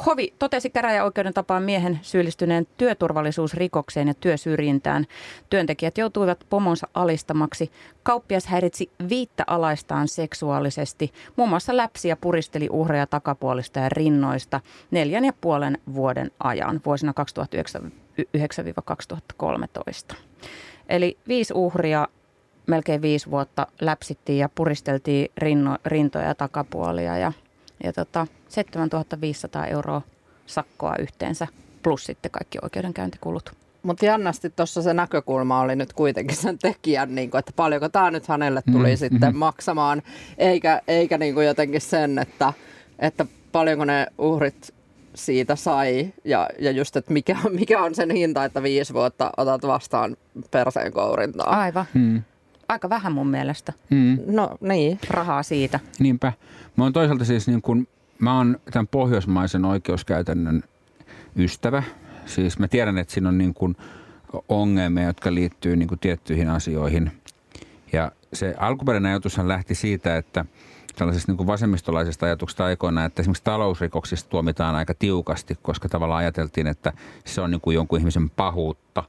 Hovi 0.05 0.33
totesi 0.39 0.69
käräjäoikeuden 0.69 1.33
tapaan 1.33 1.63
miehen 1.63 1.99
syyllistyneen 2.01 2.67
työturvallisuusrikokseen 2.77 4.07
ja 4.07 4.13
työsyrjintään. 4.13 5.05
Työntekijät 5.49 5.97
joutuivat 5.97 6.45
pomonsa 6.49 6.87
alistamaksi. 6.93 7.71
Kauppias 8.03 8.45
häiritsi 8.45 8.91
viittä 9.09 9.43
alaistaan 9.47 10.07
seksuaalisesti. 10.07 11.13
Muun 11.35 11.49
muassa 11.49 11.77
läpsi 11.77 12.07
ja 12.07 12.17
puristeli 12.17 12.67
uhreja 12.71 13.07
takapuolista 13.07 13.79
ja 13.79 13.89
rinnoista 13.89 14.61
neljän 14.91 15.25
ja 15.25 15.33
puolen 15.41 15.77
vuoden 15.93 16.31
ajan 16.39 16.81
vuosina 16.85 17.13
2009-2013. 20.13 20.15
Eli 20.89 21.17
viisi 21.27 21.53
uhria, 21.53 22.07
melkein 22.67 23.01
viisi 23.01 23.31
vuotta 23.31 23.67
läpsittiin 23.81 24.39
ja 24.39 24.49
puristeltiin 24.49 25.31
rinno, 25.37 25.77
rintoja 25.85 26.25
ja 26.25 26.35
takapuolia 26.35 27.17
ja, 27.17 27.31
ja 27.83 27.93
tota, 27.93 28.27
7500 28.49 29.65
euroa 29.65 30.01
sakkoa 30.45 30.95
yhteensä 30.99 31.47
plus 31.83 32.05
sitten 32.05 32.31
kaikki 32.31 32.57
oikeudenkäyntikulut. 32.61 33.51
Mutta 33.83 34.05
jännästi 34.05 34.49
tuossa 34.49 34.81
se 34.81 34.93
näkökulma 34.93 35.59
oli 35.61 35.75
nyt 35.75 35.93
kuitenkin 35.93 36.37
sen 36.37 36.57
tekijän, 36.57 37.15
niin 37.15 37.31
kuin, 37.31 37.39
että 37.39 37.51
paljonko 37.55 37.89
tämä 37.89 38.11
nyt 38.11 38.27
hänelle 38.27 38.61
tuli 38.71 38.87
Mm, 38.87 38.93
mm, 38.93 38.97
sitten 38.97 39.29
mhm. 39.29 39.37
maksamaan, 39.37 40.01
eikä, 40.37 40.81
eikä 40.87 41.17
niin 41.17 41.33
kuin 41.33 41.47
jotenkin 41.47 41.81
sen, 41.81 42.19
että, 42.19 42.53
että 42.99 43.25
paljonko 43.51 43.85
ne 43.85 44.07
uhrit 44.17 44.73
siitä 45.15 45.55
sai 45.55 46.13
ja, 46.25 46.49
ja 46.59 46.71
just, 46.71 46.95
että 46.95 47.13
mikä, 47.13 47.37
on- 47.45 47.55
mikä 47.55 47.81
on 47.83 47.95
sen 47.95 48.11
hinta, 48.11 48.45
että 48.45 48.63
viisi 48.63 48.93
vuotta 48.93 49.31
otat 49.37 49.61
vastaan 49.67 50.17
perseen 50.51 50.91
kourintaa. 50.91 51.59
Aivan. 51.59 51.85
mm, 51.93 52.23
Aika 52.69 52.89
vähän 52.89 53.11
mun 53.13 53.27
mielestä 53.27 53.73
mm, 53.89 54.17
No 54.25 54.57
niin. 54.61 54.99
rahaa 55.09 55.43
siitä. 55.43 55.79
niinpä. 55.99 56.33
Mä 56.75 56.83
oon 56.83 56.93
toisaalta 56.93 57.25
siis 57.25 57.47
niin 57.47 57.61
kuin, 57.61 57.87
mä 58.19 58.37
oon 58.37 58.59
tämän 58.71 58.87
pohjoismaisen 58.87 59.65
oikeuskäytännön 59.65 60.63
ystävä. 61.37 61.83
Siis 62.25 62.59
mä 62.59 62.67
tiedän, 62.67 62.97
että 62.97 63.13
siinä 63.13 63.29
on 63.29 63.37
niin 63.37 63.53
kuin 63.53 63.75
ongelmia, 64.49 65.03
jotka 65.03 65.33
liittyy 65.33 65.75
niin 65.75 65.87
kuin 65.87 65.99
tiettyihin 65.99 66.49
asioihin. 66.49 67.11
Ja 67.93 68.11
se 68.33 68.55
alkuperäinen 68.57 69.09
ajatushan 69.09 69.47
lähti 69.47 69.75
siitä, 69.75 70.17
että 70.17 70.45
tällaisesta 70.95 71.31
niin 71.31 71.37
kuin 71.37 71.47
vasemmistolaisesta 71.47 72.25
ajatuksesta 72.25 72.65
aikoinaan, 72.65 73.05
että 73.05 73.21
esimerkiksi 73.21 73.43
talousrikoksista 73.43 74.29
tuomitaan 74.29 74.75
aika 74.75 74.93
tiukasti, 74.93 75.57
koska 75.61 75.89
tavallaan 75.89 76.19
ajateltiin, 76.19 76.67
että 76.67 76.93
se 77.25 77.41
on 77.41 77.51
niin 77.51 77.61
kuin 77.61 77.75
jonkun 77.75 77.99
ihmisen 77.99 78.29
pahuutta 78.29 79.03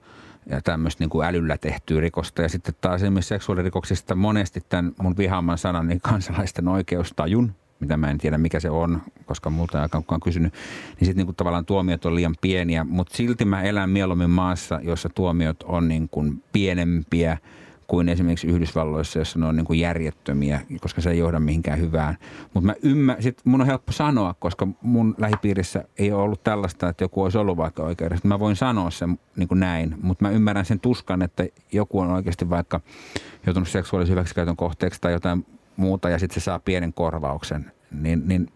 ja 0.46 0.60
tämmöistä 0.60 1.02
niin 1.02 1.10
kuin 1.10 1.26
älyllä 1.26 1.58
tehtyä 1.58 2.00
rikosta. 2.00 2.42
Ja 2.42 2.48
sitten 2.48 2.74
taas 2.80 3.02
esimerkiksi 3.02 3.28
seksuaalirikoksista 3.28 4.14
monesti 4.14 4.60
tämän 4.68 4.92
mun 5.02 5.16
vihaaman 5.16 5.58
sanan 5.58 5.88
niin 5.88 6.00
kansalaisten 6.00 6.68
oikeustajun, 6.68 7.54
mitä 7.80 7.96
mä 7.96 8.10
en 8.10 8.18
tiedä 8.18 8.38
mikä 8.38 8.60
se 8.60 8.70
on, 8.70 9.02
koska 9.26 9.50
multa 9.50 9.78
ei 9.78 9.82
aikaan 9.82 10.04
kukaan 10.04 10.20
kysynyt, 10.20 10.52
niin 11.00 11.06
sitten 11.06 11.26
niin 11.26 11.36
tavallaan 11.36 11.66
tuomiot 11.66 12.04
on 12.04 12.14
liian 12.14 12.34
pieniä, 12.40 12.84
mutta 12.84 13.16
silti 13.16 13.44
mä 13.44 13.62
elän 13.62 13.90
mieluummin 13.90 14.30
maassa, 14.30 14.80
jossa 14.82 15.08
tuomiot 15.08 15.62
on 15.62 15.88
niin 15.88 16.08
kuin 16.08 16.42
pienempiä 16.52 17.38
kuin 17.88 18.08
esimerkiksi 18.08 18.46
Yhdysvalloissa, 18.46 19.18
jossa 19.18 19.38
ne 19.38 19.46
on 19.46 19.56
niin 19.56 19.64
kuin 19.64 19.80
järjettömiä, 19.80 20.60
koska 20.80 21.00
se 21.00 21.10
ei 21.10 21.18
johda 21.18 21.40
mihinkään 21.40 21.80
hyvään. 21.80 22.16
Mutta 22.54 22.66
mä 22.66 22.74
ymmär, 22.82 23.22
sit 23.22 23.40
mun 23.44 23.60
on 23.60 23.66
helppo 23.66 23.92
sanoa, 23.92 24.34
koska 24.38 24.68
mun 24.82 25.14
lähipiirissä 25.18 25.84
ei 25.98 26.12
ole 26.12 26.22
ollut 26.22 26.44
tällaista, 26.44 26.88
että 26.88 27.04
joku 27.04 27.22
olisi 27.22 27.38
ollut 27.38 27.56
vaikka 27.56 27.82
oikeudessa. 27.82 28.28
Mä 28.28 28.38
voin 28.38 28.56
sanoa 28.56 28.90
sen 28.90 29.18
niin 29.36 29.48
kuin 29.48 29.60
näin, 29.60 29.94
mutta 30.02 30.24
mä 30.24 30.30
ymmärrän 30.30 30.64
sen 30.64 30.80
tuskan, 30.80 31.22
että 31.22 31.46
joku 31.72 32.00
on 32.00 32.10
oikeasti 32.10 32.50
vaikka 32.50 32.80
joutunut 33.46 33.68
seksuaalisen 33.68 34.12
hyväksikäytön 34.12 34.56
kohteeksi 34.56 35.00
tai 35.00 35.12
jotain 35.12 35.46
muuta 35.76 36.08
ja 36.08 36.18
sitten 36.18 36.40
se 36.40 36.44
saa 36.44 36.58
pienen 36.58 36.92
korvauksen. 36.92 37.72
Niin, 37.90 38.22
niin 38.26 38.48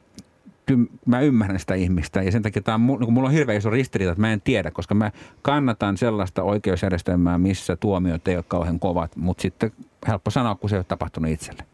kyllä 0.67 0.85
mä 1.07 1.21
ymmärrän 1.21 1.61
sitä 1.61 1.75
ihmistä 1.75 2.23
ja 2.23 2.33
sen 2.33 2.43
takia 2.43 2.63
tämä 2.63 2.75
on, 2.75 3.01
niin 3.01 3.13
mulla 3.13 3.29
on 3.29 3.35
hirveän 3.35 3.59
iso 3.59 3.71
ristiriita, 3.71 4.13
että 4.13 4.21
mä 4.21 4.33
en 4.33 4.41
tiedä, 4.41 4.71
koska 4.71 4.95
mä 4.95 5.11
kannatan 5.43 5.97
sellaista 5.97 6.43
oikeusjärjestelmää, 6.43 7.39
missä 7.39 7.77
tuomiot 7.77 8.29
ei 8.29 8.37
ole 8.37 8.45
kauhean 8.49 8.81
kovat, 8.81 9.17
mutta 9.17 9.43
sitten 9.43 9.73
helppo 10.09 10.31
sanoa, 10.31 10.55
kun 10.55 10.71
se 10.71 10.77
ei 10.77 10.79
ole 10.79 10.85
tapahtunut 10.85 11.31
itselle. 11.31 11.65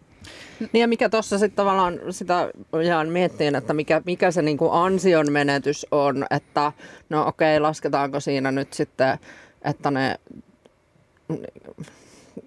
Niin 0.72 0.80
ja 0.80 0.88
mikä 0.88 1.08
tuossa 1.08 1.38
sitten 1.38 1.56
tavallaan 1.56 2.00
sitä 2.10 2.50
jään 2.84 3.08
miettiin, 3.08 3.54
että 3.54 3.74
mikä, 3.74 4.02
mikä 4.04 4.30
se 4.30 4.42
niinku 4.42 4.70
ansion 4.70 5.32
menetys 5.32 5.86
on, 5.90 6.26
että 6.30 6.72
no 7.08 7.26
okei, 7.26 7.60
lasketaanko 7.60 8.20
siinä 8.20 8.52
nyt 8.52 8.72
sitten, 8.72 9.18
että 9.62 9.90
ne 9.90 10.18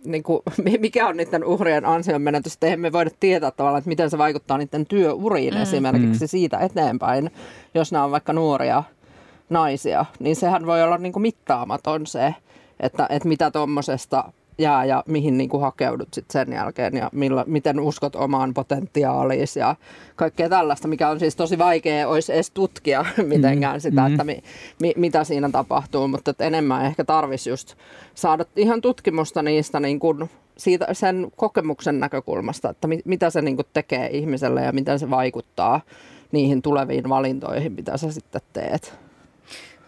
niin 0.05 0.23
kuin, 0.23 0.41
mikä 0.79 1.07
on 1.07 1.17
niiden 1.17 1.45
uhrien 1.45 1.85
ansion 1.85 2.21
menetys, 2.21 2.53
että 2.53 2.77
me 2.77 2.91
voida 2.91 3.11
tietää 3.19 3.51
tavallaan, 3.51 3.79
että 3.79 3.89
miten 3.89 4.09
se 4.09 4.17
vaikuttaa 4.17 4.57
niiden 4.57 4.85
työuriin 4.85 5.53
mm. 5.53 5.61
esimerkiksi 5.61 6.25
Mm. 6.25 6.27
siitä 6.27 6.57
eteenpäin, 6.57 7.31
jos 7.75 7.91
nämä 7.91 8.03
on 8.03 8.11
vaikka 8.11 8.33
nuoria 8.33 8.83
naisia, 9.49 10.05
niin 10.19 10.35
sehän 10.35 10.65
voi 10.65 10.83
olla 10.83 10.97
niin 10.97 11.13
kuin 11.13 11.21
mittaamaton 11.21 12.07
se, 12.07 12.35
että, 12.79 13.07
että 13.09 13.27
mitä 13.27 13.51
tuommoisesta 13.51 14.33
jää 14.57 14.85
ja 14.85 15.03
mihin 15.07 15.37
niin 15.37 15.49
kuin 15.49 15.61
hakeudut 15.61 16.13
sit 16.13 16.31
sen 16.31 16.53
jälkeen 16.53 16.93
ja 16.97 17.09
milla, 17.13 17.43
miten 17.47 17.79
uskot 17.79 18.15
omaan 18.15 18.53
potentiaaliisi 18.53 19.59
ja 19.59 19.75
kaikkea 20.15 20.49
tällaista, 20.49 20.87
mikä 20.87 21.09
on 21.09 21.19
siis 21.19 21.35
tosi 21.35 21.57
vaikea 21.57 22.07
olisi 22.07 22.33
edes 22.33 22.51
tutkia 22.51 23.05
mitenkään 23.27 23.81
sitä, 23.81 24.01
Mhm. 24.01 24.11
että 24.11 24.23
mi, 24.23 24.43
mi, 24.81 24.93
mitä 24.97 25.23
siinä 25.23 25.49
tapahtuu, 25.49 26.07
mutta 26.07 26.31
että 26.31 26.43
enemmän 26.45 26.85
ehkä 26.85 27.03
tarvisi 27.03 27.49
just 27.49 27.75
saada 28.15 28.45
ihan 28.55 28.81
tutkimusta 28.81 29.41
niistä 29.43 29.79
niin 29.79 29.99
kuin 29.99 30.29
siitä, 30.57 30.87
sen 30.91 31.31
kokemuksen 31.35 31.99
näkökulmasta, 31.99 32.69
että 32.69 32.87
mi, 32.87 32.99
mitä 33.05 33.29
se 33.29 33.41
niin 33.41 33.55
kuin 33.55 33.67
tekee 33.73 34.09
ihmiselle 34.11 34.61
ja 34.61 34.71
miten 34.71 34.99
se 34.99 35.09
vaikuttaa 35.09 35.81
niihin 36.31 36.61
tuleviin 36.61 37.09
valintoihin, 37.09 37.71
mitä 37.71 37.97
sä 37.97 38.11
sitten 38.11 38.41
teet. 38.53 38.93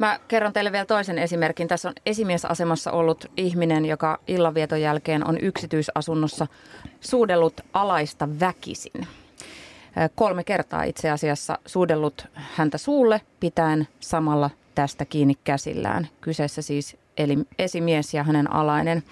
Mä 0.04 0.20
kerron 0.28 0.54
teille 0.54 0.72
vielä 0.72 0.86
toisen 0.86 1.20
esimerkin. 1.20 1.68
Tässä 1.68 1.90
on 1.90 1.96
esimiesasemassa 2.06 2.92
ollut 2.92 3.26
ihminen, 3.38 3.86
joka 3.86 4.20
illanvieton 4.28 4.82
jälkeen 4.82 5.28
on 5.28 5.38
yksityisasunnossa 5.38 6.48
suudellut 7.02 7.62
alaista 7.74 8.28
väkisin. 8.40 9.08
Kolme 10.16 10.44
kertaa 10.44 10.84
itse 10.84 11.10
asiassa 11.10 11.60
suudellut 11.66 12.28
häntä 12.34 12.78
suulle 12.78 13.22
pitäen 13.40 13.88
samalla 14.00 14.50
tästä 14.76 15.06
kiinni 15.06 15.34
käsillään. 15.44 16.08
Kyseessä 16.22 16.62
siis 16.62 16.98
eli 17.18 17.38
esimies 17.60 18.14
ja 18.14 18.24
hänen 18.24 18.54
alainen. 18.54 19.04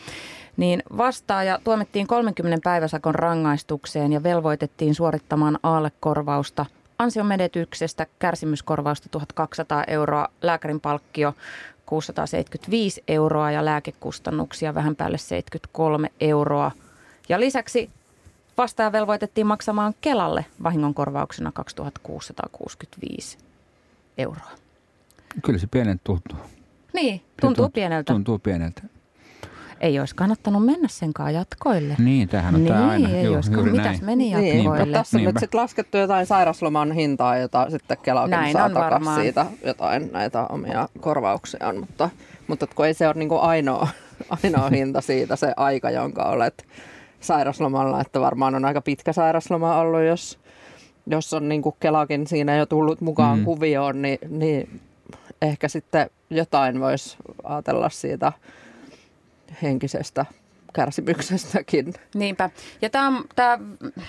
Niin 0.58 0.84
vastaaja 0.98 1.60
tuomittiin 1.64 2.08
30 2.08 2.64
päiväsakon 2.64 3.16
rangaistukseen 3.16 4.14
ja 4.14 4.24
velvoitettiin 4.24 4.96
suorittamaan 4.96 5.60
aallekorvausta 5.64 6.66
ansionmenetyksestä, 7.02 8.08
kärsimyskorvausta 8.20 9.10
1200 9.10 9.84
euroa, 9.84 10.28
lääkärin 10.42 10.80
palkkio 10.80 11.34
675 11.86 13.04
euroa 13.08 13.52
ja 13.52 13.66
lääkekustannuksia 13.66 14.76
vähän 14.76 14.96
päälle 14.96 15.18
73 15.18 16.12
euroa. 16.20 16.72
Ja 17.30 17.40
lisäksi 17.40 17.90
vastaaja 18.58 18.92
velvoitettiin 18.92 19.48
maksamaan 19.48 19.94
Kelalle 20.02 20.46
vahingonkorvauksena 20.64 21.52
2665 21.52 23.38
euroa. 24.18 24.52
Kyllä 25.46 25.60
se 25.60 25.68
pienen 25.68 26.00
tuntuu. 26.04 26.38
Niin, 26.94 27.22
tuntuu 27.42 27.70
pieneltä. 27.70 28.14
Tuntuu 28.14 28.40
pieneltä. 28.40 28.82
Ei 29.82 30.00
olisi 30.00 30.16
kannattanut 30.16 30.66
mennä 30.66 30.88
senkaan 30.88 31.34
jatkoille. 31.34 31.96
Niin, 32.00 32.28
tämähän 32.30 32.56
on 32.56 32.64
niin, 32.64 32.74
tämä 32.74 32.90
aina. 32.90 33.10
ei 33.10 33.26
Joo, 33.26 33.36
olisikaan. 33.36 33.60
juuri 33.60 33.72
Mitäs 33.72 33.86
näin. 33.86 34.06
meni 34.06 34.34
Niin, 34.36 34.64
jatkoille? 34.64 34.94
tässä 34.94 35.18
on 35.18 35.24
nyt 35.24 35.38
sitten 35.40 35.60
laskettu 35.60 35.98
jotain 35.98 36.26
sairasloman 36.26 36.92
hintaa, 36.92 37.38
jota 37.38 37.70
sitten 37.70 37.98
Kelakin 38.04 38.32
Näin 38.32 38.54
saa 38.54 38.70
takaisin 38.70 39.16
siitä 39.16 39.46
jotain 39.66 40.10
näitä 40.12 40.46
omia 40.50 40.90
korvauksiaan, 41.00 41.80
mutta, 41.80 42.10
mutta 42.48 42.68
kun 42.76 42.86
ei 42.86 42.94
se 42.94 43.08
ole 43.08 43.16
niinku 43.16 43.38
ainoa, 43.38 43.88
ainoa 44.44 44.70
hinta 44.70 45.02
siitä 45.02 45.36
se 45.36 45.54
aika, 45.58 45.92
jonka 45.92 46.24
olet 46.24 46.66
sairaslomalla, 47.20 48.02
että 48.02 48.20
varmaan 48.22 48.56
on 48.56 48.66
aika 48.66 48.82
pitkä 48.82 49.14
sairasloma 49.14 49.78
ollut, 49.78 50.02
jos, 50.02 50.40
jos 51.08 51.34
on 51.34 51.50
niinku 51.50 51.72
Kelakin 51.80 52.28
siinä 52.28 52.58
jo 52.58 52.66
tullut 52.66 53.02
mukaan 53.02 53.40
mm. 53.40 53.46
kuvioon, 53.46 54.02
niin, 54.02 54.20
niin 54.30 54.82
ehkä 55.42 55.68
sitten 55.68 56.10
jotain 56.30 56.80
voisi 56.80 57.18
ajatella 57.44 57.90
siitä 57.90 58.32
henkisestä 59.62 60.26
kärsimyksestäkin. 60.74 61.94
Niinpä. 62.16 62.50
Ja 62.82 62.90
tämä, 62.90 63.22
tämä, 63.36 63.60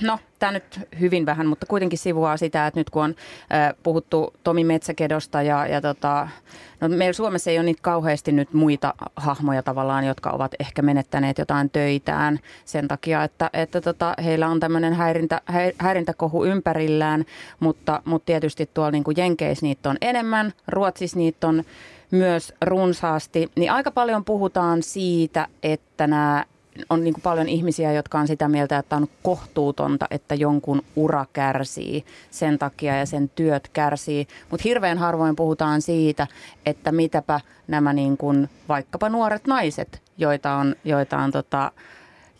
no, 0.01 0.19
tämä 0.39 0.53
nyt 0.53 0.81
hyvin 1.01 1.27
vähän, 1.27 1.47
mutta 1.47 1.67
kuitenkin 1.67 1.99
sivuaa 1.99 2.37
sitä, 2.37 2.67
että 2.67 2.81
nyt 2.81 2.91
kun 2.91 3.05
on 3.05 3.15
puhuttu 3.83 4.35
Tomi 4.45 4.65
Metsäkedosta 4.65 5.43
ja, 5.43 5.67
ja 5.67 5.81
tota, 5.81 6.29
no 6.81 6.89
meillä 6.89 7.13
Suomessa 7.13 7.51
ei 7.51 7.59
ole 7.59 7.67
niitä 7.67 7.83
kauheasti 7.83 8.33
nyt 8.33 8.53
muita 8.53 8.95
hahmoja 9.17 9.63
tavallaan, 9.63 10.07
jotka 10.07 10.31
ovat 10.31 10.55
ehkä 10.61 10.83
menettäneet 10.83 11.39
jotain 11.39 11.71
töitään 11.71 12.41
sen 12.65 12.89
takia, 12.89 13.25
että, 13.25 13.51
että 13.53 13.81
tota, 13.81 14.15
heillä 14.25 14.49
on 14.49 14.61
tämmöinen 14.61 14.95
häirintä, 14.95 15.41
häi- 15.47 15.75
häirintäkohu 15.79 16.45
ympärillään, 16.45 17.25
mutta, 17.61 18.03
mutta 18.05 18.27
tietysti 18.27 18.71
tuolla 18.75 18.91
niin 18.91 19.05
Jenkeissä 19.17 19.67
niitä 19.67 19.91
on 19.91 19.97
enemmän, 20.01 20.53
Ruotsissa 20.69 21.19
niitä 21.19 21.49
on 21.49 21.65
myös 22.13 22.55
runsaasti, 22.63 23.51
niin 23.57 23.73
aika 23.73 23.91
paljon 23.91 24.25
puhutaan 24.25 24.83
siitä, 24.83 25.49
että 25.63 26.07
nämä 26.07 26.45
on 26.91 27.05
niin 27.05 27.15
kuin 27.15 27.23
paljon 27.23 27.49
ihmisiä, 27.49 27.93
jotka 27.93 28.19
on 28.19 28.27
sitä 28.27 28.49
mieltä, 28.49 28.79
että 28.79 28.97
on 28.97 29.09
kohtuutonta, 29.23 30.07
että 30.11 30.35
jonkun 30.35 30.83
ura 30.97 31.27
kärsii 31.33 32.05
sen 32.31 32.59
takia 32.59 32.99
ja 32.99 33.07
sen 33.07 33.29
työt 33.29 33.69
kärsii. 33.69 34.27
Mutta 34.51 34.63
hirveän 34.65 34.99
harvoin 34.99 35.37
puhutaan 35.37 35.83
siitä, 35.83 36.27
että 36.67 36.93
mitäpä 36.93 37.41
nämä 37.69 37.93
niin 37.93 38.17
kuin 38.17 38.49
vaikkapa 38.69 39.09
nuoret 39.09 39.47
naiset, 39.47 40.03
joita 40.19 40.55
on, 40.55 40.77
joita 40.85 41.19
on 41.19 41.33
tota, 41.33 41.73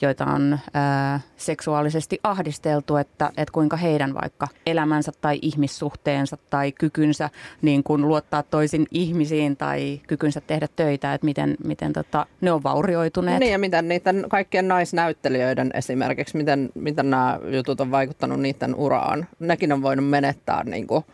joita 0.03 0.27
on 0.27 0.59
ää, 0.75 1.21
seksuaalisesti 1.37 2.21
ahdisteltu, 2.23 2.97
että, 2.97 3.31
että 3.37 3.53
kuinka 3.53 3.77
heidän 3.77 4.15
vaikka 4.15 4.49
elämänsä 4.67 5.13
tai 5.21 5.39
ihmissuhteensa 5.43 6.39
tai 6.51 6.73
kykynsä 6.73 7.31
niin 7.63 7.83
kuin 7.83 8.09
luottaa 8.09 8.43
toisin 8.43 8.87
ihmisiin 8.91 9.57
tai 9.57 10.01
kykynsä 10.07 10.41
tehdä 10.41 10.69
töitä, 10.77 11.15
että 11.15 11.25
miten, 11.25 11.57
miten 11.65 11.93
tota, 11.93 12.27
ne 12.41 12.53
on 12.53 12.63
vaurioituneet. 12.63 13.41
Niin 13.41 13.53
ja 13.53 13.59
miten 13.59 13.89
niiden 13.89 14.25
kaikkien 14.29 14.69
naisnäyttelijöiden 14.69 15.71
esimerkiksi, 15.75 16.37
miten, 16.37 16.71
miten 16.75 17.11
nämä 17.11 17.39
jutut 17.51 17.81
on 17.81 17.91
vaikuttanut 17.91 18.41
niiden 18.41 18.75
uraan. 18.75 19.27
Nekin 19.39 19.73
on 19.73 19.83
voinut 19.83 20.09
menettää 20.09 20.65
niin 20.65 20.87
kuin 20.87 21.05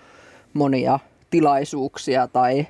monia 0.52 0.98
tilaisuuksia 1.30 2.28
tai, 2.28 2.66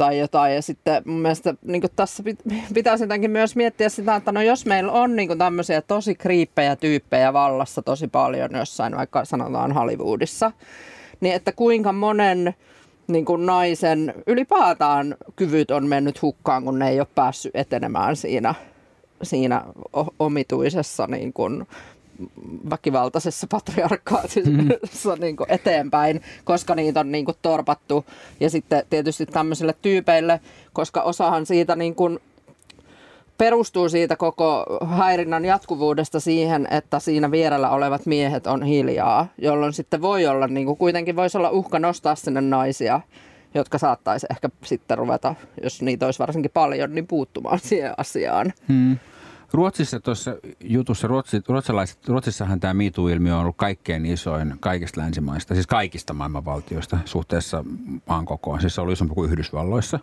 tai 0.00 0.18
jotain. 0.18 0.54
Ja 0.54 0.62
sitten 0.62 1.02
mun 1.04 1.20
mielestä 1.20 1.54
niin 1.62 1.82
tässä 1.96 2.22
pit- 2.22 2.52
pitäisi 2.74 3.04
jotenkin 3.04 3.30
myös 3.30 3.56
miettiä 3.56 3.88
sitä, 3.88 4.16
että 4.16 4.32
no 4.32 4.42
jos 4.42 4.66
meillä 4.66 4.92
on 4.92 5.16
niin 5.16 5.38
tämmöisiä 5.38 5.82
tosi 5.82 6.14
kriippejä 6.14 6.76
tyyppejä 6.76 7.32
vallassa 7.32 7.82
tosi 7.82 8.08
paljon 8.08 8.50
jossain, 8.54 8.96
vaikka 8.96 9.24
sanotaan 9.24 9.72
Hollywoodissa, 9.72 10.52
niin 11.20 11.34
että 11.34 11.52
kuinka 11.52 11.92
monen 11.92 12.54
niin 13.08 13.24
kuin 13.24 13.46
naisen 13.46 14.14
ylipäätään 14.26 15.16
kyvyt 15.36 15.70
on 15.70 15.86
mennyt 15.86 16.22
hukkaan, 16.22 16.64
kun 16.64 16.78
ne 16.78 16.88
ei 16.88 17.00
ole 17.00 17.08
päässyt 17.14 17.56
etenemään 17.56 18.16
siinä, 18.16 18.54
siinä 19.22 19.64
omituisessa 20.18 21.06
niin 21.06 21.32
kuin 21.32 21.66
väkivaltaisessa 22.70 23.46
patriarkaatissa 23.50 25.16
niin 25.20 25.36
kuin 25.36 25.50
eteenpäin, 25.50 26.22
koska 26.44 26.74
niitä 26.74 27.00
on 27.00 27.12
niin 27.12 27.24
kuin 27.24 27.36
torpattu. 27.42 28.04
Ja 28.40 28.50
sitten 28.50 28.84
tietysti 28.90 29.26
tämmöisille 29.26 29.74
tyypeille, 29.82 30.40
koska 30.72 31.02
osahan 31.02 31.46
siitä 31.46 31.76
niin 31.76 31.94
kuin 31.94 32.18
perustuu 33.38 33.88
siitä 33.88 34.16
koko 34.16 34.64
häirinnän 34.86 35.44
jatkuvuudesta 35.44 36.20
siihen, 36.20 36.68
että 36.70 36.98
siinä 36.98 37.30
vierellä 37.30 37.70
olevat 37.70 38.06
miehet 38.06 38.46
on 38.46 38.62
hiljaa, 38.62 39.26
jolloin 39.38 39.72
sitten 39.72 40.02
voi 40.02 40.26
olla, 40.26 40.46
niin 40.46 40.66
kuin 40.66 40.76
kuitenkin 40.76 41.16
voisi 41.16 41.38
olla 41.38 41.50
uhka 41.50 41.78
nostaa 41.78 42.14
sinne 42.14 42.40
naisia, 42.40 43.00
jotka 43.54 43.78
saattaisi 43.78 44.26
ehkä 44.30 44.48
sitten 44.64 44.98
ruveta, 44.98 45.34
jos 45.62 45.82
niitä 45.82 46.06
olisi 46.06 46.18
varsinkin 46.18 46.50
paljon, 46.54 46.94
niin 46.94 47.06
puuttumaan 47.06 47.58
siihen 47.62 47.94
asiaan. 47.96 48.52
Hmm. 48.68 48.98
Ruotsissa 49.52 50.00
tuossa 50.00 50.36
jutussa, 50.60 51.08
Ruotsi, 51.08 51.42
ruotsalaiset, 51.48 52.08
Ruotsissahan 52.08 52.60
tämä 52.60 52.74
MeToo-ilmiö 52.74 53.34
on 53.34 53.40
ollut 53.40 53.56
kaikkein 53.56 54.06
isoin 54.06 54.54
kaikista 54.60 55.00
länsimaista, 55.00 55.54
siis 55.54 55.66
kaikista 55.66 56.14
maailmanvaltioista 56.14 56.98
suhteessa 57.04 57.64
maan 58.06 58.24
kokoon. 58.24 58.60
Siis 58.60 58.74
se 58.74 58.80
oli 58.80 58.92
isompi 58.92 59.14
kuin 59.14 59.30
Yhdysvalloissa. 59.30 59.98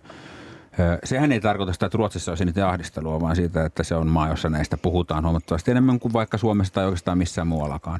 Sehän 1.03 1.31
ei 1.31 1.39
tarkoita 1.39 1.73
sitä, 1.73 1.85
että 1.85 1.97
Ruotsissa 1.97 2.31
olisi 2.31 2.43
eniten 2.43 2.65
ahdistelua, 2.65 3.21
vaan 3.21 3.35
siitä, 3.35 3.65
että 3.65 3.83
se 3.83 3.95
on 3.95 4.07
maa, 4.07 4.29
jossa 4.29 4.49
näistä 4.49 4.77
puhutaan 4.77 5.23
huomattavasti 5.23 5.71
enemmän 5.71 5.99
kuin 5.99 6.13
vaikka 6.13 6.37
Suomessa 6.37 6.73
tai 6.73 6.85
oikeastaan 6.85 7.17
missään 7.17 7.47
muuallakaan. 7.47 7.99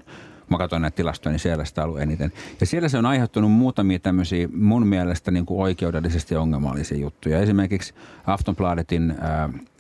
Mä 0.50 0.58
katsoin 0.58 0.82
näitä 0.82 0.96
tilastoja, 0.96 1.32
niin 1.32 1.40
siellä 1.40 1.66
sitä 1.66 1.82
on 1.82 1.88
ollut 1.88 2.02
eniten. 2.02 2.32
Ja 2.60 2.66
siellä 2.66 2.90
se 2.90 2.98
on 2.98 3.06
aiheuttanut 3.06 3.52
muutamia 3.52 4.00
tämmöisiä 4.00 4.50
mun 4.54 4.88
mielestä 4.88 5.32
niin 5.32 5.46
kuin 5.46 5.62
oikeudellisesti 5.62 6.36
ongelmallisia 6.36 6.98
juttuja. 6.98 7.40
Esimerkiksi 7.40 7.94
Aftonbladetin 8.28 9.16
k- 9.18 9.77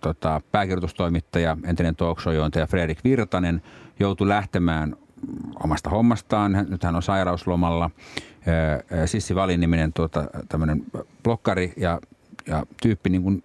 tota, 0.00 0.40
pääkirjoitustoimittaja, 0.52 1.56
entinen 1.64 1.96
talk 1.96 2.20
show-juontaja 2.20 2.66
Fredrik 2.66 3.04
Virtanen 3.04 3.62
joutui 4.00 4.28
lähtemään 4.28 4.96
omasta 5.64 5.90
hommastaan. 5.90 6.66
Nyt 6.68 6.84
hän 6.84 6.96
on 6.96 7.02
sairauslomalla. 7.02 7.90
Sissi 9.06 9.34
Valin 9.34 9.60
niminen 9.60 9.92
tuota, 9.92 10.24
tämmöinen 10.48 10.82
blokkari 11.22 11.72
ja, 11.76 12.00
ja 12.46 12.66
tyyppi 12.82 13.10
niin 13.10 13.22
kuin 13.22 13.44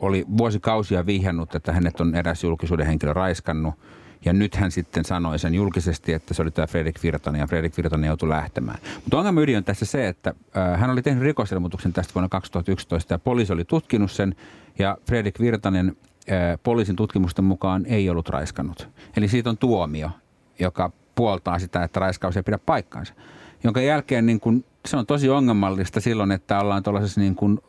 oli 0.00 0.24
vuosikausia 0.38 1.06
vihjannut, 1.06 1.54
että 1.54 1.72
hänet 1.72 2.00
on 2.00 2.14
eräs 2.14 2.44
julkisuuden 2.44 2.86
henkilö 2.86 3.12
raiskannut. 3.12 3.74
Ja 4.26 4.32
nyt 4.32 4.54
hän 4.54 4.70
sitten 4.70 5.04
sanoi 5.04 5.38
sen 5.38 5.54
julkisesti, 5.54 6.12
että 6.12 6.34
se 6.34 6.42
oli 6.42 6.50
tämä 6.50 6.66
Fredrik 6.66 7.02
Virtanen 7.02 7.40
ja 7.40 7.46
Fredrik 7.46 7.76
Virtanen 7.76 8.08
joutui 8.08 8.28
lähtemään. 8.28 8.78
Mutta 8.94 9.18
ongelma 9.18 9.40
ydin 9.40 9.56
on 9.56 9.64
tässä 9.64 9.84
se, 9.84 10.08
että 10.08 10.34
äh, 10.56 10.80
hän 10.80 10.90
oli 10.90 11.02
tehnyt 11.02 11.22
rikosilmoituksen 11.22 11.92
tästä 11.92 12.14
vuonna 12.14 12.28
2011 12.28 13.14
ja 13.14 13.18
poliisi 13.18 13.52
oli 13.52 13.64
tutkinut 13.64 14.10
sen 14.10 14.36
ja 14.78 14.98
Fredrik 15.06 15.40
Virtanen 15.40 15.96
äh, 16.30 16.58
poliisin 16.62 16.96
tutkimusten 16.96 17.44
mukaan 17.44 17.86
ei 17.86 18.10
ollut 18.10 18.28
raiskannut. 18.28 18.88
Eli 19.16 19.28
siitä 19.28 19.50
on 19.50 19.58
tuomio, 19.58 20.10
joka 20.58 20.92
puoltaa 21.14 21.58
sitä, 21.58 21.82
että 21.84 22.00
raiskaus 22.00 22.36
ei 22.36 22.42
pidä 22.42 22.58
paikkaansa. 22.58 23.14
Jonka 23.64 23.80
jälkeen 23.80 24.26
niin 24.26 24.40
kun, 24.40 24.64
se 24.86 24.96
on 24.96 25.06
tosi 25.06 25.28
ongelmallista 25.28 26.00
silloin, 26.00 26.32
että 26.32 26.60
ollaan 26.60 26.82
tuollaisessa 26.82 27.20
niin 27.20 27.34
kun, 27.34 27.62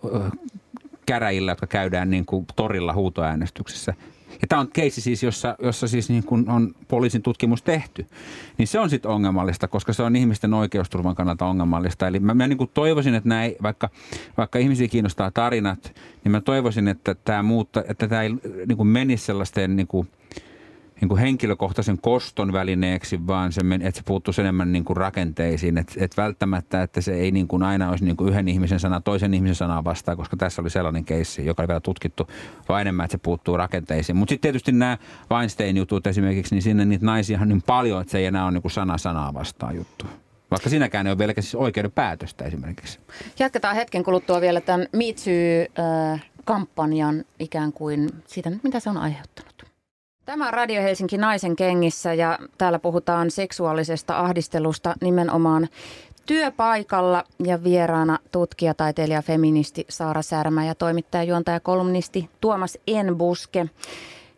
käräjillä, 1.05 1.51
jotka 1.51 1.67
käydään 1.67 2.09
niin 2.09 2.25
kuin 2.25 2.45
torilla 2.55 2.93
huutoäänestyksessä. 2.93 3.93
Ja 4.41 4.47
tämä 4.47 4.59
on 4.59 4.67
keissi 4.73 5.01
siis, 5.01 5.23
jossa, 5.23 5.55
jossa 5.61 5.88
siis 5.88 6.09
niin 6.09 6.23
kuin 6.23 6.49
on 6.49 6.75
poliisin 6.88 7.21
tutkimus 7.21 7.63
tehty. 7.63 8.05
Niin 8.57 8.67
se 8.67 8.79
on 8.79 8.89
sitten 8.89 9.11
ongelmallista, 9.11 9.67
koska 9.67 9.93
se 9.93 10.03
on 10.03 10.15
ihmisten 10.15 10.53
oikeusturvan 10.53 11.15
kannalta 11.15 11.45
ongelmallista. 11.45 12.07
Eli 12.07 12.19
mä, 12.19 12.33
mä 12.33 12.47
niin 12.47 12.69
toivoisin, 12.73 13.15
että 13.15 13.29
näin, 13.29 13.55
vaikka, 13.63 13.89
vaikka 14.38 14.59
ihmisiä 14.59 14.88
kiinnostaa 14.88 15.31
tarinat, 15.31 15.93
niin 16.23 16.31
mä 16.31 16.41
toivoisin, 16.41 16.88
että 16.88 17.15
tämä 17.15 17.43
muutta, 17.43 17.83
että 17.88 18.07
tämä 18.07 18.21
ei 18.21 18.29
niin 18.67 18.88
menisi 18.88 19.25
sellaisten 19.25 19.75
niin 19.75 19.88
kuin, 19.88 20.07
niin 21.01 21.09
kuin 21.09 21.19
henkilökohtaisen 21.19 21.97
koston 22.01 22.53
välineeksi, 22.53 23.27
vaan 23.27 23.51
se, 23.51 23.61
että 23.81 23.97
se 23.97 24.03
puuttuisi 24.05 24.41
enemmän 24.41 24.71
niin 24.71 24.85
kuin 24.85 24.97
rakenteisiin. 24.97 25.77
Että 25.77 25.93
et 25.97 26.17
välttämättä, 26.17 26.83
että 26.83 27.01
se 27.01 27.13
ei 27.13 27.31
niin 27.31 27.47
kuin 27.47 27.63
aina 27.63 27.89
olisi 27.89 28.05
niin 28.05 28.17
kuin 28.17 28.29
yhden 28.29 28.47
ihmisen 28.47 28.79
sana 28.79 29.01
toisen 29.01 29.33
ihmisen 29.33 29.55
sanaa 29.55 29.83
vastaan, 29.83 30.17
koska 30.17 30.37
tässä 30.37 30.61
oli 30.61 30.69
sellainen 30.69 31.05
keissi, 31.05 31.45
joka 31.45 31.61
oli 31.61 31.67
vielä 31.67 31.79
tutkittu, 31.79 32.27
vaan 32.69 32.81
enemmän, 32.81 33.03
että 33.03 33.11
se 33.11 33.17
puuttuu 33.17 33.57
rakenteisiin. 33.57 34.15
Mutta 34.15 34.31
sitten 34.31 34.41
tietysti 34.41 34.71
nämä 34.71 34.97
Weinstein-jutut 35.31 36.07
esimerkiksi, 36.07 36.55
niin 36.55 36.61
sinne 36.61 36.85
niitä 36.85 37.05
naisia 37.05 37.39
on 37.41 37.49
niin 37.49 37.61
paljon, 37.61 38.01
että 38.01 38.11
se 38.11 38.17
ei 38.17 38.25
enää 38.25 38.43
ole 38.43 38.51
niin 38.51 38.61
kuin 38.61 38.71
sana 38.71 38.97
sanaa 38.97 39.33
vastaan 39.33 39.75
juttu. 39.75 40.05
Vaikka 40.51 40.69
siinäkään 40.69 41.07
ei 41.07 41.11
ole 41.11 41.17
vielä 41.17 41.33
siis 41.33 41.55
oikeuden 41.55 41.91
päätöstä 41.91 42.45
esimerkiksi. 42.45 42.99
Jatketaan 43.39 43.75
hetken 43.75 44.03
kuluttua 44.03 44.41
vielä 44.41 44.61
tämän 44.61 44.87
Me 44.93 45.05
Too-kampanjan 45.05 47.25
ikään 47.39 47.73
kuin 47.73 48.09
siitä, 48.25 48.51
mitä 48.63 48.79
se 48.79 48.89
on 48.89 48.97
aiheuttanut. 48.97 49.56
Tämä 50.28 50.47
on 50.47 50.53
Radio 50.53 50.82
Helsinki 50.82 51.17
Naisen 51.17 51.55
kengissä 51.55 52.13
ja 52.13 52.39
täällä 52.57 52.80
puhutaan 52.80 53.32
seksuaalisesta 53.32 54.19
ahdistelusta 54.19 54.95
nimenomaan 55.01 55.67
työpaikalla 56.25 57.23
ja 57.43 57.63
vieraana 57.63 58.19
tutkija, 58.32 58.73
taiteilija, 58.73 59.21
feministi 59.21 59.86
Saara 59.89 60.21
Särmä 60.21 60.65
ja 60.65 60.75
toimittaja, 60.75 61.23
juontaja, 61.23 61.59
kolumnisti 61.59 62.30
Tuomas 62.41 62.78
Enbuske. 62.88 63.65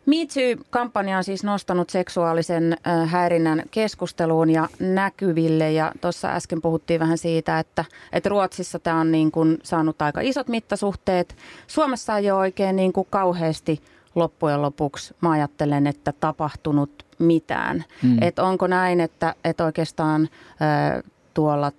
Me 0.06 0.16
Too-kampanja 0.16 1.16
on 1.16 1.24
siis 1.24 1.44
nostanut 1.44 1.90
seksuaalisen 1.90 2.76
häirinnän 3.06 3.62
keskusteluun 3.70 4.50
ja 4.50 4.68
näkyville. 4.80 5.72
Ja 5.72 5.92
tuossa 6.00 6.28
äsken 6.28 6.62
puhuttiin 6.62 7.00
vähän 7.00 7.18
siitä, 7.18 7.58
että, 7.58 7.84
että 8.12 8.28
Ruotsissa 8.28 8.78
tämä 8.78 9.00
on 9.00 9.12
niin 9.12 9.30
kuin 9.30 9.58
saanut 9.62 10.02
aika 10.02 10.20
isot 10.20 10.48
mittasuhteet. 10.48 11.36
Suomessa 11.66 12.18
ei 12.18 12.30
ole 12.30 12.40
oikein 12.40 12.76
niin 12.76 12.92
kuin 12.92 13.06
kauheasti 13.10 13.82
loppujen 14.14 14.62
lopuksi, 14.62 15.14
mä 15.20 15.30
ajattelen, 15.30 15.86
että 15.86 16.12
tapahtunut 16.20 17.06
mitään. 17.18 17.84
Mm. 18.02 18.22
Et 18.22 18.38
onko 18.38 18.66
näin, 18.66 19.00
että, 19.00 19.34
että 19.44 19.64
oikeastaan 19.64 20.22
äh, 20.22 21.02
tuolla 21.34 21.72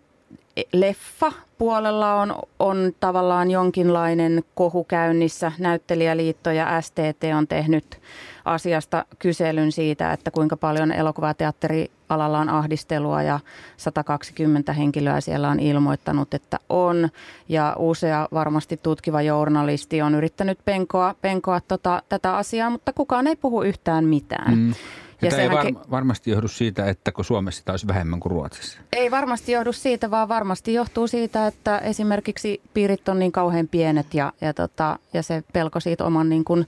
leffa 0.73 1.31
puolella 1.57 2.13
on, 2.13 2.35
on 2.59 2.91
tavallaan 2.99 3.51
jonkinlainen 3.51 4.43
kohu 4.55 4.83
käynnissä. 4.83 5.51
Näyttelijäliitto 5.59 6.51
ja 6.51 6.81
STT 6.81 7.23
on 7.37 7.47
tehnyt 7.47 7.99
asiasta 8.45 9.05
kyselyn 9.19 9.71
siitä, 9.71 10.13
että 10.13 10.31
kuinka 10.31 10.57
paljon 10.57 10.91
elokuvateatterialalla 10.91 12.39
on 12.39 12.49
ahdistelua 12.49 13.23
ja 13.23 13.39
120 13.77 14.73
henkilöä 14.73 15.21
siellä 15.21 15.49
on 15.49 15.59
ilmoittanut, 15.59 16.33
että 16.33 16.59
on. 16.69 17.09
Ja 17.49 17.75
usea 17.79 18.27
varmasti 18.33 18.79
tutkiva 18.83 19.21
journalisti 19.21 20.01
on 20.01 20.15
yrittänyt 20.15 20.59
penkoa, 20.65 21.15
penkoa 21.21 21.61
tota, 21.61 22.03
tätä 22.09 22.35
asiaa, 22.37 22.69
mutta 22.69 22.93
kukaan 22.93 23.27
ei 23.27 23.35
puhu 23.35 23.61
yhtään 23.61 24.05
mitään. 24.05 24.57
Mm. 24.57 24.73
Ja, 25.21 25.27
ja 25.27 25.31
tämä 25.31 25.43
ei 25.43 25.49
var, 25.49 25.83
varmasti 25.91 26.31
johdu 26.31 26.47
siitä, 26.47 26.85
että 26.85 27.11
kun 27.11 27.25
Suomessa 27.25 27.59
sitä 27.59 27.71
olisi 27.71 27.87
vähemmän 27.87 28.19
kuin 28.19 28.31
Ruotsissa. 28.31 28.79
Ei 28.93 29.11
varmasti 29.11 29.51
johdu 29.51 29.73
siitä, 29.73 30.11
vaan 30.11 30.29
varmasti 30.29 30.73
johtuu 30.73 31.07
siitä, 31.07 31.47
että 31.47 31.77
esimerkiksi 31.77 32.61
piirit 32.73 33.09
on 33.09 33.19
niin 33.19 33.31
kauhean 33.31 33.67
pienet 33.67 34.13
ja, 34.13 34.33
ja, 34.41 34.53
tota, 34.53 34.99
ja 35.13 35.23
se 35.23 35.43
pelko 35.53 35.79
siitä 35.79 36.05
oman 36.05 36.29
niin 36.29 36.43
kuin 36.43 36.67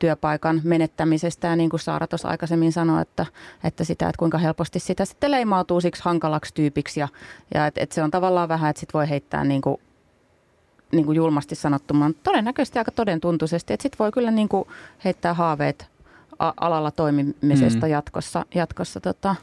työpaikan 0.00 0.60
menettämisestä. 0.64 1.48
Ja 1.48 1.56
niin 1.56 1.70
kuin 1.70 1.80
Saara 1.80 2.06
tuossa 2.06 2.28
aikaisemmin 2.28 2.72
sanoi, 2.72 3.02
että, 3.02 3.26
että 3.64 3.84
sitä, 3.84 4.08
että 4.08 4.18
kuinka 4.18 4.38
helposti 4.38 4.78
sitä 4.78 5.04
sitten 5.04 5.30
leimautuu 5.30 5.80
siksi 5.80 6.02
hankalaksi 6.04 6.54
tyypiksi. 6.54 7.00
Ja, 7.00 7.08
ja 7.54 7.66
että, 7.66 7.80
että 7.80 7.94
se 7.94 8.02
on 8.02 8.10
tavallaan 8.10 8.48
vähän, 8.48 8.70
että 8.70 8.80
sit 8.80 8.94
voi 8.94 9.08
heittää 9.08 9.44
niin 9.44 9.60
kuin 9.60 9.76
niin 10.92 11.06
kuin 11.06 11.16
julmasti 11.16 11.54
sanottumaan, 11.54 12.14
todennäköisesti 12.22 12.78
aika 12.78 12.90
todentuntuisesti, 12.90 13.72
että 13.72 13.82
sitten 13.82 13.98
voi 13.98 14.12
kyllä 14.12 14.30
niin 14.30 14.48
kuin 14.48 14.64
heittää 15.04 15.34
haaveet 15.34 15.90
alalla 16.38 16.90
toimimisesta 16.90 17.86
mm. 17.86 17.92
jatkossa, 17.92 18.44
jatkossa 18.54 19.00
tota, 19.00 19.36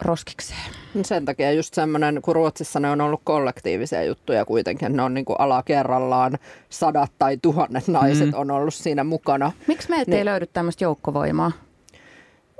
roskikseen. 0.00 0.70
Sen 1.02 1.24
takia 1.24 1.52
just 1.52 1.74
semmoinen, 1.74 2.22
kun 2.22 2.34
Ruotsissa 2.34 2.80
ne 2.80 2.90
on 2.90 3.00
ollut 3.00 3.20
kollektiivisia 3.24 4.04
juttuja 4.04 4.44
kuitenkin, 4.44 4.96
ne 4.96 5.02
on 5.02 5.14
niin 5.14 5.24
kuin 5.24 5.40
alakerrallaan 5.40 6.38
sadat 6.68 7.12
tai 7.18 7.38
tuhannet 7.42 7.88
naiset 7.88 8.26
mm. 8.26 8.34
on 8.34 8.50
ollut 8.50 8.74
siinä 8.74 9.04
mukana. 9.04 9.52
Miksi 9.66 9.90
meiltä 9.90 10.10
niin, 10.10 10.18
ei 10.18 10.24
löydy 10.24 10.46
tämmöistä 10.46 10.84
joukkovoimaa? 10.84 11.52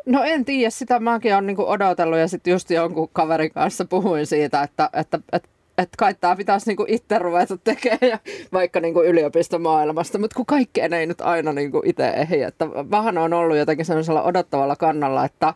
No 0.06 0.22
en 0.22 0.44
tiedä, 0.44 0.70
sitä 0.70 1.00
mäkin 1.00 1.34
olen 1.34 1.46
niin 1.46 1.58
odotellut 1.58 2.18
ja 2.18 2.28
sitten 2.28 2.50
just 2.50 2.70
jonkun 2.70 3.08
kaverin 3.12 3.50
kanssa 3.50 3.84
puhuin 3.84 4.26
siitä, 4.26 4.62
että, 4.62 4.90
että, 4.92 5.20
että 5.32 5.48
että 5.78 5.96
kai 5.98 6.14
tämä 6.14 6.36
pitäisi 6.36 6.66
niinku 6.66 6.84
itse 6.88 7.18
ruveta 7.18 7.56
tekemään 7.56 8.10
ja 8.10 8.18
vaikka 8.52 8.80
niinku 8.80 9.02
yliopistomaailmasta, 9.02 10.18
mutta 10.18 10.36
kun 10.36 10.46
kaikkeen 10.46 10.92
ei 10.92 11.06
nyt 11.06 11.20
aina 11.20 11.52
niinku 11.52 11.82
itse 11.84 12.08
ehdi. 12.08 12.42
Että 12.42 12.70
vähän 12.70 13.18
on 13.18 13.32
ollut 13.32 13.56
jotenkin 13.56 13.86
sellaisella 13.86 14.22
odottavalla 14.22 14.76
kannalla, 14.76 15.24
että 15.24 15.54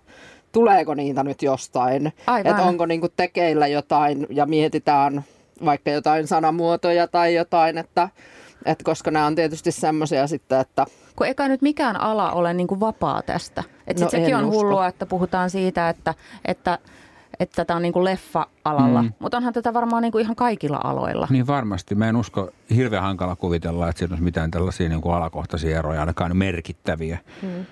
tuleeko 0.54 0.94
niitä 0.94 1.24
nyt 1.24 1.42
jostain, 1.42 2.12
että 2.44 2.62
onko 2.62 2.86
niinku 2.86 3.08
tekeillä 3.16 3.66
jotain 3.66 4.26
ja 4.30 4.46
mietitään 4.46 5.24
vaikka 5.64 5.90
jotain 5.90 6.26
sanamuotoja 6.26 7.08
tai 7.08 7.34
jotain, 7.34 7.78
että, 7.78 8.08
että 8.64 8.84
koska 8.84 9.10
nämä 9.10 9.26
on 9.26 9.34
tietysti 9.34 9.72
semmoisia 9.72 10.26
sitten, 10.26 10.60
että... 10.60 10.86
Kun 11.16 11.26
eikä 11.26 11.48
nyt 11.48 11.62
mikään 11.62 12.00
ala 12.00 12.32
ole 12.32 12.54
niin 12.54 12.66
kuin 12.66 12.80
vapaa 12.80 13.22
tästä. 13.22 13.64
Että 13.86 14.04
no 14.04 14.10
sekin 14.10 14.36
on 14.36 14.44
usko. 14.44 14.58
hullua, 14.58 14.86
että 14.86 15.06
puhutaan 15.06 15.50
siitä, 15.50 15.88
että, 15.88 16.14
että 16.44 16.78
että 17.40 17.56
tätä 17.56 17.76
on 17.76 17.82
niin 17.82 17.92
kuin 17.92 18.04
leffa-alalla, 18.04 19.02
mm. 19.02 19.12
mutta 19.18 19.36
onhan 19.36 19.52
tätä 19.52 19.74
varmaan 19.74 20.02
niin 20.02 20.12
kuin 20.12 20.22
ihan 20.22 20.36
kaikilla 20.36 20.80
aloilla. 20.84 21.26
Niin 21.30 21.46
varmasti. 21.46 21.94
Mä 21.94 22.08
en 22.08 22.16
usko, 22.16 22.50
hirveän 22.76 23.02
hankala 23.02 23.36
kuvitella, 23.36 23.88
että 23.88 23.98
siinä 23.98 24.12
olisi 24.12 24.24
mitään 24.24 24.50
tällaisia 24.50 24.88
niin 24.88 25.00
kuin 25.00 25.14
alakohtaisia 25.14 25.78
eroja, 25.78 26.00
ainakaan 26.00 26.36
merkittäviä. 26.36 27.18
Mm. 27.42 27.66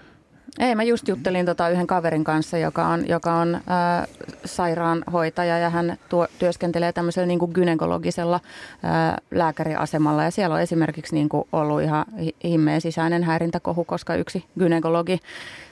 Ei, 0.59 0.75
mä 0.75 0.83
just 0.83 1.09
juttelin 1.09 1.47
tota 1.47 1.69
yhden 1.69 1.87
kaverin 1.87 2.25
kanssa, 2.25 2.59
joka 2.59 2.87
on, 2.87 3.09
joka 3.09 3.35
on 3.35 3.61
ää, 3.67 4.07
sairaanhoitaja 4.45 5.59
ja 5.59 5.71
hän 5.71 5.99
tuo, 6.09 6.27
työskentelee 6.39 6.93
tämmöisellä 6.93 7.27
niin 7.27 7.39
kuin 7.39 7.53
gynekologisella 7.55 8.41
ää, 8.83 9.19
lääkäriasemalla. 9.31 10.25
Ja 10.25 10.31
siellä 10.31 10.55
on 10.55 10.61
esimerkiksi 10.61 11.15
niin 11.15 11.29
kuin 11.29 11.49
ollut 11.53 11.83
ihan 11.83 12.05
himmeen 12.45 12.81
sisäinen 12.81 13.25
häirintäkohu, 13.25 13.85
koska 13.85 14.15
yksi 14.15 14.45
gynekologi, 14.59 15.19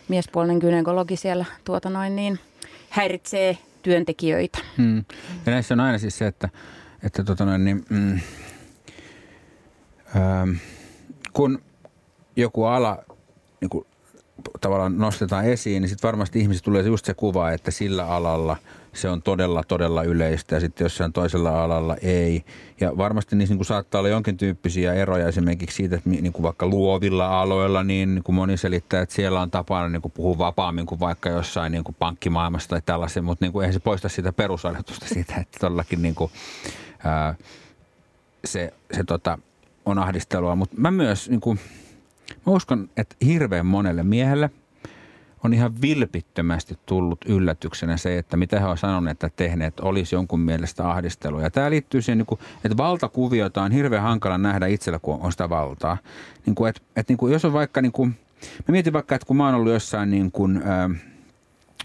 miespuolinen 0.08 0.58
gynekologi 0.58 1.16
siellä 1.16 1.44
tuota 1.64 1.90
noin 1.90 2.16
niin, 2.16 2.38
häiritsee 2.88 3.58
työntekijöitä. 3.82 4.58
Hmm. 4.76 5.04
Ja 5.46 5.52
näissä 5.52 5.74
on 5.74 5.80
aina 5.80 5.98
siis 5.98 6.18
se, 6.18 6.26
että, 6.26 6.48
että 7.02 7.24
tota 7.24 7.44
noin, 7.44 7.64
niin, 7.64 7.84
mm, 7.90 8.20
ähm, 10.16 10.50
kun 11.32 11.62
joku 12.36 12.64
ala 12.64 12.98
niin 13.60 13.70
kuin 13.70 13.86
tavallaan 14.60 14.98
nostetaan 14.98 15.44
esiin, 15.44 15.82
niin 15.82 15.88
sitten 15.88 16.08
varmasti 16.08 16.40
ihmiset 16.40 16.64
tulee 16.64 16.82
just 16.82 17.04
se 17.04 17.14
kuva, 17.14 17.50
että 17.50 17.70
sillä 17.70 18.06
alalla 18.06 18.56
se 18.92 19.08
on 19.08 19.22
todella, 19.22 19.62
todella 19.68 20.02
yleistä 20.02 20.56
ja 20.56 20.60
sitten 20.60 20.84
jossain 20.84 21.12
toisella 21.12 21.64
alalla 21.64 21.96
ei. 22.02 22.44
Ja 22.80 22.96
varmasti 22.96 23.36
niissä 23.36 23.54
niin 23.54 23.64
saattaa 23.64 23.98
olla 23.98 24.08
jonkin 24.08 24.36
tyyppisiä 24.36 24.94
eroja 24.94 25.28
esimerkiksi 25.28 25.76
siitä, 25.76 25.96
että 25.96 26.10
niin 26.10 26.32
kuin 26.32 26.42
vaikka 26.42 26.66
luovilla 26.66 27.40
aloilla, 27.40 27.84
niin, 27.84 28.14
niin 28.14 28.22
kuin 28.22 28.36
moni 28.36 28.56
selittää, 28.56 29.02
että 29.02 29.14
siellä 29.14 29.40
on 29.40 29.50
tapana 29.50 29.88
niin 29.88 30.02
kuin 30.02 30.12
puhua 30.12 30.38
vapaammin 30.38 30.86
kuin 30.86 31.00
vaikka 31.00 31.28
jossain 31.28 31.72
niin 31.72 31.84
kuin 31.84 31.96
pankkimaailmassa 31.98 32.68
tai 32.68 32.82
tällaisen, 32.86 33.24
mutta 33.24 33.44
niin 33.44 33.52
kuin 33.52 33.62
eihän 33.62 33.74
se 33.74 33.80
poista 33.80 34.08
sitä 34.08 34.32
perusajatusta 34.32 35.06
siitä, 35.14 35.34
että 35.36 35.58
todellakin 35.60 36.02
niin 36.02 36.14
kuin, 36.14 36.30
ää, 37.04 37.34
se, 38.44 38.72
se 38.92 39.04
tota, 39.04 39.38
on 39.86 39.98
ahdistelua. 39.98 40.56
Mutta 40.56 40.76
mä 40.78 40.90
myös 40.90 41.30
niin 41.30 41.40
kuin, 41.40 41.60
Mä 42.50 42.54
uskon, 42.54 42.88
että 42.96 43.16
hirveän 43.24 43.66
monelle 43.66 44.02
miehelle 44.02 44.50
on 45.44 45.54
ihan 45.54 45.80
vilpittömästi 45.82 46.78
tullut 46.86 47.24
yllätyksenä 47.26 47.96
se, 47.96 48.18
että 48.18 48.36
mitä 48.36 48.60
he 48.60 48.66
ovat 48.66 48.80
sanoneet 48.80 49.24
että 49.24 49.36
tehneet 49.36 49.80
olisi 49.80 50.14
jonkun 50.14 50.40
mielestä 50.40 50.90
ahdistelua. 50.90 51.42
Ja 51.42 51.50
tämä 51.50 51.70
liittyy 51.70 52.02
siihen, 52.02 52.18
niin 52.18 52.38
että 52.64 52.76
valtakuviota 52.76 53.62
on 53.62 53.72
hirveän 53.72 54.02
hankala 54.02 54.38
nähdä 54.38 54.66
itsellä, 54.66 54.98
kun 54.98 55.18
on 55.20 55.32
sitä 55.32 55.48
valtaa. 55.48 55.98
Niin 56.46 56.54
kuin, 56.54 56.68
että, 56.68 57.04
niin 57.08 57.16
kuin, 57.16 57.32
jos 57.32 57.44
on 57.44 57.52
vaikka, 57.52 57.82
niin 57.82 57.92
kuin, 57.92 58.08
mä 58.68 58.72
mietin 58.72 58.92
vaikka, 58.92 59.14
että 59.14 59.26
kun 59.26 59.36
mä 59.36 59.46
oon 59.46 59.54
ollut 59.54 59.72
jossain 59.72 60.10
niin 60.10 60.32
kuin, 60.32 60.62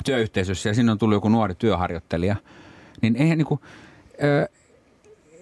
työyhteisössä 0.06 0.70
ja 0.70 0.74
sinne 0.74 0.92
on 0.92 0.98
tullut 0.98 1.16
joku 1.16 1.30
nuori 1.30 1.56
työharjoittelija, 1.56 2.36
niin 3.02 3.16
eihän, 3.16 3.38
niin 3.38 3.48
kuin, 3.48 3.62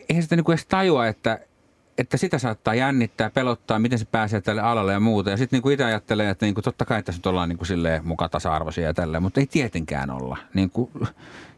eihän 0.09 0.23
sitä 0.23 0.35
niin 0.35 0.43
kuin 0.43 0.53
edes 0.53 0.65
tajua, 0.65 1.07
että, 1.07 1.39
että 1.97 2.17
sitä 2.17 2.37
saattaa 2.37 2.75
jännittää, 2.75 3.29
pelottaa, 3.29 3.79
miten 3.79 3.99
se 3.99 4.05
pääsee 4.05 4.41
tälle 4.41 4.61
alalle 4.61 4.93
ja 4.93 4.99
muuta. 4.99 5.29
Ja 5.29 5.37
sitten 5.37 5.61
niin 5.63 5.73
itse 5.73 5.83
ajattelee, 5.83 6.29
että 6.29 6.45
niin 6.45 6.53
kuin, 6.53 6.63
totta 6.63 6.85
kai 6.85 7.03
tässä 7.03 7.19
nyt 7.19 7.25
ollaan 7.25 7.49
niin 7.49 7.57
kuin 7.57 7.67
mukaan 8.03 8.31
tasa-arvoisia 8.31 8.83
ja 8.83 8.93
tälleen, 8.93 9.23
mutta 9.23 9.39
ei 9.39 9.45
tietenkään 9.45 10.09
olla. 10.09 10.37
Niin 10.53 10.69
kuin, 10.69 10.91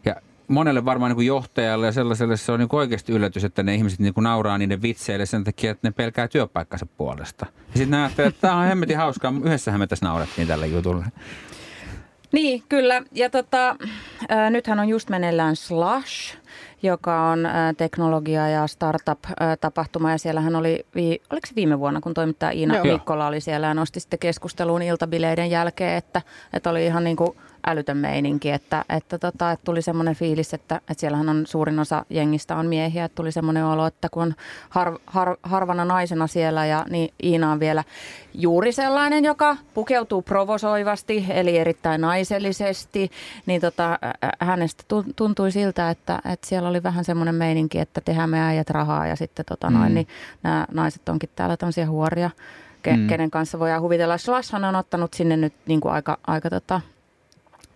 ja 0.05 0.15
monelle 0.47 0.85
varmaan 0.85 1.09
niin 1.09 1.15
kuin 1.15 1.27
johtajalle 1.27 1.85
ja 1.85 1.91
sellaiselle 1.91 2.37
se 2.37 2.51
on 2.51 2.59
niin 2.59 2.69
kuin 2.69 2.77
oikeasti 2.77 3.13
yllätys, 3.13 3.43
että 3.43 3.63
ne 3.63 3.75
ihmiset 3.75 3.99
niin 3.99 4.13
kuin 4.13 4.23
nauraa 4.23 4.57
niiden 4.57 4.81
vitseille 4.81 5.25
sen 5.25 5.43
takia, 5.43 5.71
että 5.71 5.87
ne 5.87 5.91
pelkää 5.91 6.27
työpaikkansa 6.27 6.85
puolesta. 6.85 7.45
Ja 7.51 7.77
sitten 7.77 7.91
ne 7.91 7.97
ajattelee, 7.97 8.27
että 8.29 8.41
tämä 8.41 8.57
on 8.57 8.67
hemmetin 8.67 8.97
hauskaa, 8.97 9.33
yhdessähän 9.43 9.79
me 9.79 9.87
tässä 9.87 10.05
naurettiin 10.05 10.47
tälle 10.47 10.67
jutulle. 10.67 11.05
Niin, 12.31 12.63
kyllä. 12.69 13.01
Ja 13.11 13.29
tota, 13.29 13.69
äh, 14.31 14.51
nythän 14.51 14.79
on 14.79 14.89
just 14.89 15.09
meneillään 15.09 15.55
Slash, 15.55 16.37
joka 16.85 17.29
on 17.29 17.47
teknologia- 17.77 18.49
ja 18.49 18.67
startup-tapahtuma. 18.67 20.11
Ja 20.11 20.17
siellähän 20.17 20.55
oli, 20.55 20.85
oliko 21.29 21.47
se 21.47 21.55
viime 21.55 21.79
vuonna, 21.79 22.01
kun 22.01 22.13
toimittaja 22.13 22.51
Iina 22.51 22.75
Joo. 22.75 22.85
Mikkola 22.85 23.27
oli 23.27 23.41
siellä 23.41 23.67
ja 23.67 23.73
nosti 23.73 23.99
sitten 23.99 24.19
keskusteluun 24.19 24.81
iltabileiden 24.81 25.49
jälkeen, 25.49 25.97
että, 25.97 26.21
että 26.53 26.69
oli 26.69 26.85
ihan 26.85 27.03
niin 27.03 27.17
kuin 27.17 27.37
älytön 27.67 27.97
meininki, 27.97 28.51
että, 28.51 28.85
että, 28.89 29.17
tota, 29.17 29.51
että 29.51 29.65
tuli 29.65 29.81
semmoinen 29.81 30.15
fiilis, 30.15 30.53
että, 30.53 30.75
että 30.75 31.01
siellähän 31.01 31.29
on 31.29 31.47
suurin 31.47 31.79
osa 31.79 32.05
jengistä 32.09 32.55
on 32.55 32.67
miehiä, 32.67 33.05
että 33.05 33.15
tuli 33.15 33.31
semmoinen 33.31 33.65
olo, 33.65 33.85
että 33.85 34.09
kun 34.09 34.23
on 34.23 34.35
har, 34.69 34.97
har, 35.07 35.37
harvana 35.43 35.85
naisena 35.85 36.27
siellä 36.27 36.65
ja 36.65 36.85
niin 36.89 37.13
Iina 37.23 37.51
on 37.51 37.59
vielä 37.59 37.83
juuri 38.33 38.71
sellainen, 38.71 39.25
joka 39.25 39.57
pukeutuu 39.73 40.21
provosoivasti, 40.21 41.25
eli 41.29 41.57
erittäin 41.57 42.01
naisellisesti, 42.01 43.11
niin 43.45 43.61
tota, 43.61 43.99
hänestä 44.39 44.83
tuntui 45.15 45.51
siltä, 45.51 45.89
että, 45.89 46.19
että 46.31 46.47
siellä 46.47 46.69
oli 46.69 46.83
vähän 46.83 47.05
semmoinen 47.05 47.35
meininki, 47.35 47.79
että 47.79 48.01
tehdään 48.01 48.29
me 48.29 48.41
äijät 48.41 48.69
rahaa 48.69 49.07
ja 49.07 49.15
sitten 49.15 49.45
tota 49.45 49.69
noin, 49.69 49.91
mm. 49.91 49.95
niin 49.95 50.07
nämä 50.43 50.65
naiset 50.71 51.09
onkin 51.09 51.29
täällä 51.35 51.57
tämmöisiä 51.57 51.89
huoria, 51.89 52.29
ke, 52.83 52.97
mm. 52.97 53.07
kenen 53.07 53.31
kanssa 53.31 53.59
voidaan 53.59 53.81
huvitella. 53.81 54.17
Slashhan 54.17 54.65
on 54.65 54.75
ottanut 54.75 55.13
sinne 55.13 55.37
nyt 55.37 55.53
niin 55.65 55.81
kuin 55.81 55.93
aika, 55.93 56.17
aika 56.27 56.49
tota, 56.49 56.81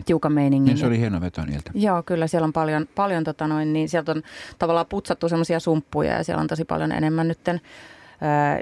tiukan 0.06 0.34
meiningin. 0.34 0.66
Niin 0.66 0.78
se 0.78 0.86
oli 0.86 1.00
hieno 1.00 1.22
veto 1.22 1.46
niiltä. 1.46 1.72
Joo, 1.74 2.04
kyllä 2.04 2.28
siellä 2.28 2.46
on 2.46 2.54
paljon, 2.54 2.88
paljon 2.96 3.24
tota 3.24 3.48
noin, 3.48 3.74
niin 3.74 3.90
sieltä 3.90 4.12
on 4.12 4.24
tavallaan 4.60 4.86
putsattu 4.86 5.30
semmoisia 5.30 5.60
sumppuja 5.60 6.14
ja 6.14 6.24
siellä 6.24 6.42
on 6.42 6.48
tosi 6.48 6.66
paljon 6.66 6.92
enemmän 6.92 7.28
nytten 7.28 7.62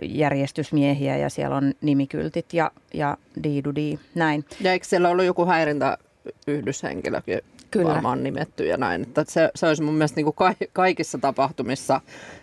järjestysmiehiä 0.01 1.17
ja 1.17 1.29
siellä 1.29 1.55
on 1.55 1.73
nimikyltit 1.81 2.53
ja, 2.53 2.71
ja 2.93 3.17
diidudi, 3.43 3.99
näin. 4.15 4.45
Ja 4.61 4.71
eikö 4.71 4.85
siellä 4.85 5.09
ollut 5.09 5.25
joku 5.25 5.45
häirintäyhdyshenkilökin 5.45 7.39
Kyllä. 7.72 7.93
varmaan 7.93 8.24
nimetty 8.24 8.65
ja 8.65 8.78
näin. 8.78 9.01
Että 9.01 9.24
se, 9.28 9.49
se 9.55 9.68
olisi 9.68 9.84
mun 9.84 9.93
mielestä 9.93 10.15
niin 10.15 10.34
kuin 10.34 10.55
kaikissa 10.74 11.18
tapahtumissa 11.18 12.01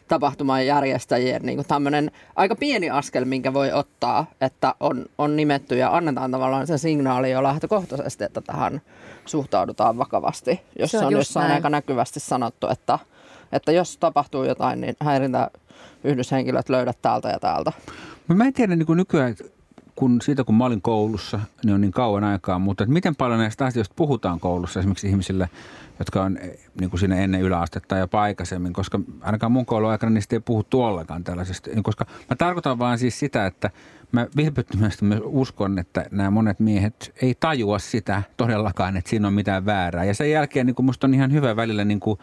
tapahtuman 0.08 0.66
järjestäjien 0.66 1.42
niin 1.42 1.56
kuin 1.56 1.66
tämmöinen 1.66 2.10
aika 2.36 2.54
pieni 2.54 2.90
askel, 2.90 3.24
minkä 3.24 3.54
voi 3.54 3.72
ottaa, 3.72 4.26
että 4.40 4.74
on, 4.80 5.06
on 5.18 5.36
nimetty 5.36 5.76
ja 5.76 5.96
annetaan 5.96 6.30
tavallaan 6.30 6.66
se 6.66 6.78
signaali 6.78 7.30
jo 7.30 7.42
lähtökohtaisesti, 7.42 8.24
että 8.24 8.40
tähän 8.40 8.80
suhtaudutaan 9.26 9.98
vakavasti, 9.98 10.60
jos 10.78 10.90
se 10.90 10.98
on, 10.98 11.04
on 11.04 11.12
jossain 11.12 11.44
näin. 11.44 11.54
aika 11.54 11.70
näkyvästi 11.70 12.20
sanottu, 12.20 12.68
että, 12.68 12.98
että 13.52 13.72
jos 13.72 13.98
tapahtuu 13.98 14.44
jotain, 14.44 14.80
niin 14.80 14.96
häirintä 15.00 15.50
yhdyshenkilöt 16.04 16.68
löydät 16.68 16.98
täältä 17.02 17.28
ja 17.28 17.40
täältä. 17.40 17.72
Mä 18.28 18.44
en 18.44 18.52
tiedä 18.52 18.76
niin 18.76 18.86
kuin 18.86 18.96
nykyään, 18.96 19.36
kun 19.96 20.20
siitä 20.22 20.44
kun 20.44 20.54
mä 20.54 20.64
olin 20.64 20.82
koulussa, 20.82 21.40
niin 21.64 21.74
on 21.74 21.80
niin 21.80 21.92
kauan 21.92 22.24
aikaa, 22.24 22.58
mutta 22.58 22.86
miten 22.86 23.16
paljon 23.16 23.38
näistä 23.38 23.64
asioista 23.64 23.94
puhutaan 23.96 24.40
koulussa 24.40 24.80
esimerkiksi 24.80 25.08
ihmisille, 25.08 25.50
jotka 25.98 26.22
on 26.22 26.36
eh, 26.36 26.58
niin 26.80 26.90
kuin 26.90 27.00
siinä 27.00 27.16
ennen 27.16 27.40
yläastetta 27.40 27.96
ja 27.96 28.08
aikaisemmin, 28.12 28.72
koska 28.72 29.00
ainakaan 29.20 29.52
mun 29.52 29.66
kouluaikana 29.66 30.10
niistä 30.10 30.36
ei 30.36 30.40
puhuttu 30.40 30.82
ollenkaan 30.82 31.24
tällaisesta. 31.24 31.70
Niin 31.70 31.82
koska 31.82 32.06
mä 32.30 32.36
tarkoitan 32.36 32.78
vaan 32.78 32.98
siis 32.98 33.18
sitä, 33.18 33.46
että 33.46 33.70
mä 34.12 34.26
vilpittömästi 34.36 35.04
myös 35.04 35.20
uskon, 35.24 35.78
että 35.78 36.06
nämä 36.10 36.30
monet 36.30 36.60
miehet 36.60 37.14
ei 37.22 37.34
tajua 37.40 37.78
sitä 37.78 38.22
todellakaan, 38.36 38.96
että 38.96 39.10
siinä 39.10 39.28
on 39.28 39.34
mitään 39.34 39.66
väärää. 39.66 40.04
Ja 40.04 40.14
sen 40.14 40.30
jälkeen 40.30 40.66
niin 40.66 40.74
kuin 40.74 40.86
musta 40.86 41.06
on 41.06 41.14
ihan 41.14 41.32
hyvä 41.32 41.56
välillä 41.56 41.84
niin 41.84 42.00
kuin 42.00 42.18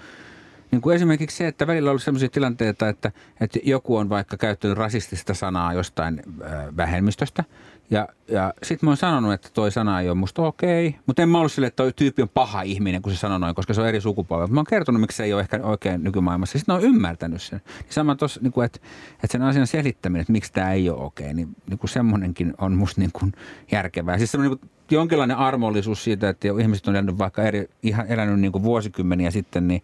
niin 0.71 0.81
kuin 0.81 0.95
esimerkiksi 0.95 1.37
se, 1.37 1.47
että 1.47 1.67
välillä 1.67 1.87
on 1.87 1.91
ollut 1.91 2.03
sellaisia 2.03 2.29
tilanteita, 2.29 2.89
että, 2.89 3.11
että 3.41 3.59
joku 3.63 3.95
on 3.97 4.09
vaikka 4.09 4.37
käyttänyt 4.37 4.77
rasistista 4.77 5.33
sanaa 5.33 5.73
jostain 5.73 6.21
äh, 6.43 6.77
vähemmistöstä. 6.77 7.43
Ja, 7.89 8.07
ja 8.27 8.53
sitten 8.63 8.87
mä 8.87 8.91
oon 8.91 8.97
sanonut, 8.97 9.33
että 9.33 9.49
toi 9.53 9.71
sana 9.71 10.01
ei 10.01 10.09
ole 10.09 10.17
musta 10.17 10.41
okei. 10.41 10.87
Okay, 10.87 10.99
mutta 11.05 11.21
en 11.21 11.29
mä 11.29 11.37
ollut 11.37 11.51
sille, 11.51 11.67
että 11.67 11.83
toi 11.83 11.93
tyyppi 11.95 12.21
on 12.21 12.29
paha 12.29 12.61
ihminen, 12.61 13.01
kun 13.01 13.13
se 13.13 13.17
sanoo 13.17 13.37
noin, 13.37 13.55
koska 13.55 13.73
se 13.73 13.81
on 13.81 13.87
eri 13.87 14.01
sukupolvi. 14.01 14.53
Mä 14.53 14.59
oon 14.59 14.65
kertonut, 14.65 15.01
miksi 15.01 15.17
se 15.17 15.23
ei 15.23 15.33
ole 15.33 15.41
ehkä 15.41 15.59
oikein 15.63 16.03
nykymaailmassa. 16.03 16.59
Sitten 16.59 16.75
on 16.75 16.81
ymmärtänyt 16.81 17.41
sen. 17.41 17.61
Niin 17.65 17.93
sama 17.93 18.15
tuossa, 18.15 18.39
niin 18.43 18.53
kuin, 18.53 18.65
että, 18.65 18.79
että 19.13 19.27
sen 19.31 19.41
asian 19.41 19.67
selittäminen, 19.67 20.21
että 20.21 20.31
miksi 20.31 20.53
tämä 20.53 20.71
ei 20.71 20.89
ole 20.89 21.03
okei, 21.03 21.25
okay, 21.25 21.33
niin, 21.33 21.55
niin 21.69 21.79
kuin 21.79 21.89
semmoinenkin 21.89 22.53
on 22.57 22.75
musta 22.75 23.01
niin 23.01 23.11
kuin 23.13 23.33
järkevää. 23.71 24.17
Siis 24.17 24.31
semmoinen 24.31 24.57
niin 24.61 24.69
jonkinlainen 24.91 25.37
armollisuus 25.37 26.03
siitä, 26.03 26.29
että 26.29 26.47
ihmiset 26.61 26.87
on 26.87 26.95
elänyt 26.95 27.17
vaikka 27.17 27.43
eri, 27.43 27.69
ihan 27.83 28.07
elänyt 28.07 28.39
niin 28.39 28.51
kuin 28.51 28.63
vuosikymmeniä 28.63 29.31
sitten, 29.31 29.67
niin 29.67 29.83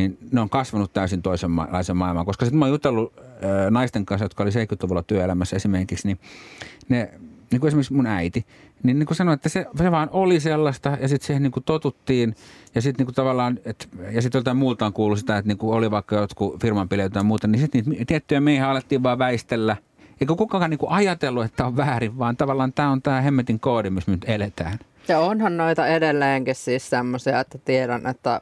niin 0.00 0.18
ne 0.32 0.40
on 0.40 0.50
kasvanut 0.50 0.92
täysin 0.92 1.22
toisenlaisen 1.22 1.96
maailman. 1.96 2.26
Koska 2.26 2.44
sitten 2.44 2.58
mä 2.58 2.64
oon 2.64 2.72
jutellut 2.72 3.12
naisten 3.70 4.06
kanssa, 4.06 4.24
jotka 4.24 4.42
oli 4.42 4.50
70-luvulla 4.50 5.02
työelämässä 5.02 5.56
esimerkiksi, 5.56 6.08
niin 6.08 6.18
ne, 6.88 7.10
niin 7.50 7.60
kuin 7.60 7.68
esimerkiksi 7.68 7.92
mun 7.92 8.06
äiti, 8.06 8.46
niin, 8.82 8.98
niin 8.98 9.06
kuin 9.06 9.16
sanoin, 9.16 9.34
että 9.34 9.48
se, 9.48 9.66
se 9.78 9.90
vaan 9.90 10.08
oli 10.12 10.40
sellaista 10.40 10.98
ja 11.00 11.08
sitten 11.08 11.26
siihen 11.26 11.42
niin 11.42 11.52
kuin 11.52 11.64
totuttiin 11.64 12.34
ja 12.74 12.82
sitten 12.82 13.06
niin 13.06 13.14
tavallaan, 13.14 13.58
et, 13.64 13.88
ja 14.12 14.22
sitten 14.22 14.38
jotain 14.38 14.56
muuta 14.56 14.86
on 14.86 14.92
kuullut 14.92 15.18
sitä, 15.18 15.38
että 15.38 15.48
niin 15.48 15.58
kuin 15.58 15.76
oli 15.76 15.90
vaikka 15.90 16.16
jotkut 16.16 16.60
firman 16.60 16.88
bileet 16.88 17.12
tai 17.12 17.24
muuta, 17.24 17.46
niin 17.46 17.60
sitten 17.60 17.82
niitä 17.86 18.04
tiettyjä 18.04 18.40
miehiä 18.40 18.70
alettiin 18.70 19.02
vaan 19.02 19.18
väistellä. 19.18 19.76
Eikä 20.20 20.34
kukaan 20.34 20.70
niin 20.70 20.78
kuin 20.78 20.92
ajatellut, 20.92 21.44
että 21.44 21.66
on 21.66 21.76
väärin, 21.76 22.18
vaan 22.18 22.36
tavallaan 22.36 22.72
tämä 22.72 22.90
on 22.90 23.02
tämä 23.02 23.20
hemmetin 23.20 23.60
koodi, 23.60 23.90
missä 23.90 24.10
nyt 24.10 24.24
eletään. 24.28 24.78
Ja 25.08 25.20
onhan 25.20 25.56
noita 25.56 25.86
edelleenkin 25.86 26.54
siis 26.54 26.90
semmoisia, 26.90 27.40
että 27.40 27.58
tiedän, 27.58 28.06
että 28.06 28.40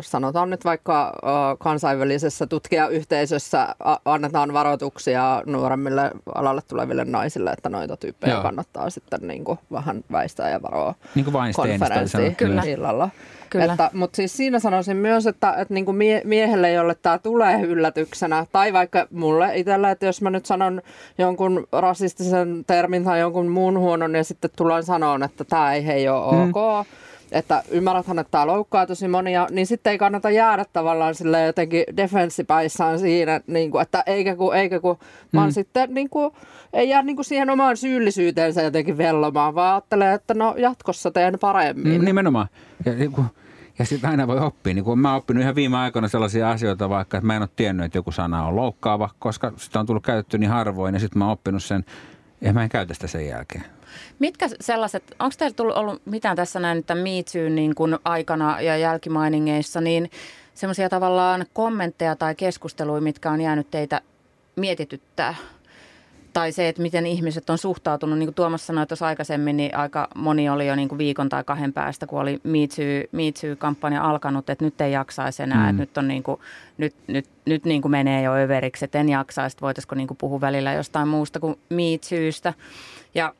sanotaan 0.00 0.50
nyt 0.50 0.64
vaikka 0.64 1.12
kansainvälisessä 1.58 2.46
tutkijayhteisössä 2.46 3.74
annetaan 4.04 4.52
varoituksia 4.52 5.42
nuoremmille 5.46 6.10
alalle 6.34 6.60
tuleville 6.68 7.04
naisille, 7.04 7.50
että 7.50 7.68
noita 7.68 7.96
tyyppejä 7.96 8.32
Joo. 8.32 8.42
kannattaa 8.42 8.90
sitten 8.90 9.20
niin 9.22 9.44
kuin 9.44 9.58
vähän 9.72 10.04
väistää 10.12 10.50
ja 10.50 10.62
varoa 10.62 10.94
niin 11.14 11.24
kuin 11.24 11.34
konferenssiin 11.56 12.36
Kyllä. 12.36 12.62
illalla. 12.62 13.10
Kyllä. 13.50 13.72
Että, 13.72 13.90
mutta 13.92 14.16
siis 14.16 14.36
siinä 14.36 14.58
sanoisin 14.58 14.96
myös, 14.96 15.26
että, 15.26 15.52
että 15.52 15.74
niin 15.74 15.84
kuin 15.84 15.96
mie- 15.96 16.22
miehelle, 16.24 16.72
jolle 16.72 16.94
tämä 16.94 17.18
tulee 17.18 17.60
yllätyksenä, 17.60 18.46
tai 18.52 18.72
vaikka 18.72 19.06
mulle 19.10 19.56
itsellä, 19.56 19.90
että 19.90 20.06
jos 20.06 20.22
mä 20.22 20.30
nyt 20.30 20.46
sanon 20.46 20.82
jonkun 21.18 21.66
rasistisen 21.72 22.64
termin 22.66 23.04
tai 23.04 23.20
jonkun 23.20 23.48
muun 23.48 23.78
huonon, 23.78 24.14
ja 24.14 24.24
sitten 24.24 24.50
tullaan 24.56 24.84
sanoa, 24.84 25.18
että 25.24 25.44
tämä 25.44 25.74
ei 25.74 25.86
hei 25.86 26.08
ole 26.08 26.32
mm. 26.32 26.50
ok, 26.50 26.86
että 27.32 27.62
ymmärräthän, 27.70 28.18
että 28.18 28.30
tämä 28.30 28.46
loukkaa 28.46 28.86
tosi 28.86 29.08
monia, 29.08 29.46
niin 29.50 29.66
sitten 29.66 29.90
ei 29.90 29.98
kannata 29.98 30.30
jäädä 30.30 30.64
tavallaan 30.72 31.14
sille 31.14 31.42
jotenkin 31.42 31.84
defenssipäissään 31.96 32.98
siinä, 32.98 33.40
niin 33.46 33.70
kuin, 33.70 33.82
että 33.82 34.02
eikä 34.06 34.36
kun, 34.36 34.56
eikä 34.56 34.80
kun, 34.80 34.96
mm. 35.32 35.36
vaan 35.36 35.52
sitten 35.52 35.94
niin 35.94 36.10
kuin, 36.10 36.32
ei 36.72 36.88
jää 36.88 37.02
niin 37.02 37.16
kuin 37.16 37.24
siihen 37.24 37.50
omaan 37.50 37.76
syyllisyyteensä 37.76 38.62
jotenkin 38.62 38.98
vellomaan, 38.98 39.54
vaan 39.54 39.74
ajattelee, 39.74 40.14
että 40.14 40.34
no 40.34 40.54
jatkossa 40.58 41.10
teen 41.10 41.38
paremmin. 41.40 42.00
Mm, 42.00 42.04
nimenomaan. 42.04 42.48
Ja, 42.84 42.94
niin 42.94 43.12
kuin, 43.12 43.26
ja 43.78 43.84
sitten 43.84 44.10
aina 44.10 44.26
voi 44.26 44.38
oppia. 44.38 44.74
Niin 44.74 44.84
kuin 44.84 44.98
mä 44.98 45.08
oon 45.08 45.18
oppinut 45.18 45.42
ihan 45.42 45.54
viime 45.54 45.76
aikoina 45.76 46.08
sellaisia 46.08 46.50
asioita 46.50 46.88
vaikka, 46.88 47.16
että 47.16 47.26
mä 47.26 47.36
en 47.36 47.42
ole 47.42 47.48
tiennyt, 47.56 47.86
että 47.86 47.98
joku 47.98 48.12
sana 48.12 48.46
on 48.46 48.56
loukkaava, 48.56 49.10
koska 49.18 49.52
sitä 49.56 49.80
on 49.80 49.86
tullut 49.86 50.04
käytetty 50.04 50.38
niin 50.38 50.50
harvoin 50.50 50.94
ja 50.94 51.00
sitten 51.00 51.18
mä 51.18 51.24
oon 51.24 51.32
oppinut 51.32 51.62
sen 51.62 51.84
ja 52.40 52.52
mä 52.52 52.62
en 52.62 52.68
käytä 52.68 52.94
sitä 52.94 53.06
sen 53.06 53.26
jälkeen. 53.26 53.75
Mitkä 54.18 54.48
sellaiset, 54.60 55.02
onko 55.18 55.34
teillä 55.38 55.54
tullut 55.54 55.76
ollut 55.76 56.02
mitään 56.04 56.36
tässä 56.36 56.60
näin, 56.60 56.78
että 56.78 56.94
Me 56.94 57.10
Too, 57.32 57.48
niin 57.48 57.74
kuin 57.74 57.98
aikana 58.04 58.60
ja 58.60 58.76
jälkimainingeissa, 58.76 59.80
niin 59.80 60.10
semmoisia 60.54 60.88
tavallaan 60.88 61.46
kommentteja 61.52 62.16
tai 62.16 62.34
keskusteluja, 62.34 63.00
mitkä 63.00 63.30
on 63.30 63.40
jäänyt 63.40 63.70
teitä 63.70 64.00
mietityttää? 64.56 65.34
Tai 66.32 66.52
se, 66.52 66.68
että 66.68 66.82
miten 66.82 67.06
ihmiset 67.06 67.50
on 67.50 67.58
suhtautunut, 67.58 68.18
niin 68.18 68.26
kuin 68.26 68.34
Tuomas 68.34 68.66
sanoi 68.66 68.86
tuossa 68.86 69.06
aikaisemmin, 69.06 69.56
niin 69.56 69.76
aika 69.76 70.08
moni 70.14 70.48
oli 70.48 70.66
jo 70.66 70.76
niin 70.76 70.88
kuin 70.88 70.98
viikon 70.98 71.28
tai 71.28 71.44
kahden 71.44 71.72
päästä, 71.72 72.06
kun 72.06 72.20
oli 72.20 72.40
Me 72.42 72.58
Too, 72.58 73.08
Me 73.12 73.22
Too-kampanja 73.40 74.02
alkanut, 74.02 74.50
että 74.50 74.64
nyt 74.64 74.80
ei 74.80 74.92
jaksaisi 74.92 75.42
enää, 75.42 75.62
mm. 75.62 75.68
että 75.68 75.82
nyt, 75.82 75.98
on 75.98 76.08
niin 76.08 76.22
kuin, 76.22 76.40
nyt, 76.78 76.94
nyt, 77.06 77.26
nyt 77.44 77.64
niin 77.64 77.82
kuin 77.82 77.92
menee 77.92 78.22
jo 78.22 78.34
överiksi, 78.34 78.84
että 78.84 79.00
en 79.00 79.08
jaksaisi, 79.08 79.54
että 79.54 79.62
voitaisiko 79.62 79.94
niin 79.94 80.08
kuin 80.08 80.18
puhua 80.18 80.40
välillä 80.40 80.72
jostain 80.72 81.08
muusta 81.08 81.40
kuin 81.40 81.58
Me 81.68 81.82
Toosta. 82.10 82.54
Ja 83.14 83.34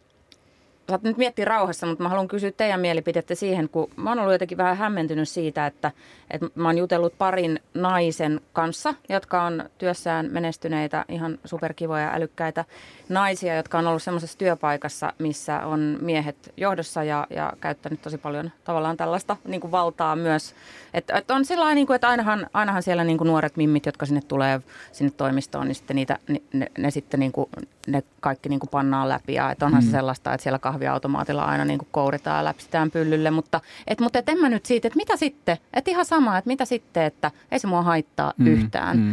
saat 0.89 1.03
nyt 1.03 1.17
miettiä 1.17 1.45
rauhassa, 1.45 1.87
mutta 1.87 2.03
mä 2.03 2.09
haluan 2.09 2.29
kysyä 2.29 2.53
teidän 2.53 2.81
mielipidettä 2.81 3.35
siihen, 3.35 3.69
kun 3.69 3.91
mä 3.97 4.11
oon 4.11 4.19
ollut 4.19 4.33
jotenkin 4.33 4.59
vähän 4.59 4.77
hämmentynyt 4.77 5.29
siitä, 5.29 5.67
että, 5.67 5.93
että 6.31 6.47
mä 6.55 6.69
oon 6.69 6.79
jutellut 6.79 7.19
parin 7.19 7.61
naisen 7.75 8.41
kanssa, 8.53 8.95
jotka 9.09 9.43
on 9.43 9.71
työssään 9.79 10.29
menestyneitä, 10.33 11.05
ihan 11.09 11.39
superkivoja, 11.45 12.15
älykkäitä 12.15 12.65
naisia, 13.09 13.57
jotka 13.57 13.79
on 13.79 13.87
ollut 13.87 14.03
semmoisessa 14.03 14.39
työpaikassa, 14.39 15.13
missä 15.19 15.61
on 15.61 15.99
miehet 16.01 16.53
johdossa 16.57 17.05
ja, 17.05 17.27
ja 17.31 17.53
käyttänyt 17.61 18.03
tosi 18.03 18.19
paljon 18.19 18.53
tavallaan 18.65 18.97
tällaista 18.97 19.37
niin 19.45 19.61
kuin 19.61 19.71
valtaa 19.71 20.17
myös. 20.17 20.55
Että, 20.95 21.19
että 21.19 21.35
on 21.35 21.45
sillä 21.45 21.75
niin 21.75 21.87
kuin, 21.87 21.95
että 21.95 22.09
ainahan, 22.09 22.47
ainahan 22.53 22.83
siellä 22.83 23.05
niin 23.05 23.19
kuin 23.19 23.29
nuoret 23.29 23.57
mimmit, 23.57 23.87
jotka 23.87 24.07
sinne 24.07 24.21
tulee 24.29 24.61
sinne 24.93 25.13
toimistoon, 25.17 25.67
niin 25.67 25.75
sitten 25.75 25.97
niitä, 25.97 26.19
ne, 26.29 26.43
ne, 26.53 26.67
ne 26.79 26.91
sitten 26.91 27.21
niin 27.21 27.33
kuin, 27.33 27.49
ne 27.87 28.03
kaikki 28.21 28.49
niin 28.49 28.61
kuin 28.61 28.71
pannaan 28.71 29.09
läpi. 29.09 29.35
Ja 29.35 29.51
että 29.51 29.67
onhan 29.67 29.83
mm. 29.83 29.87
se 29.87 29.91
sellaista, 29.91 30.35
että 30.35 30.43
siellä 30.43 30.59
kahviautomaatilla 30.59 31.45
aina 31.45 31.65
niin 31.65 31.79
kuin 31.79 31.89
kouritaan 31.91 32.37
ja 32.37 32.45
läpsitään 32.45 32.91
pyllylle. 32.91 33.31
Mutta, 33.31 33.61
et, 33.87 34.01
mutta 34.01 34.19
et 34.19 34.29
en 34.29 34.39
mä 34.39 34.49
nyt 34.49 34.67
siitä, 34.67 34.89
että 34.89 34.97
mitä 34.97 35.17
sitten? 35.17 35.59
Että 35.73 35.91
ihan 35.91 36.05
sama, 36.05 36.39
että 36.39 36.49
mitä 36.49 36.65
sitten, 36.65 37.03
että 37.03 37.31
ei 37.53 37.59
se 37.59 37.67
mua 37.67 37.83
haittaa 37.83 38.33
mm. 38.37 38.47
yhtään. 38.47 38.97
Mm. 38.99 39.11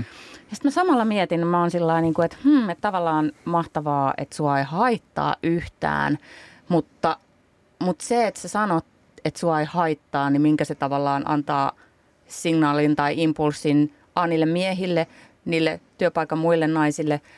Ja 0.49 0.55
sitten 0.55 0.69
mä 0.69 0.71
samalla 0.71 1.05
mietin, 1.05 1.47
mä 1.47 1.59
oon 1.59 1.71
sillä 1.71 2.01
niin 2.01 2.13
kuin, 2.13 2.25
että, 2.25 2.37
hmm, 2.43 2.69
että 2.69 2.81
tavallaan 2.81 3.31
mahtavaa, 3.45 4.13
että 4.17 4.35
sua 4.35 4.59
ei 4.59 4.65
haittaa 4.67 5.35
yhtään, 5.43 6.17
mutta, 6.69 7.17
mutta 7.79 8.05
se, 8.05 8.27
että 8.27 8.39
sä 8.39 8.47
sanot, 8.47 8.85
että 9.25 9.39
sua 9.39 9.59
ei 9.59 9.65
haittaa, 9.65 10.29
niin 10.29 10.41
minkä 10.41 10.65
se 10.65 10.75
tavallaan 10.75 11.29
antaa 11.29 11.71
signaalin 12.27 12.95
tai 12.95 13.13
impulssin 13.17 13.93
anille 14.15 14.45
miehille, 14.45 15.07
niille 15.45 15.79
työpaikan 15.97 16.37
muille 16.37 16.67
naisille– 16.67 17.21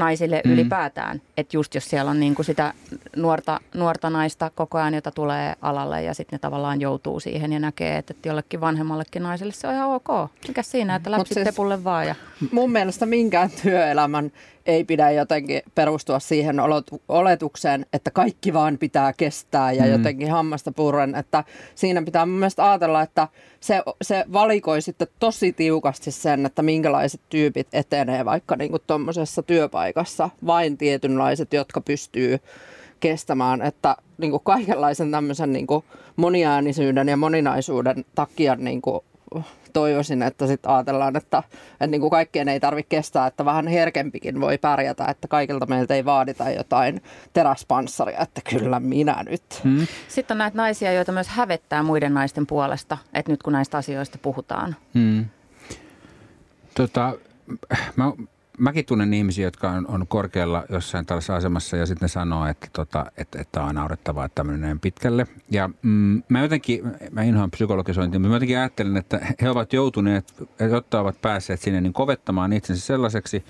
naisille 0.00 0.42
mm. 0.44 0.52
ylipäätään. 0.52 1.22
Että 1.36 1.56
just 1.56 1.74
jos 1.74 1.90
siellä 1.90 2.10
on 2.10 2.20
niin 2.20 2.34
kuin 2.34 2.46
sitä 2.46 2.74
nuorta, 3.16 3.60
nuorta 3.74 4.10
naista 4.10 4.50
koko 4.54 4.78
ajan, 4.78 4.94
jota 4.94 5.10
tulee 5.10 5.54
alalle 5.62 6.02
ja 6.02 6.14
sitten 6.14 6.36
ne 6.36 6.38
tavallaan 6.38 6.80
joutuu 6.80 7.20
siihen 7.20 7.52
ja 7.52 7.58
näkee, 7.58 7.96
että 7.96 8.14
jollekin 8.24 8.60
vanhemmallekin 8.60 9.22
naiselle 9.22 9.52
se 9.52 9.66
on 9.68 9.74
ihan 9.74 9.90
ok. 9.90 10.30
Mikä 10.48 10.62
siinä, 10.62 10.94
että 10.94 11.10
läpsit 11.10 11.34
siis, 11.34 11.44
tepulle 11.44 11.84
vaan. 11.84 12.06
Ja... 12.06 12.14
Mun 12.52 12.72
mielestä 12.72 13.06
minkään 13.06 13.50
työelämän 13.62 14.32
ei 14.66 14.84
pidä 14.84 15.10
jotenkin 15.10 15.62
perustua 15.74 16.18
siihen 16.18 16.56
oletukseen, 17.08 17.86
että 17.92 18.10
kaikki 18.10 18.52
vaan 18.52 18.78
pitää 18.78 19.12
kestää 19.12 19.72
ja 19.72 19.84
mm. 19.84 19.90
jotenkin 19.90 20.30
hammasta 20.30 20.72
purren. 20.72 21.14
Että 21.14 21.44
siinä 21.74 22.02
pitää 22.02 22.26
mun 22.26 22.38
mielestä 22.38 22.70
ajatella, 22.70 23.02
että 23.02 23.28
se, 23.60 23.82
se 24.02 24.24
valikoi 24.32 24.82
sitten 24.82 25.08
tosi 25.18 25.52
tiukasti 25.52 26.10
sen, 26.10 26.46
että 26.46 26.62
minkälaiset 26.62 27.20
tyypit 27.28 27.68
etenee 27.72 28.24
vaikka 28.24 28.56
niin 28.56 28.72
tuommoisessa 28.86 29.42
työpaikassa. 29.42 30.30
Vain 30.46 30.78
tietynlaiset, 30.78 31.52
jotka 31.52 31.80
pystyy 31.80 32.38
kestämään, 33.00 33.62
että 33.62 33.96
niin 34.18 34.30
kuin 34.30 34.42
kaikenlaisen 34.44 35.10
tämmöisen 35.10 35.52
niin 35.52 35.66
kuin 35.66 35.84
moniäänisyyden 36.16 37.08
ja 37.08 37.16
moninaisuuden 37.16 38.04
takia 38.14 38.56
niin 38.56 38.82
kuin 38.82 39.00
toivoisin, 39.70 40.22
että 40.22 40.46
sitten 40.46 40.70
ajatellaan, 40.70 41.16
että, 41.16 41.42
että 41.72 41.86
niin 41.86 42.00
kuin 42.00 42.10
kaikkien 42.10 42.48
ei 42.48 42.60
tarvitse 42.60 42.88
kestää, 42.88 43.26
että 43.26 43.44
vähän 43.44 43.66
herkempikin 43.66 44.40
voi 44.40 44.58
pärjätä, 44.58 45.06
että 45.06 45.28
kaikilta 45.28 45.66
meiltä 45.66 45.94
ei 45.94 46.04
vaadita 46.04 46.50
jotain 46.50 47.02
teräspanssaria, 47.32 48.20
että 48.20 48.40
kyllä 48.50 48.80
minä 48.80 49.24
nyt. 49.28 49.64
Hmm. 49.64 49.86
Sitten 50.08 50.34
on 50.34 50.38
näitä 50.38 50.56
naisia, 50.56 50.92
joita 50.92 51.12
myös 51.12 51.28
hävettää 51.28 51.82
muiden 51.82 52.14
naisten 52.14 52.46
puolesta, 52.46 52.98
että 53.14 53.32
nyt 53.32 53.42
kun 53.42 53.52
näistä 53.52 53.78
asioista 53.78 54.18
puhutaan. 54.22 54.76
Hmm. 54.94 55.24
Tota, 56.74 57.14
mä 57.96 58.12
mäkin 58.60 58.86
tunnen 58.86 59.14
ihmisiä, 59.14 59.46
jotka 59.46 59.70
on, 59.70 59.86
on 59.86 60.06
korkealla 60.06 60.64
jossain 60.68 61.06
tällaisessa 61.06 61.36
asemassa 61.36 61.76
ja 61.76 61.86
sitten 61.86 62.04
ne 62.06 62.08
sanoo, 62.08 62.46
että, 62.46 62.66
tota, 62.72 63.06
että, 63.16 63.40
että 63.40 63.62
on 63.62 63.74
naurettavaa, 63.74 64.24
että 64.24 64.34
tämmöinen 64.34 64.80
pitkälle. 64.80 65.26
Ja 65.50 65.70
mm, 65.82 66.22
mä 66.28 66.42
jotenkin, 66.42 66.82
mä 67.10 67.22
inhoan 67.22 67.50
psykologisointia, 67.50 68.20
mutta 68.20 68.28
mä 68.28 68.36
jotenkin 68.36 68.58
ajattelen, 68.58 68.96
että 68.96 69.20
he 69.42 69.50
ovat 69.50 69.72
joutuneet, 69.72 70.34
jotta 70.70 71.00
ovat 71.00 71.20
päässeet 71.22 71.60
sinne 71.60 71.80
niin 71.80 71.92
kovettamaan 71.92 72.52
itsensä 72.52 72.86
sellaiseksi, 72.86 73.44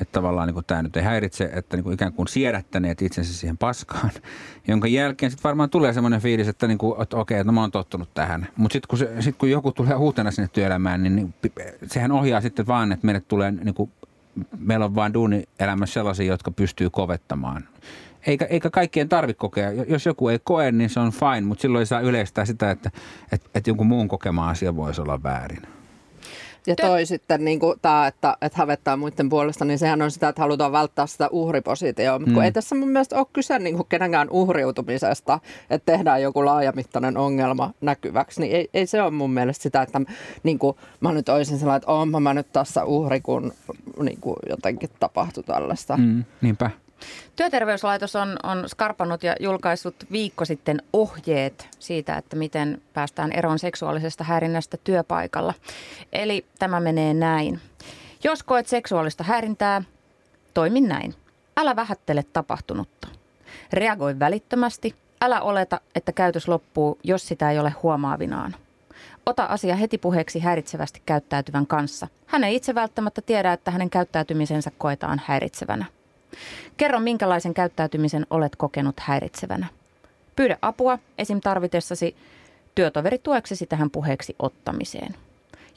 että 0.00 0.12
tavallaan 0.12 0.48
niin 0.48 0.54
kuin 0.54 0.66
tämä 0.66 0.82
nyt 0.82 0.96
ei 0.96 1.02
häiritse, 1.02 1.50
että 1.52 1.76
niin 1.76 1.84
kuin 1.84 1.94
ikään 1.94 2.12
kuin 2.12 2.28
siedättäneet 2.28 3.02
itsensä 3.02 3.34
siihen 3.34 3.58
paskaan, 3.58 4.10
jonka 4.68 4.88
jälkeen 4.88 5.30
sitten 5.30 5.44
varmaan 5.44 5.70
tulee 5.70 5.92
semmoinen 5.92 6.20
fiilis, 6.20 6.48
että, 6.48 6.66
niin 6.66 6.78
kuin, 6.78 7.02
että 7.02 7.16
okei, 7.16 7.44
no 7.44 7.52
mä 7.52 7.60
oon 7.60 7.70
tottunut 7.70 8.14
tähän. 8.14 8.48
Mutta 8.56 8.72
sitten 8.72 8.88
kun, 8.88 9.22
sit 9.22 9.36
kun 9.36 9.50
joku 9.50 9.72
tulee 9.72 9.94
uutena 9.94 10.30
sinne 10.30 10.48
työelämään, 10.52 11.02
niin, 11.02 11.16
niin 11.16 11.34
sehän 11.86 12.12
ohjaa 12.12 12.40
sitten 12.40 12.66
vaan, 12.66 12.92
että 12.92 13.06
meille 13.06 13.20
tulee 13.20 13.50
niin 13.50 13.74
kuin 13.74 13.90
meillä 14.58 14.84
on 14.84 14.94
vain 14.94 15.14
duunielämässä 15.14 15.94
sellaisia, 15.94 16.26
jotka 16.26 16.50
pystyy 16.50 16.90
kovettamaan. 16.90 17.68
Eikä, 18.26 18.44
eikä 18.44 18.70
kaikkien 18.70 19.08
tarvitse 19.08 19.38
kokea. 19.38 19.72
Jos 19.72 20.06
joku 20.06 20.28
ei 20.28 20.38
koe, 20.44 20.72
niin 20.72 20.90
se 20.90 21.00
on 21.00 21.12
fine, 21.12 21.40
mutta 21.40 21.62
silloin 21.62 21.80
ei 21.80 21.86
saa 21.86 22.00
yleistää 22.00 22.44
sitä, 22.44 22.70
että, 22.70 22.90
että, 23.32 23.50
että 23.54 23.70
jonkun 23.70 23.86
muun 23.86 24.08
kokema 24.08 24.48
asia 24.48 24.76
voisi 24.76 25.00
olla 25.00 25.22
väärin. 25.22 25.62
Ja 26.66 26.76
toi 26.76 27.02
Tö- 27.02 27.06
sitten 27.06 27.44
niin 27.44 27.60
kuin 27.60 27.78
tämä, 27.82 28.06
että, 28.06 28.36
että 28.42 28.58
hävettää 28.58 28.96
muiden 28.96 29.28
puolesta, 29.28 29.64
niin 29.64 29.78
sehän 29.78 30.02
on 30.02 30.10
sitä, 30.10 30.28
että 30.28 30.42
halutaan 30.42 30.72
välttää 30.72 31.06
sitä 31.06 31.28
uhripositioa. 31.32 32.18
Mutta 32.18 32.34
mm. 32.34 32.42
ei 32.42 32.52
tässä 32.52 32.74
mun 32.74 32.88
mielestä 32.88 33.16
ole 33.16 33.26
kyse 33.32 33.58
niin 33.58 33.76
kuin 33.76 33.86
kenenkään 33.88 34.30
uhriutumisesta, 34.30 35.40
että 35.70 35.92
tehdään 35.92 36.22
joku 36.22 36.44
laajamittainen 36.44 37.16
ongelma 37.16 37.74
näkyväksi. 37.80 38.40
Niin 38.40 38.56
ei, 38.56 38.70
ei 38.74 38.86
se 38.86 39.02
ole 39.02 39.10
mun 39.10 39.30
mielestä 39.30 39.62
sitä, 39.62 39.82
että 39.82 40.00
niin 40.42 40.58
kuin, 40.58 40.76
mä 41.00 41.12
nyt 41.12 41.28
olisin 41.28 41.58
sellainen, 41.58 41.76
että 41.76 41.92
oonpa 41.92 42.20
mä 42.20 42.34
nyt 42.34 42.52
tässä 42.52 42.84
uhri, 42.84 43.20
kun 43.20 43.52
niin 44.02 44.20
kuin 44.20 44.36
jotenkin 44.48 44.90
tapahtui 45.00 45.44
tällaista. 45.44 45.96
Mm, 45.96 46.24
niinpä. 46.40 46.70
Työterveyslaitos 47.36 48.16
on, 48.16 48.36
on 48.42 48.68
skarpannut 48.68 49.22
ja 49.22 49.36
julkaissut 49.40 49.94
viikko 50.12 50.44
sitten 50.44 50.82
ohjeet 50.92 51.68
siitä, 51.78 52.16
että 52.16 52.36
miten 52.36 52.82
päästään 52.92 53.32
eroon 53.32 53.58
seksuaalisesta 53.58 54.24
häirinnästä 54.24 54.76
työpaikalla. 54.84 55.54
Eli 56.12 56.46
tämä 56.58 56.80
menee 56.80 57.14
näin. 57.14 57.60
Jos 58.24 58.42
koet 58.42 58.66
seksuaalista 58.66 59.24
häirintää, 59.24 59.82
toimi 60.54 60.80
näin. 60.80 61.14
Älä 61.56 61.76
vähättele 61.76 62.24
tapahtunutta. 62.32 63.08
Reagoi 63.72 64.18
välittömästi. 64.18 64.94
Älä 65.20 65.40
oleta, 65.40 65.80
että 65.94 66.12
käytös 66.12 66.48
loppuu, 66.48 66.98
jos 67.04 67.28
sitä 67.28 67.50
ei 67.50 67.58
ole 67.58 67.74
huomaavinaan. 67.82 68.54
Ota 69.26 69.44
asia 69.44 69.76
heti 69.76 69.98
puheeksi 69.98 70.38
häiritsevästi 70.38 71.02
käyttäytyvän 71.06 71.66
kanssa. 71.66 72.08
Hän 72.26 72.44
ei 72.44 72.56
itse 72.56 72.74
välttämättä 72.74 73.22
tiedä, 73.22 73.52
että 73.52 73.70
hänen 73.70 73.90
käyttäytymisensä 73.90 74.70
koetaan 74.78 75.22
häiritsevänä. 75.26 75.84
Kerro, 76.76 77.00
minkälaisen 77.00 77.54
käyttäytymisen 77.54 78.26
olet 78.30 78.56
kokenut 78.56 79.00
häiritsevänä. 79.00 79.66
Pyydä 80.36 80.58
apua 80.62 80.98
esim. 81.18 81.40
tarvitessasi 81.40 82.16
työtoveri 82.74 83.18
tueksesi 83.18 83.66
tähän 83.66 83.90
puheeksi 83.90 84.36
ottamiseen. 84.38 85.14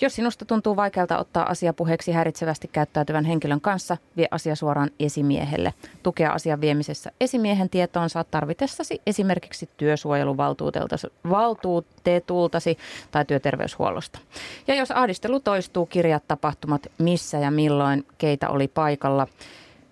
Jos 0.01 0.15
sinusta 0.15 0.45
tuntuu 0.45 0.75
vaikealta 0.75 1.17
ottaa 1.17 1.49
asia 1.49 1.73
puheeksi 1.73 2.11
häiritsevästi 2.11 2.67
käyttäytyvän 2.67 3.25
henkilön 3.25 3.61
kanssa, 3.61 3.97
vie 4.17 4.27
asia 4.31 4.55
suoraan 4.55 4.89
esimiehelle. 4.99 5.73
Tukea 6.03 6.31
asian 6.31 6.61
viemisessä 6.61 7.11
esimiehen 7.21 7.69
tietoon 7.69 8.09
saat 8.09 8.31
tarvitessasi 8.31 9.01
esimerkiksi 9.05 9.69
työsuojeluvaltuutetultasi 9.77 12.77
tai 13.11 13.25
työterveyshuollosta. 13.25 14.19
Ja 14.67 14.75
jos 14.75 14.91
ahdistelu 14.91 15.39
toistuu, 15.39 15.85
kirjat 15.85 16.23
tapahtumat 16.27 16.87
missä 16.97 17.39
ja 17.39 17.51
milloin, 17.51 18.05
keitä 18.17 18.49
oli 18.49 18.67
paikalla– 18.67 19.27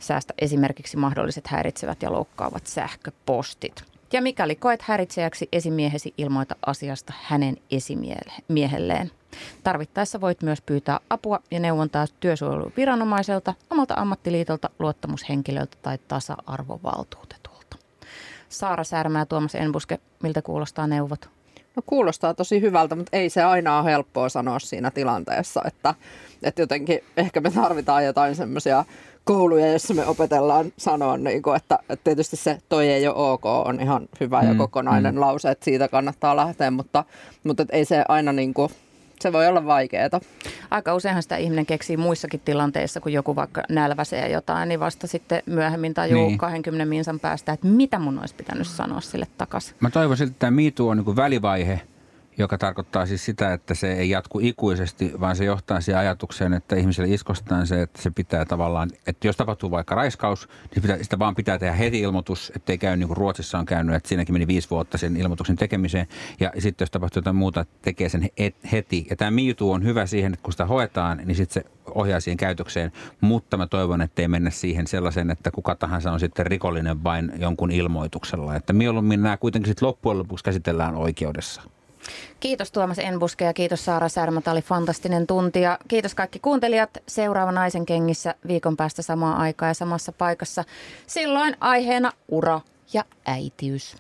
Säästä 0.04 0.34
esimerkiksi 0.40 0.98
mahdolliset 0.98 1.48
häiritsevät 1.48 2.02
ja 2.02 2.12
loukkaavat 2.12 2.68
sähköpostit. 2.68 3.84
Ja 4.14 4.22
mikäli 4.22 4.56
koet 4.56 4.82
häiritseäksi 4.82 5.50
esimiehesi, 5.52 6.14
ilmoita 6.18 6.56
asiasta 6.66 7.14
hänen 7.22 7.58
esimiehelleen. 7.72 9.12
Tarvittaessa 9.64 10.22
voit 10.22 10.42
myös 10.42 10.62
pyytää 10.62 11.00
apua 11.10 11.40
ja 11.52 11.60
neuvontaa 11.60 12.06
työsuojeluviranomaiselta, 12.20 13.54
omalta 13.70 13.94
ammattiliitolta, 13.98 14.70
luottamushenkilöltä 14.80 15.78
tai 15.82 15.98
tasa-arvovaltuutetulta. 16.08 17.78
Saara 18.50 18.84
Särmää 18.84 19.22
ja 19.22 19.26
Tuomas 19.26 19.56
Enbuske, 19.56 20.00
miltä 20.24 20.42
kuulostaa 20.42 20.88
neuvot? 20.88 21.30
No 21.76 21.84
kuulostaa 21.86 22.34
tosi 22.34 22.62
hyvältä, 22.62 22.96
mutta 22.96 23.18
ei 23.18 23.30
se 23.30 23.44
aina 23.44 23.80
ole 23.80 23.92
helppoa 23.92 24.30
sanoa 24.30 24.60
siinä 24.60 24.92
tilanteessa, 24.92 25.62
että, 25.66 25.96
että 26.44 26.62
jotenkin 26.62 27.00
ehkä 27.18 27.42
me 27.42 27.52
tarvitaan 27.52 28.06
jotain 28.06 28.36
semmoisia 28.36 28.86
kouluja, 29.24 29.68
joissa 29.68 29.94
me 29.94 30.06
opetellaan 30.06 30.74
sanoa, 30.78 31.18
niin 31.18 31.42
kuin, 31.42 31.56
että, 31.56 31.80
että 31.90 32.04
tietysti 32.04 32.36
se 32.36 32.58
toi 32.70 32.90
ei 32.90 33.08
ole 33.08 33.32
ok 33.32 33.46
on 33.46 33.82
ihan 33.82 34.10
hyvä 34.20 34.42
mm, 34.42 34.48
ja 34.48 34.56
kokonainen 34.56 35.16
mm. 35.16 35.22
lause, 35.22 35.52
että 35.52 35.66
siitä 35.66 35.88
kannattaa 35.88 36.36
lähteä, 36.36 36.72
mutta, 36.72 37.04
mutta 37.44 37.66
ei 37.72 37.86
se 37.86 38.06
aina 38.08 38.34
niin 38.34 38.54
kuin, 38.54 38.70
se 39.20 39.34
voi 39.34 39.48
olla 39.48 39.66
vaikeaa. 39.66 40.20
Aika 40.72 40.96
useinhan 40.96 41.24
sitä 41.24 41.38
ihminen 41.38 41.66
keksii 41.66 41.98
muissakin 41.98 42.40
tilanteissa, 42.40 43.00
kun 43.00 43.14
joku 43.14 43.36
vaikka 43.36 43.64
nälväsee 43.70 44.30
jotain, 44.30 44.70
niin 44.70 44.80
vasta 44.80 45.08
sitten 45.08 45.44
myöhemmin 45.46 45.94
tajuu 45.94 46.28
niin. 46.28 46.38
20 46.38 46.86
minsan 46.86 47.20
päästä, 47.20 47.54
että 47.54 47.68
mitä 47.68 48.00
mun 48.00 48.20
olisi 48.20 48.36
pitänyt 48.36 48.68
sanoa 48.68 49.02
sille 49.02 49.28
takaisin. 49.38 49.76
Mä 49.80 49.90
toivoisin, 49.90 50.28
että 50.28 50.40
tämä 50.40 50.52
MeToo 50.52 50.90
on 50.90 50.98
niin 50.98 51.16
välivaihe– 51.16 51.82
joka 52.38 52.58
tarkoittaa 52.58 53.06
siis 53.06 53.26
sitä, 53.26 53.54
että 53.54 53.74
se 53.74 53.94
ei 53.94 54.10
jatku 54.10 54.40
ikuisesti, 54.40 55.12
vaan 55.20 55.36
se 55.36 55.46
johtaa 55.46 55.82
siihen 55.82 56.00
ajatukseen, 56.00 56.54
että 56.54 56.76
ihmiselle 56.76 57.14
iskostaan 57.14 57.68
se, 57.68 57.82
että 57.82 58.02
se 58.02 58.12
pitää 58.12 58.46
tavallaan, 58.46 58.90
että 59.08 59.28
jos 59.28 59.38
tapahtuu 59.38 59.72
vaikka 59.72 59.96
raiskaus, 59.96 60.50
niin 60.76 60.82
sitä, 60.82 60.98
sitä 61.04 61.20
vaan 61.20 61.36
pitää 61.36 61.60
tehdä 61.60 61.74
heti 61.74 62.00
ilmoitus, 62.00 62.52
ettei 62.56 62.78
käy 62.78 62.98
niin 62.98 63.08
kuin 63.08 63.18
Ruotsissa 63.18 63.60
on 63.60 63.66
käynyt, 63.66 63.96
että 63.96 64.10
siinäkin 64.10 64.36
meni 64.36 64.48
viisi 64.48 64.70
vuotta 64.70 64.98
sen 64.98 65.18
ilmoituksen 65.18 65.56
tekemiseen. 65.56 66.08
Ja 66.40 66.52
sitten 66.60 66.86
jos 66.86 66.92
tapahtuu 66.92 67.20
jotain 67.20 67.36
muuta, 67.36 67.66
tekee 67.82 68.10
sen 68.10 68.30
heti. 68.72 69.08
Ja 69.10 69.16
tämä 69.16 69.32
MeToo 69.32 69.72
on 69.72 69.84
hyvä 69.84 70.06
siihen, 70.06 70.34
että 70.34 70.44
kun 70.44 70.54
sitä 70.54 70.66
hoetaan, 70.66 71.22
niin 71.26 71.36
sitten 71.36 71.64
se 71.64 71.70
ohjaa 71.96 72.20
siihen 72.20 72.38
käytökseen, 72.38 72.92
mutta 73.22 73.58
mä 73.58 73.68
toivon, 73.68 74.02
että 74.02 74.22
ei 74.22 74.28
mennä 74.28 74.50
siihen 74.50 74.88
sellaisen, 74.88 75.32
että 75.32 75.52
kuka 75.52 75.76
tahansa 75.76 76.12
on 76.12 76.20
sitten 76.20 76.46
rikollinen 76.46 77.04
vain 77.04 77.32
jonkun 77.38 77.72
ilmoituksella. 77.72 78.56
Että 78.56 78.74
mieluummin 78.74 79.22
nämä 79.22 79.38
kuitenkin 79.38 79.70
sitten 79.70 79.88
loppujen 79.88 80.18
lopuksi 80.18 80.44
käsitellään 80.44 80.96
oikeudessa. 80.96 81.62
Kiitos 82.40 82.72
Tuomas 82.72 83.00
Enbuske 83.00 83.46
ja 83.46 83.54
kiitos 83.54 83.86
Saara 83.86 84.10
Särmä. 84.10 84.42
Tämä 84.42 84.52
oli 84.52 84.62
fantastinen 84.62 85.28
tunti 85.28 85.62
ja 85.62 85.80
kiitos 85.88 86.16
kaikki 86.16 86.40
kuuntelijat. 86.40 86.90
Seuraava 87.08 87.52
Naisen 87.52 87.86
kengissä 87.86 88.36
viikon 88.48 88.78
päästä 88.78 89.02
samaan 89.02 89.38
aikaan 89.38 89.70
ja 89.70 89.74
samassa 89.74 90.12
paikassa. 90.12 90.64
Silloin 91.08 91.58
aiheena 91.60 92.12
ura 92.28 92.62
ja 92.94 93.04
äitiys. 93.26 93.96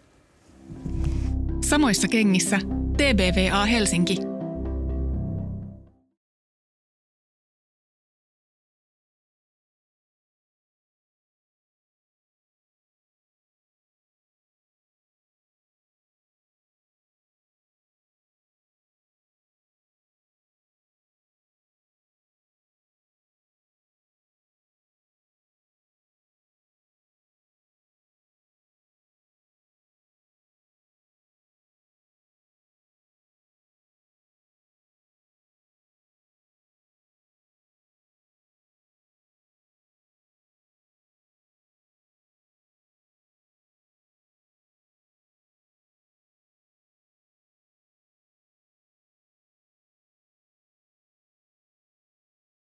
Samoissa 1.61 2.07
kengissä 2.07 2.59
TBVA 2.97 3.65
Helsinki. 3.65 4.32